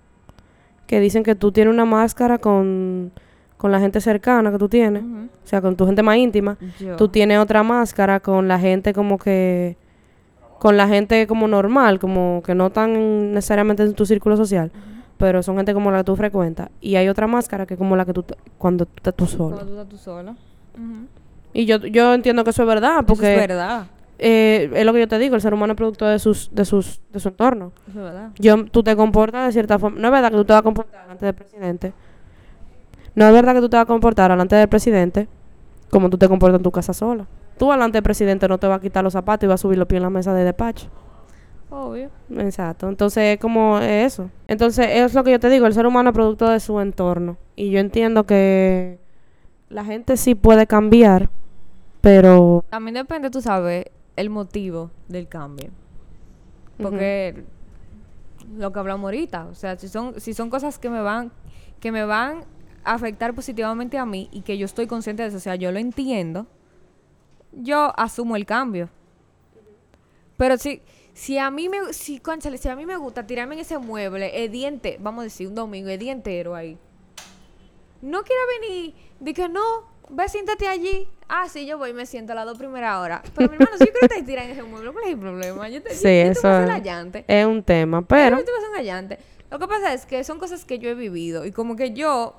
Que 0.88 1.00
dicen 1.00 1.24
que 1.24 1.36
tú 1.36 1.52
tienes 1.52 1.74
una 1.74 1.86
máscara 1.86 2.38
con, 2.38 3.12
con 3.58 3.72
la 3.72 3.80
gente 3.80 4.00
cercana 4.02 4.52
que 4.52 4.58
tú 4.58 4.70
tienes. 4.70 5.04
O 5.04 5.48
sea, 5.48 5.62
con 5.62 5.76
tu 5.76 5.86
gente 5.86 6.02
más 6.04 6.18
íntima. 6.18 6.58
Yo. 6.80 6.96
Tú 6.96 7.08
tienes 7.08 7.40
otra 7.40 7.64
máscara 7.64 8.20
con 8.20 8.48
la 8.48 8.60
gente 8.60 8.94
como 8.94 9.18
que... 9.18 9.78
Con 10.60 10.78
la 10.78 10.88
gente 10.88 11.28
como 11.28 11.48
normal, 11.48 12.00
como 12.00 12.42
que 12.46 12.56
no 12.56 12.70
tan 12.70 13.34
necesariamente 13.34 13.84
en 13.84 13.94
tu 13.94 14.06
círculo 14.06 14.38
social. 14.38 14.72
Pero 15.24 15.42
son 15.42 15.56
gente 15.56 15.74
como 15.74 15.90
la 15.90 16.00
que 16.00 16.04
tú 16.04 16.18
frecuentas. 16.18 16.68
Y 16.82 16.98
hay 16.98 17.08
otra 17.08 17.28
máscara 17.28 17.66
que 17.66 17.76
es 17.76 17.78
como 17.78 17.96
la 17.96 18.04
que 18.04 18.12
tú... 18.12 18.26
Cuando 18.58 18.86
tú 18.86 18.92
estás 18.98 19.14
tú 19.16 19.26
solo. 19.26 19.56
Cuando 19.56 19.66
tú 19.68 19.72
estás 19.80 19.88
tú 19.88 19.98
sola. 19.98 20.32
Ujú. 20.32 21.08
Y 21.54 21.66
yo, 21.66 21.78
yo 21.78 22.14
entiendo 22.14 22.44
que 22.44 22.50
eso 22.50 22.64
es 22.64 22.68
verdad. 22.68 22.96
Eso 22.98 23.06
Porque 23.06 23.34
es 23.34 23.48
verdad. 23.48 23.88
eh, 24.20 24.70
es 24.74 24.86
lo 24.86 24.92
que 24.92 25.00
yo 25.00 25.08
te 25.08 25.18
digo. 25.20 25.36
El 25.36 25.42
ser 25.42 25.54
humano 25.54 25.72
es 25.72 25.78
producto 25.78 26.06
de, 26.06 26.20
sus, 26.20 26.50
de, 26.54 26.66
sus, 26.66 27.00
de 27.14 27.22
su 27.22 27.30
entorno. 27.30 27.72
Eso 27.88 28.00
es 28.00 28.04
verdad. 28.04 28.32
Yo, 28.38 28.66
tú 28.66 28.84
te 28.84 28.98
comportas 28.98 29.46
de 29.46 29.54
cierta 29.54 29.80
forma. 29.80 29.98
No 29.98 30.08
es 30.10 30.12
verdad 30.12 30.30
que 30.30 30.36
tú 30.36 30.44
te 30.44 30.52
vas 30.52 30.60
a 30.60 30.64
comportar 30.64 31.04
delante 31.04 31.26
del 31.26 31.36
presidente. 31.36 31.94
No 33.16 33.26
es 33.26 33.32
verdad 33.34 33.54
que 33.54 33.62
tú 33.62 33.70
te 33.70 33.78
vas 33.78 33.84
a 33.84 33.88
comportar 33.88 34.30
delante 34.30 34.58
del 34.58 34.68
presidente 34.68 35.30
como 35.90 36.10
tú 36.10 36.18
te 36.18 36.28
comportas 36.28 36.60
en 36.60 36.64
tu 36.64 36.72
casa 36.72 36.92
sola. 36.92 37.28
Tú 37.58 37.72
delante 37.72 37.96
del 37.96 38.04
presidente 38.04 38.50
no 38.50 38.58
te 38.58 38.68
vas 38.68 38.80
a 38.80 38.82
quitar 38.82 39.06
los 39.06 39.14
zapatos 39.14 39.46
y 39.46 39.48
vas 39.48 39.62
a 39.62 39.62
subir 39.62 39.78
los 39.78 39.88
pies 39.88 40.00
en 40.00 40.04
la 40.04 40.10
mesa 40.10 40.34
de 40.34 40.44
despacho. 40.44 40.88
Obvio. 41.74 42.12
Exacto. 42.38 42.88
Entonces 42.88 43.34
es 43.34 43.40
como 43.40 43.80
eso. 43.80 44.30
Entonces 44.48 44.88
es 44.92 45.16
lo 45.16 45.24
que 45.24 45.32
yo 45.32 45.40
te 45.40 45.50
digo. 45.50 45.66
El 45.66 45.74
ser 45.74 45.88
humano 45.88 46.12
es 46.12 46.14
producto 46.14 46.48
de 46.48 46.60
su 46.60 46.80
entorno. 46.80 47.38
Y 47.56 47.72
yo 47.72 47.80
entiendo 47.80 48.26
que 48.26 49.00
la 49.70 49.84
gente 49.84 50.16
sí 50.18 50.36
puede 50.36 50.68
cambiar, 50.68 51.32
pero... 52.00 52.64
También 52.70 52.94
depende, 52.94 53.32
tú 53.32 53.42
sabes, 53.42 53.86
el 54.16 54.30
motivo 54.30 54.92
del 55.08 55.28
cambio. 55.28 55.72
Porque 56.78 57.44
lo 58.56 58.72
que 58.72 58.80
hablamos 58.80 59.06
ahorita, 59.06 59.48
o 59.48 59.56
sea, 59.56 59.76
si 59.76 59.88
son, 59.88 60.20
si 60.20 60.36
son 60.36 60.52
cosas 60.52 60.78
que 60.78 60.92
me 60.92 61.02
van, 61.02 61.32
que 61.80 61.92
me 61.92 62.06
van 62.06 62.44
a 62.84 62.94
afectar 62.94 63.34
positivamente 63.34 63.98
a 63.98 64.06
mí 64.06 64.30
y 64.32 64.42
que 64.42 64.60
yo 64.60 64.66
estoy 64.66 64.86
consciente 64.86 65.24
de 65.24 65.30
eso, 65.30 65.38
o 65.38 65.40
sea, 65.40 65.56
yo 65.56 65.72
lo 65.72 65.80
entiendo, 65.80 66.46
yo 67.52 67.94
asumo 67.98 68.36
el 68.36 68.46
cambio. 68.46 68.90
Pero 70.38 70.58
si, 70.58 70.82
si 71.14 71.38
a 71.38 71.50
mí 71.52 71.70
me, 71.70 71.94
si, 71.94 72.20
cónchale, 72.20 72.58
si 72.58 72.70
a 72.70 72.76
mí 72.76 72.86
me 72.86 72.98
gusta 72.98 73.26
tirarme 73.26 73.56
en 73.56 73.62
ese 73.62 73.78
mueble, 73.78 74.44
el 74.44 74.52
diente, 74.52 74.98
vamos 75.00 75.22
a 75.22 75.24
decir 75.26 75.48
un 75.48 75.56
domingo, 75.56 75.90
el 75.90 76.00
día 76.00 76.12
entero 76.12 76.56
ahí. 76.56 76.78
No 78.02 78.24
quiero 78.24 78.42
venir, 78.62 78.94
di 79.20 79.34
que 79.34 79.48
no, 79.48 79.62
ve, 80.10 80.28
siéntate 80.28 80.68
allí. 80.68 81.08
Ah, 81.30 81.48
sí, 81.48 81.66
yo 81.66 81.78
voy 81.78 81.92
y 81.92 81.94
me 81.94 82.06
siento 82.06 82.34
a 82.34 82.36
las 82.36 82.46
dos 82.46 82.58
primeras 82.58 82.98
horas. 82.98 83.22
Pero 83.34 83.48
mi 83.50 83.56
hermano, 83.56 83.78
si 83.78 83.86
yo 83.86 83.92
quiero 83.92 84.08
que 84.10 84.16
te 84.16 84.24
tiran 84.24 84.46
en 84.46 84.52
ese 84.52 84.64
mueble, 84.64 84.92
¿cuál 84.92 85.06
es 85.06 85.12
el 85.12 85.20
problema? 85.20 85.70
Yo 85.70 85.82
te, 85.82 85.92
Sí, 85.96 86.04
yo, 86.04 86.10
yo 86.10 86.24
te 86.24 86.30
eso 86.32 86.48
hacer 86.50 86.68
es- 86.68 86.74
un 87.46 87.64
tema, 87.64 88.02
Pero 88.02 88.38
yo 88.40 88.46
te 88.46 88.52
a. 88.52 89.20
Lo 89.50 89.60
que 89.60 89.68
pasa 89.68 89.94
es 89.94 90.06
que 90.06 90.24
son 90.24 90.40
cosas 90.40 90.66
que 90.66 90.80
yo 90.80 90.90
he 90.90 90.96
vivido 90.96 91.46
y 91.46 91.52
como 91.52 91.76
que 91.76 91.94
yo 91.94 92.36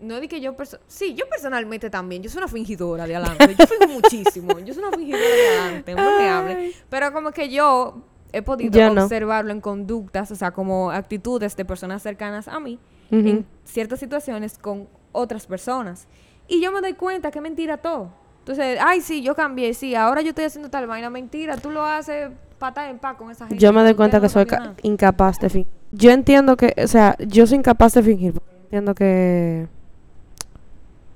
no 0.00 0.20
di 0.20 0.28
que 0.28 0.40
yo 0.40 0.54
sí, 0.86 1.14
yo 1.14 1.28
personalmente 1.28 1.90
también, 1.90 2.22
yo 2.22 2.30
soy 2.30 2.38
una 2.38 2.48
fingidora 2.48 3.06
de 3.06 3.16
adelante, 3.16 3.54
yo 3.58 3.66
fingo 3.66 3.92
muchísimo, 3.92 4.58
yo 4.60 4.74
soy 4.74 4.82
una 4.84 4.96
fingidora 4.96 5.24
de 5.24 5.48
adelante, 5.48 5.94
me 5.94 6.28
hable. 6.28 6.72
Pero 6.88 7.12
como 7.12 7.32
que 7.32 7.48
yo 7.48 8.02
he 8.32 8.42
podido 8.42 8.78
Yo 8.78 8.94
no. 8.94 9.04
observarlo 9.04 9.52
en 9.52 9.60
conductas, 9.60 10.30
o 10.30 10.36
sea, 10.36 10.50
como 10.50 10.90
actitudes 10.90 11.56
de 11.56 11.64
personas 11.64 12.02
cercanas 12.02 12.48
a 12.48 12.60
mí, 12.60 12.78
en 13.10 13.46
ciertas 13.64 14.00
situaciones 14.00 14.58
con 14.58 14.88
otras 15.12 15.46
personas. 15.46 16.06
Y 16.46 16.60
yo 16.60 16.72
me 16.72 16.80
doy 16.80 16.94
cuenta 16.94 17.30
que 17.30 17.40
mentira 17.40 17.78
todo. 17.78 18.10
Entonces, 18.40 18.78
ay, 18.80 19.00
sí, 19.00 19.22
yo 19.22 19.34
cambié, 19.34 19.74
sí, 19.74 19.94
ahora 19.94 20.22
yo 20.22 20.30
estoy 20.30 20.44
haciendo 20.44 20.70
tal 20.70 20.86
vaina, 20.86 21.10
mentira, 21.10 21.56
tú 21.56 21.70
lo 21.70 21.84
haces 21.84 22.30
pata 22.58 22.88
en 22.90 22.98
pa 22.98 23.16
con 23.16 23.30
esa 23.30 23.46
gente. 23.46 23.62
Yo 23.62 23.72
me 23.72 23.82
doy 23.82 23.94
cuenta 23.94 24.20
que 24.20 24.28
soy 24.28 24.46
incapaz 24.82 25.38
de 25.38 25.48
fingir. 25.48 25.72
Yo 25.92 26.10
entiendo 26.10 26.56
que, 26.56 26.74
o 26.82 26.86
sea, 26.86 27.16
yo 27.18 27.46
soy 27.46 27.58
incapaz 27.58 27.94
de 27.94 28.02
fingir. 28.02 28.34
Entiendo 28.64 28.94
que, 28.94 29.68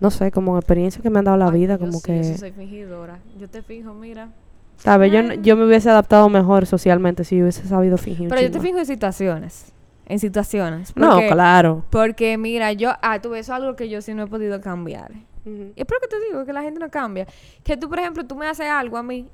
no 0.02 0.10
sé, 0.10 0.32
como 0.32 0.58
experiencia 0.58 1.00
que 1.00 1.08
me 1.10 1.20
han 1.20 1.24
dado 1.24 1.36
la 1.36 1.46
Ay, 1.46 1.60
vida, 1.60 1.74
yo 1.74 1.78
como 1.78 1.92
sí, 1.92 2.02
que, 2.04 2.16
Yo 2.16 2.24
sí 2.24 2.36
soy 2.36 2.50
fingidora. 2.50 3.20
Yo 3.38 3.48
te 3.48 3.62
fijo, 3.62 3.94
mira. 3.94 4.30
¿sabes? 4.78 5.12
Yo, 5.12 5.34
yo 5.34 5.56
me 5.56 5.64
hubiese 5.64 5.88
adaptado 5.88 6.28
mejor 6.28 6.66
socialmente 6.66 7.22
si 7.22 7.40
hubiese 7.40 7.66
sabido 7.68 7.96
fingir. 7.96 8.28
Pero 8.28 8.40
yo 8.40 8.50
te 8.50 8.58
fijo 8.58 8.78
en 8.78 8.86
situaciones. 8.86 9.72
En 10.06 10.18
situaciones. 10.18 10.94
No, 10.96 11.20
claro. 11.28 11.84
Porque 11.90 12.36
mira, 12.36 12.72
yo, 12.72 12.90
ah, 13.00 13.22
tú 13.22 13.30
ves, 13.30 13.48
algo 13.48 13.76
que 13.76 13.88
yo 13.88 14.02
sí 14.02 14.12
no 14.12 14.24
he 14.24 14.26
podido 14.26 14.60
cambiar. 14.60 15.12
Y 15.44 15.72
es 15.76 15.86
por 15.86 15.96
lo 15.96 16.00
que 16.00 16.08
te 16.08 16.20
digo, 16.20 16.44
que 16.44 16.52
la 16.52 16.62
gente 16.62 16.80
no 16.80 16.90
cambia. 16.90 17.28
Que 17.62 17.76
tú, 17.76 17.88
por 17.88 18.00
ejemplo, 18.00 18.26
tú 18.26 18.34
me 18.34 18.46
haces 18.48 18.66
algo 18.66 18.96
a 18.96 19.04
mí 19.04 19.28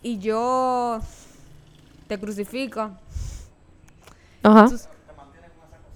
y 0.00 0.18
yo 0.18 1.00
te 2.06 2.18
crucifico. 2.18 2.90
Ajá. 4.44 4.68
Tú, 4.68 4.76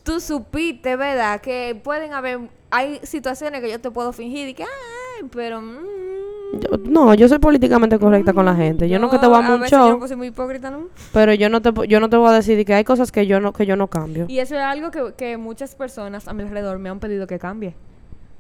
tú 0.03 0.21
supiste, 0.21 0.97
¿verdad? 0.97 1.41
Que 1.41 1.81
pueden 1.83 2.13
haber, 2.13 2.41
hay 2.75 3.01
situaciones 3.03 3.61
que 3.61 3.71
yo 3.71 3.81
te 3.81 3.91
puedo 3.91 4.13
fingir 4.13 4.49
y 4.49 4.55
que, 4.55 4.65
ay, 4.65 5.29
pero... 5.31 5.61
mm, 5.61 6.61
Yo- 6.61 6.79
no, 6.89 7.15
yo 7.15 7.29
soy 7.29 7.39
políticamente 7.41 7.99
correcta 7.99 8.33
con 8.33 8.45
la 8.45 8.55
gente. 8.55 8.89
Yo, 8.89 8.99
nunca 8.99 9.19
te 9.21 9.27
voy 9.27 9.37
a 9.43 9.67
yo 9.69 9.97
no 9.99 10.07
soy 10.07 10.17
muy 10.17 10.29
hipócrita, 10.29 10.71
¿no? 10.71 10.89
pero 11.13 11.35
yo 11.35 11.49
no 11.49 11.61
te 11.63 11.73
yo 11.89 11.99
no 11.99 12.09
te 12.09 12.17
voy 12.17 12.29
a 12.29 12.33
decir 12.33 12.65
que 12.65 12.75
hay 12.75 12.85
cosas 12.85 13.11
que 13.11 13.27
yo 13.27 13.41
no 13.41 13.53
que 13.53 13.67
yo 13.67 13.75
no 13.77 13.89
cambio. 13.89 14.27
Y 14.29 14.39
eso 14.39 14.55
es 14.55 14.61
algo 14.63 14.91
que, 14.93 15.15
que 15.17 15.37
muchas 15.37 15.75
personas 15.75 16.29
a 16.29 16.33
mi 16.33 16.43
alrededor 16.45 16.79
me 16.79 16.89
han 16.91 17.01
pedido 17.01 17.27
que 17.27 17.39
cambie. 17.41 17.75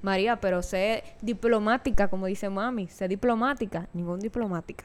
María, 0.03 0.37
pero 0.37 0.63
sé 0.63 1.03
diplomática, 1.23 2.09
como 2.09 2.27
dice 2.27 2.49
mami, 2.51 2.87
sé 2.89 3.09
diplomática, 3.09 3.89
ningún 3.95 4.21
diplomática. 4.21 4.85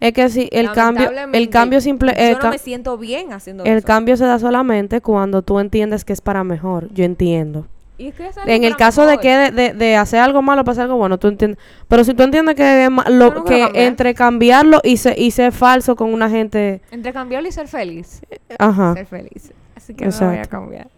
Es 0.00 0.12
que 0.12 0.28
si 0.28 0.48
el 0.50 0.72
cambio 0.72 1.10
el 1.32 1.50
cambio 1.50 1.80
simple 1.80 2.14
Yo 2.16 2.22
el, 2.24 2.32
no 2.34 2.38
ca- 2.40 2.50
me 2.50 2.58
siento 2.58 2.96
bien 2.98 3.32
haciendo 3.32 3.64
el 3.64 3.78
eso. 3.78 3.86
cambio 3.86 4.16
se 4.16 4.24
da 4.24 4.38
solamente 4.38 5.00
cuando 5.00 5.42
tú 5.42 5.60
entiendes 5.60 6.04
que 6.04 6.12
es 6.12 6.20
para 6.20 6.42
mejor. 6.44 6.88
Yo 6.92 7.04
entiendo. 7.04 7.66
Y 7.98 8.08
es 8.08 8.14
que 8.14 8.26
es 8.28 8.38
algo 8.38 8.48
En 8.50 8.62
el 8.64 8.76
caso 8.76 9.04
de 9.06 9.18
que 9.18 9.36
de, 9.36 9.50
de- 9.50 9.72
de 9.74 9.96
hacer 9.96 10.20
algo 10.20 10.40
malo 10.40 10.62
para 10.64 10.72
hacer 10.72 10.84
algo 10.84 10.96
bueno, 10.96 11.18
tú 11.18 11.26
entiendes. 11.28 11.58
Pero 11.88 12.04
si 12.04 12.14
tú 12.14 12.22
entiendes 12.22 12.54
que 12.54 12.88
lo 13.10 13.30
no 13.34 13.44
que 13.44 13.60
cambiar. 13.62 13.70
entre 13.84 14.14
cambiarlo 14.14 14.80
y, 14.84 14.98
se, 14.98 15.18
y 15.20 15.32
ser 15.32 15.50
falso 15.52 15.96
con 15.96 16.12
una 16.12 16.30
gente, 16.30 16.80
Entre 16.92 17.12
cambiarlo 17.12 17.48
y 17.48 17.52
ser 17.52 17.66
feliz. 17.68 18.22
ajá. 18.58 18.94
Ser 18.94 19.06
feliz. 19.06 19.52
Así 19.74 19.94
que 19.94 20.04
no 20.06 20.10
voy 20.12 20.20
a 20.26 20.30
Exacto. 20.34 20.50
cambiar. 20.50 20.88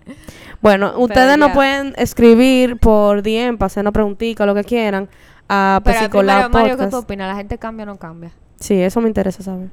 Bueno, 0.61 0.93
ustedes 0.99 1.39
nos 1.39 1.53
pueden 1.53 1.95
escribir 1.97 2.77
por 2.77 3.23
DM, 3.23 3.57
para 3.57 3.67
hacernos 3.69 3.93
preguntitas, 3.95 4.47
lo 4.47 4.55
que 4.55 4.65
quieran, 4.65 5.09
a 5.49 5.81
Pero 5.85 6.11
primero, 6.11 6.49
Mario, 6.51 6.77
¿qué 6.77 6.87
tú 6.89 6.97
opinas? 6.99 7.29
¿La 7.29 7.37
gente 7.37 7.57
cambia 7.57 7.85
o 7.85 7.87
no 7.87 7.97
cambia? 7.97 8.31
Sí, 8.59 8.75
eso 8.81 9.01
me 9.01 9.09
interesa 9.09 9.43
saber. 9.43 9.69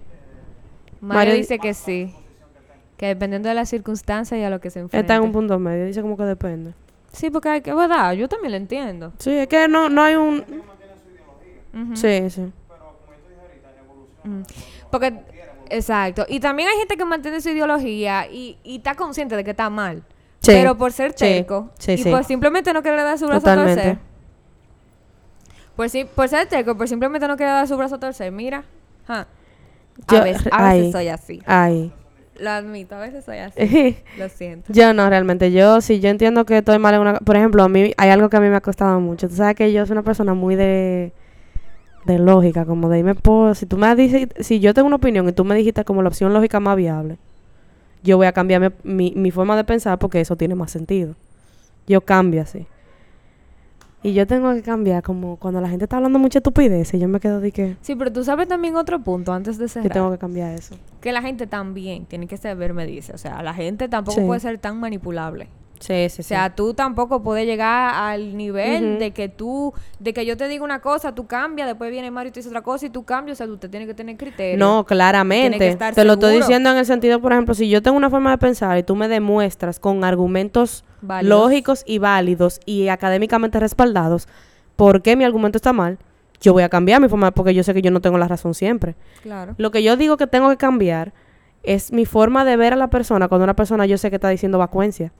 Mario, 1.02 1.18
Mario 1.20 1.34
di- 1.34 1.40
dice 1.40 1.60
que 1.60 1.74
sí. 1.74 2.14
Que 2.96 3.08
dependiendo 3.08 3.50
de 3.50 3.56
las 3.56 3.70
circunstancias 3.70 4.40
y 4.40 4.44
a 4.44 4.50
lo 4.50 4.60
que 4.60 4.70
se 4.70 4.80
enfrenta. 4.80 5.02
Está 5.02 5.16
en 5.16 5.24
un 5.24 5.32
punto 5.34 5.60
medio, 5.60 5.86
dice 5.86 6.02
como 6.02 6.16
que 6.18 6.24
depende. 6.24 6.74
Sí, 7.12 7.30
porque 7.30 7.50
hay 7.50 7.62
que, 7.62 7.74
¿verdad? 7.74 8.14
Yo 8.14 8.28
también 8.30 8.52
lo 8.52 8.58
entiendo. 8.58 9.14
Sí, 9.18 9.32
es 9.32 9.48
que 9.48 9.68
no, 9.68 9.90
no 9.90 10.04
hay 10.04 10.16
un... 10.16 10.44
Ujú. 11.74 11.96
Sí, 11.96 12.30
sí. 12.30 12.52
Mm. 14.24 14.42
Porque, 14.92 15.14
exacto. 15.70 16.26
Y 16.28 16.40
también 16.40 16.70
hay 16.70 16.78
gente 16.78 16.98
que 16.98 17.06
mantiene 17.06 17.42
su 17.42 17.50
ideología 17.50 18.28
y, 18.30 18.58
y 18.64 18.78
está 18.78 18.96
consciente 18.96 19.36
de 19.36 19.44
que 19.44 19.52
está 19.52 19.70
mal. 19.70 20.04
Sí. 20.42 20.52
Pero 20.54 20.78
por 20.78 20.92
ser 20.92 21.12
Sí. 21.12 21.18
terco. 21.18 21.70
Sí, 21.80 21.94
y 21.94 21.98
sí. 21.98 22.10
por 22.12 22.24
simplemente 22.24 22.72
no 22.74 22.82
querer 22.84 23.00
dar 23.04 23.18
su 23.18 23.26
brazo 23.26 23.42
Totalmente. 23.42 23.72
a 23.82 23.84
torcer. 23.84 23.98
Por, 25.76 25.90
si, 25.90 26.06
por 26.06 26.28
ser 26.28 26.48
terco, 26.48 26.76
por 26.78 26.88
simplemente 26.88 27.28
no 27.28 27.38
querer 27.38 27.54
dar 27.54 27.68
su 27.68 27.78
brazo 27.78 27.96
a 27.96 28.00
torcer. 28.00 28.32
Mira. 28.32 28.64
ja. 29.08 29.28
A, 30.08 30.14
Yo- 30.16 30.24
veces, 30.24 30.48
a 30.52 30.64
veces 30.74 30.86
ay. 30.86 30.92
soy 30.92 31.08
así. 31.08 31.42
Ay. 31.46 31.92
Lo 32.40 32.50
admito, 32.50 32.96
a 32.96 33.00
veces 33.00 33.26
soy 33.26 33.38
así. 33.38 33.98
Lo 34.18 34.30
siento. 34.30 34.72
Yo 34.72 34.94
no, 34.94 35.10
realmente. 35.10 35.52
Yo, 35.52 35.82
si 35.82 36.00
yo 36.00 36.10
entiendo 36.10 36.46
que 36.46 36.60
estoy 36.60 36.80
mal 36.80 36.94
en 36.94 37.02
una... 37.02 37.14
Por 37.20 37.36
ejemplo, 37.36 37.64
a 37.64 37.70
mí 37.70 37.94
hay 37.98 38.10
algo 38.10 38.30
que 38.30 38.38
a 38.38 38.40
mí 38.40 38.50
me 38.50 38.56
ha 38.56 38.62
costado 38.62 39.00
mucho. 39.00 39.28
Tú 39.28 39.36
sabes 39.36 39.56
que 39.56 39.72
yo 39.72 39.86
soy 39.86 39.94
una 39.94 40.04
persona 40.04 40.34
muy 40.34 40.56
de... 40.56 41.14
De 42.06 42.20
lógica, 42.20 42.66
como 42.66 42.90
de 42.90 43.00
irme 43.00 43.16
por... 43.16 43.56
Si 43.56 43.66
tú 43.66 43.78
me 43.78 43.94
dices... 43.96 44.30
Si 44.40 44.60
yo 44.60 44.74
tengo 44.74 44.88
una 44.88 44.96
opinión 44.98 45.28
y 45.28 45.34
tú 45.34 45.44
me 45.44 45.56
dijiste 45.56 45.84
como 45.84 46.02
la 46.02 46.10
opción 46.10 46.34
lógica 46.34 46.60
más 46.60 46.78
viable, 46.78 47.18
yo 48.04 48.18
voy 48.18 48.28
a 48.28 48.32
cambiar 48.32 48.62
mi, 48.62 48.70
mi, 48.84 49.14
mi 49.16 49.32
forma 49.32 49.58
de 49.58 49.64
pensar 49.64 49.98
porque 50.00 50.22
eso 50.22 50.36
tiene 50.36 50.56
más 50.56 50.72
sentido. 50.72 51.16
Yo 51.88 52.02
cambio 52.02 52.42
así. 52.42 52.68
Y 54.04 54.14
yo 54.14 54.28
tengo 54.28 54.54
que 54.54 54.62
cambiar 54.62 55.02
como 55.02 55.38
cuando 55.38 55.60
la 55.60 55.70
gente 55.70 55.86
está 55.86 55.98
hablando 55.98 56.20
mucha 56.20 56.40
estupidez 56.40 56.94
y 56.94 57.00
yo 57.00 57.08
me 57.08 57.20
quedo 57.20 57.40
de 57.42 57.52
que... 57.52 57.78
Sí, 57.82 57.96
pero 57.96 58.14
tú 58.14 58.24
sabes 58.24 58.48
también 58.48 58.76
otro 58.76 59.00
punto 59.02 59.34
antes 59.34 59.58
de 59.58 59.66
Que 59.66 59.70
cerrar. 59.70 59.92
tengo 59.92 60.12
que 60.12 60.18
cambiar 60.20 60.54
eso. 60.54 60.76
Que 61.02 61.12
la 61.12 61.22
gente 61.22 61.48
también 61.48 62.06
tiene 62.06 62.28
que 62.28 62.38
saber, 62.38 62.76
dice. 62.86 63.12
O 63.14 63.18
sea, 63.18 63.42
la 63.42 63.54
gente 63.56 63.90
tampoco 63.90 64.20
Sí. 64.22 64.26
puede 64.28 64.40
ser 64.40 64.60
tan 64.60 64.80
manipulable. 64.80 65.50
Sí, 65.80 66.10
sí, 66.10 66.22
O 66.22 66.24
sea, 66.24 66.56
tú 66.56 66.74
tampoco 66.74 67.22
puedes 67.22 67.46
llegar 67.46 67.94
al 67.94 68.36
nivel 68.36 69.00
de 69.00 69.12
que 69.12 69.30
tú, 69.30 69.74
de 70.00 70.14
que 70.14 70.26
yo 70.26 70.36
te 70.38 70.48
diga 70.48 70.64
una 70.64 70.80
cosa, 70.80 71.14
tú 71.14 71.28
cambias, 71.28 71.68
después 71.68 71.92
viene 71.92 72.10
Mario 72.12 72.30
y 72.30 72.32
te 72.34 72.40
dice 72.40 72.50
otra 72.50 72.62
cosa 72.62 72.86
y 72.88 72.90
tú 72.90 73.04
cambias. 73.04 73.38
O 73.38 73.40
sea, 73.40 73.48
tú 73.48 73.58
te 73.58 73.70
tienes 73.70 73.88
que 73.88 73.94
tener 73.94 74.18
criterio. 74.18 74.58
No, 74.58 74.72
Tiene 74.72 74.84
que 74.84 74.88
claramente. 74.88 75.68
estar 75.68 75.94
Te 75.94 76.04
lo 76.04 76.14
estoy 76.14 76.38
diciendo 76.38 76.72
en 76.72 76.78
el 76.78 76.86
sentido, 76.86 77.22
por 77.22 77.32
ejemplo, 77.32 77.54
si 77.54 77.70
yo 77.70 77.82
tengo 77.82 77.98
una 77.98 78.10
forma 78.10 78.32
de 78.32 78.38
pensar 78.38 78.78
y 78.78 78.84
tú 78.84 78.96
me 78.96 79.08
demuestras 79.08 79.80
con 79.80 80.04
argumentos 80.04 80.84
Válidos. 81.02 81.40
lógicos 81.40 81.84
y 81.86 82.00
válidos 82.00 82.60
y 82.66 82.88
académicamente 82.88 83.60
respaldados 83.60 84.28
por 84.76 85.02
qué 85.02 85.16
mi 85.16 85.24
argumento 85.26 85.58
está 85.58 85.74
mal, 85.74 85.98
yo 86.40 86.54
voy 86.54 86.64
a 86.64 86.70
cambiar 86.70 87.02
mi 87.02 87.10
forma 87.10 87.32
porque 87.32 87.54
yo 87.54 87.64
sé 87.64 87.74
que 87.74 87.82
yo 87.82 87.92
no 87.92 88.00
tengo 88.00 88.18
la 88.18 88.28
razón 88.28 88.54
siempre. 88.54 88.96
Claro. 89.24 89.56
Lo 89.58 89.72
que 89.72 89.84
yo 89.84 89.98
digo 89.98 90.18
que 90.18 90.28
tengo 90.28 90.50
que 90.50 90.58
cambiar 90.58 91.14
es 91.64 91.92
mi 91.92 92.06
forma 92.06 92.46
de 92.46 92.56
ver 92.56 92.74
a 92.74 92.76
la 92.76 92.90
persona 92.90 93.28
cuando 93.28 93.44
una 93.44 93.56
persona 93.56 93.86
yo 93.86 93.98
sé 93.98 94.10
que 94.10 94.16
está 94.16 94.30
diciendo 94.30 94.58
vacuencia. 94.58 95.12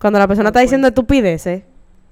Cuando 0.00 0.18
la 0.18 0.26
persona 0.26 0.48
está 0.48 0.60
diciendo 0.60 0.88
estupideces. 0.88 1.62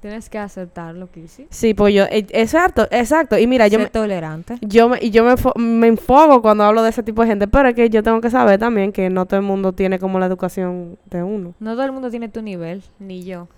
Tienes 0.01 0.29
que 0.31 0.39
aceptar 0.39 0.95
lo 0.95 1.11
que 1.11 1.21
hiciste. 1.21 1.49
Sí, 1.53 1.75
pues 1.75 1.93
yo, 1.93 2.05
eh, 2.05 2.25
exacto, 2.31 2.87
exacto. 2.93 3.37
Y 3.37 3.49
mira, 3.49 3.67
yo 3.67 3.79
Ser 3.79 3.87
me, 3.87 3.91
tolerante. 3.91 4.57
yo 4.61 4.89
me, 4.89 4.99
y 5.01 5.11
yo 5.11 5.25
me, 5.25 5.33
fo- 5.33 5.57
me 5.59 5.89
enfogo 5.89 6.41
cuando 6.41 6.63
hablo 6.63 6.85
de 6.85 6.91
ese 6.91 7.03
tipo 7.03 7.23
de 7.23 7.27
gente, 7.29 7.49
pero 7.49 7.69
es 7.71 7.75
que 7.75 7.91
yo 7.91 8.01
tengo 8.05 8.21
que 8.21 8.31
saber 8.31 8.61
también 8.61 8.93
que 8.93 9.11
no 9.11 9.27
todo 9.27 9.41
el 9.41 9.47
mundo 9.47 9.73
tiene 9.73 9.99
como 9.99 10.21
la 10.21 10.27
educación 10.27 10.97
de 11.07 11.25
uno. 11.25 11.55
No 11.59 11.73
todo 11.73 11.85
el 11.85 11.91
mundo 11.91 12.11
tiene 12.11 12.29
tu 12.29 12.43
nivel, 12.43 12.85
ni 13.01 13.25
yo. 13.25 13.49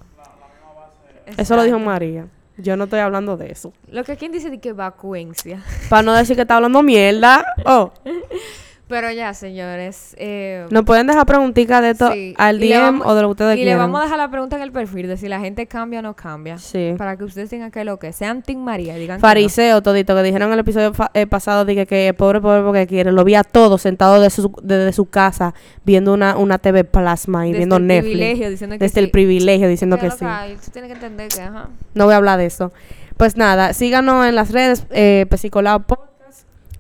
Eso 1.37 1.57
lo 1.57 1.63
dijo. 1.63 1.79
María. 1.79 2.27
Yo 2.57 2.77
no 2.77 2.85
estoy 2.85 3.01
hablando 3.01 3.37
de 3.37 3.53
eso. 3.53 3.73
Lo 3.91 4.05
que 4.05 4.17
quien 4.17 4.33
dice 4.33 4.49
de 4.51 4.59
que 4.61 4.73
vacuencia. 4.73 5.63
Para 5.91 6.03
no 6.03 6.13
decir 6.15 6.37
que 6.37 6.43
está 6.43 6.57
hablando 6.57 6.83
mierda. 6.83 7.45
Oh, 7.67 7.91
Pero 8.91 9.11
ya, 9.13 9.33
señores. 9.33 10.15
Eh, 10.19 10.67
nos 10.71 10.85
pueden 10.85 11.07
dejar 11.07 11.25
preguntitas 11.25 11.81
de 11.81 11.91
esto 11.91 12.13
Sí, 12.13 12.35
al 12.37 12.57
y 12.63 12.69
le 12.69 12.75
DM 12.77 12.83
vamos- 12.83 13.07
o 13.07 13.15
de 13.15 13.23
lo 13.23 13.29
que 13.29 13.31
ustedes 13.31 13.55
y 13.55 13.59
le 13.61 13.63
quieran. 13.63 13.79
vamos 13.79 14.01
a 14.01 14.05
dejar 14.05 14.19
la 14.19 14.31
pregunta 14.31 14.57
en 14.57 14.63
el 14.63 14.73
perfil 14.73 15.07
de 15.09 15.17
si 15.17 15.29
la 15.29 15.41
gente 15.41 15.67
cambia 15.67 16.01
o 16.01 16.03
no 16.03 16.15
cambia. 16.15 16.59
Sí. 16.59 16.95
Para 16.99 17.17
que 17.17 17.25
ustedes 17.25 17.49
tengan 17.51 17.71
que 17.71 17.85
lo 17.85 17.99
que 17.99 18.13
sean 18.13 18.43
Team 18.43 18.59
María. 18.61 18.97
y 18.97 19.01
Digan 19.01 19.19
no. 19.19 19.21
Fariseo 19.21 19.81
todito 19.83 20.15
que 20.17 20.23
dijeron 20.25 20.49
en 20.49 20.55
el 20.55 20.59
episodio 20.61 20.93
eh, 21.15 21.27
pasado 21.27 21.65
dije 21.65 21.87
que 21.87 22.13
pobre 22.19 22.41
pobre 22.41 22.63
porque 22.63 22.87
quiere 22.87 23.13
lo 23.13 23.23
vi 23.25 23.37
a 23.37 23.45
todos 23.45 23.81
sentados 23.81 24.21
desde 24.21 24.43
su, 24.43 24.53
desde 24.63 24.93
su 24.93 25.07
casa 25.09 25.55
viendo 25.85 26.13
una, 26.13 26.37
una 26.37 26.59
TV 26.59 26.83
plasma 26.85 27.47
y 27.47 27.51
Desde 27.53 27.59
viendo 27.59 27.77
el 27.77 27.87
Netflix 27.87 28.13
privilegio, 28.17 28.51
diciendo 28.51 28.75
que 28.75 28.85
desde 28.85 29.01
el 29.01 29.11
privilegio 29.11 29.69
diciendo 29.69 29.99
que 29.99 30.11
sí 30.11 30.25
hay, 30.25 30.57
tú 30.57 30.71
tienes 30.73 30.89
que 30.91 30.95
entender 30.95 31.29
que, 31.29 31.41
ajá. 31.43 31.69
no 31.95 32.05
voy 32.07 32.15
a 32.15 32.17
hablar 32.17 32.39
de 32.39 32.47
eso 32.47 32.73
pues 33.17 33.37
nada 33.37 33.73
síganos 33.73 34.27
en 34.27 34.35
las 34.35 34.51
redes 34.51 34.85
eh, 34.91 35.27
Pesicolao 35.31 35.85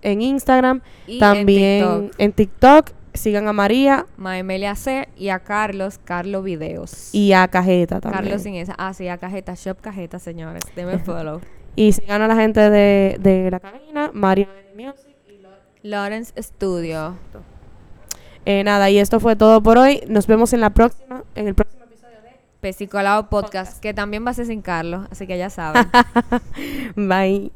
en 0.02 0.22
Instagram 0.22 0.80
Y 1.06 1.18
también 1.18 1.82
en 1.82 2.00
TikTok, 2.02 2.20
en 2.20 2.32
TikTok 2.32 2.90
sigan 3.14 3.48
a 3.48 3.52
María 3.52 4.06
Maemelia 4.16 4.74
C 4.76 5.08
y 5.16 5.30
a 5.30 5.40
Carlos, 5.40 5.98
Carlos 6.04 6.44
Videos. 6.44 7.14
y 7.14 7.32
a 7.32 7.48
Cajeta 7.48 8.00
también 8.00 8.22
Carlos 8.24 8.42
sin 8.42 8.54
esa. 8.54 8.74
Ah, 8.78 8.94
sí, 8.94 9.08
a 9.08 9.18
Cajeta, 9.18 9.54
Shop 9.54 9.80
Cajeta, 9.80 10.18
señores. 10.18 10.62
Deme 10.76 10.98
follow. 11.04 11.40
y 11.76 11.92
sigan 11.92 12.22
a 12.22 12.28
la 12.28 12.36
gente 12.36 12.60
de, 12.70 13.16
de 13.20 13.50
la 13.50 13.60
cabina 13.60 14.10
María 14.14 14.48
Music 14.76 15.16
Lawrence 15.82 16.32
Studio. 16.42 17.16
Eh, 18.44 18.64
nada, 18.64 18.90
y 18.90 18.98
esto 18.98 19.18
fue 19.20 19.34
todo 19.36 19.62
por 19.62 19.78
hoy. 19.78 20.02
Nos 20.08 20.26
vemos 20.26 20.52
en 20.52 20.60
la 20.60 20.70
próxima, 20.70 21.24
en 21.34 21.48
el 21.48 21.54
próximo 21.54 21.84
episodio 21.84 22.16
Pesicolao 22.60 23.28
Podcast, 23.30 23.80
que 23.80 23.94
también 23.94 24.24
va 24.26 24.30
a 24.30 24.34
ser 24.34 24.46
sin 24.46 24.60
Carlos, 24.62 25.06
así 25.10 25.26
que 25.26 25.38
ya 25.38 25.48
saben. 25.50 25.86
de 25.90 26.92
Bye. 27.06 27.48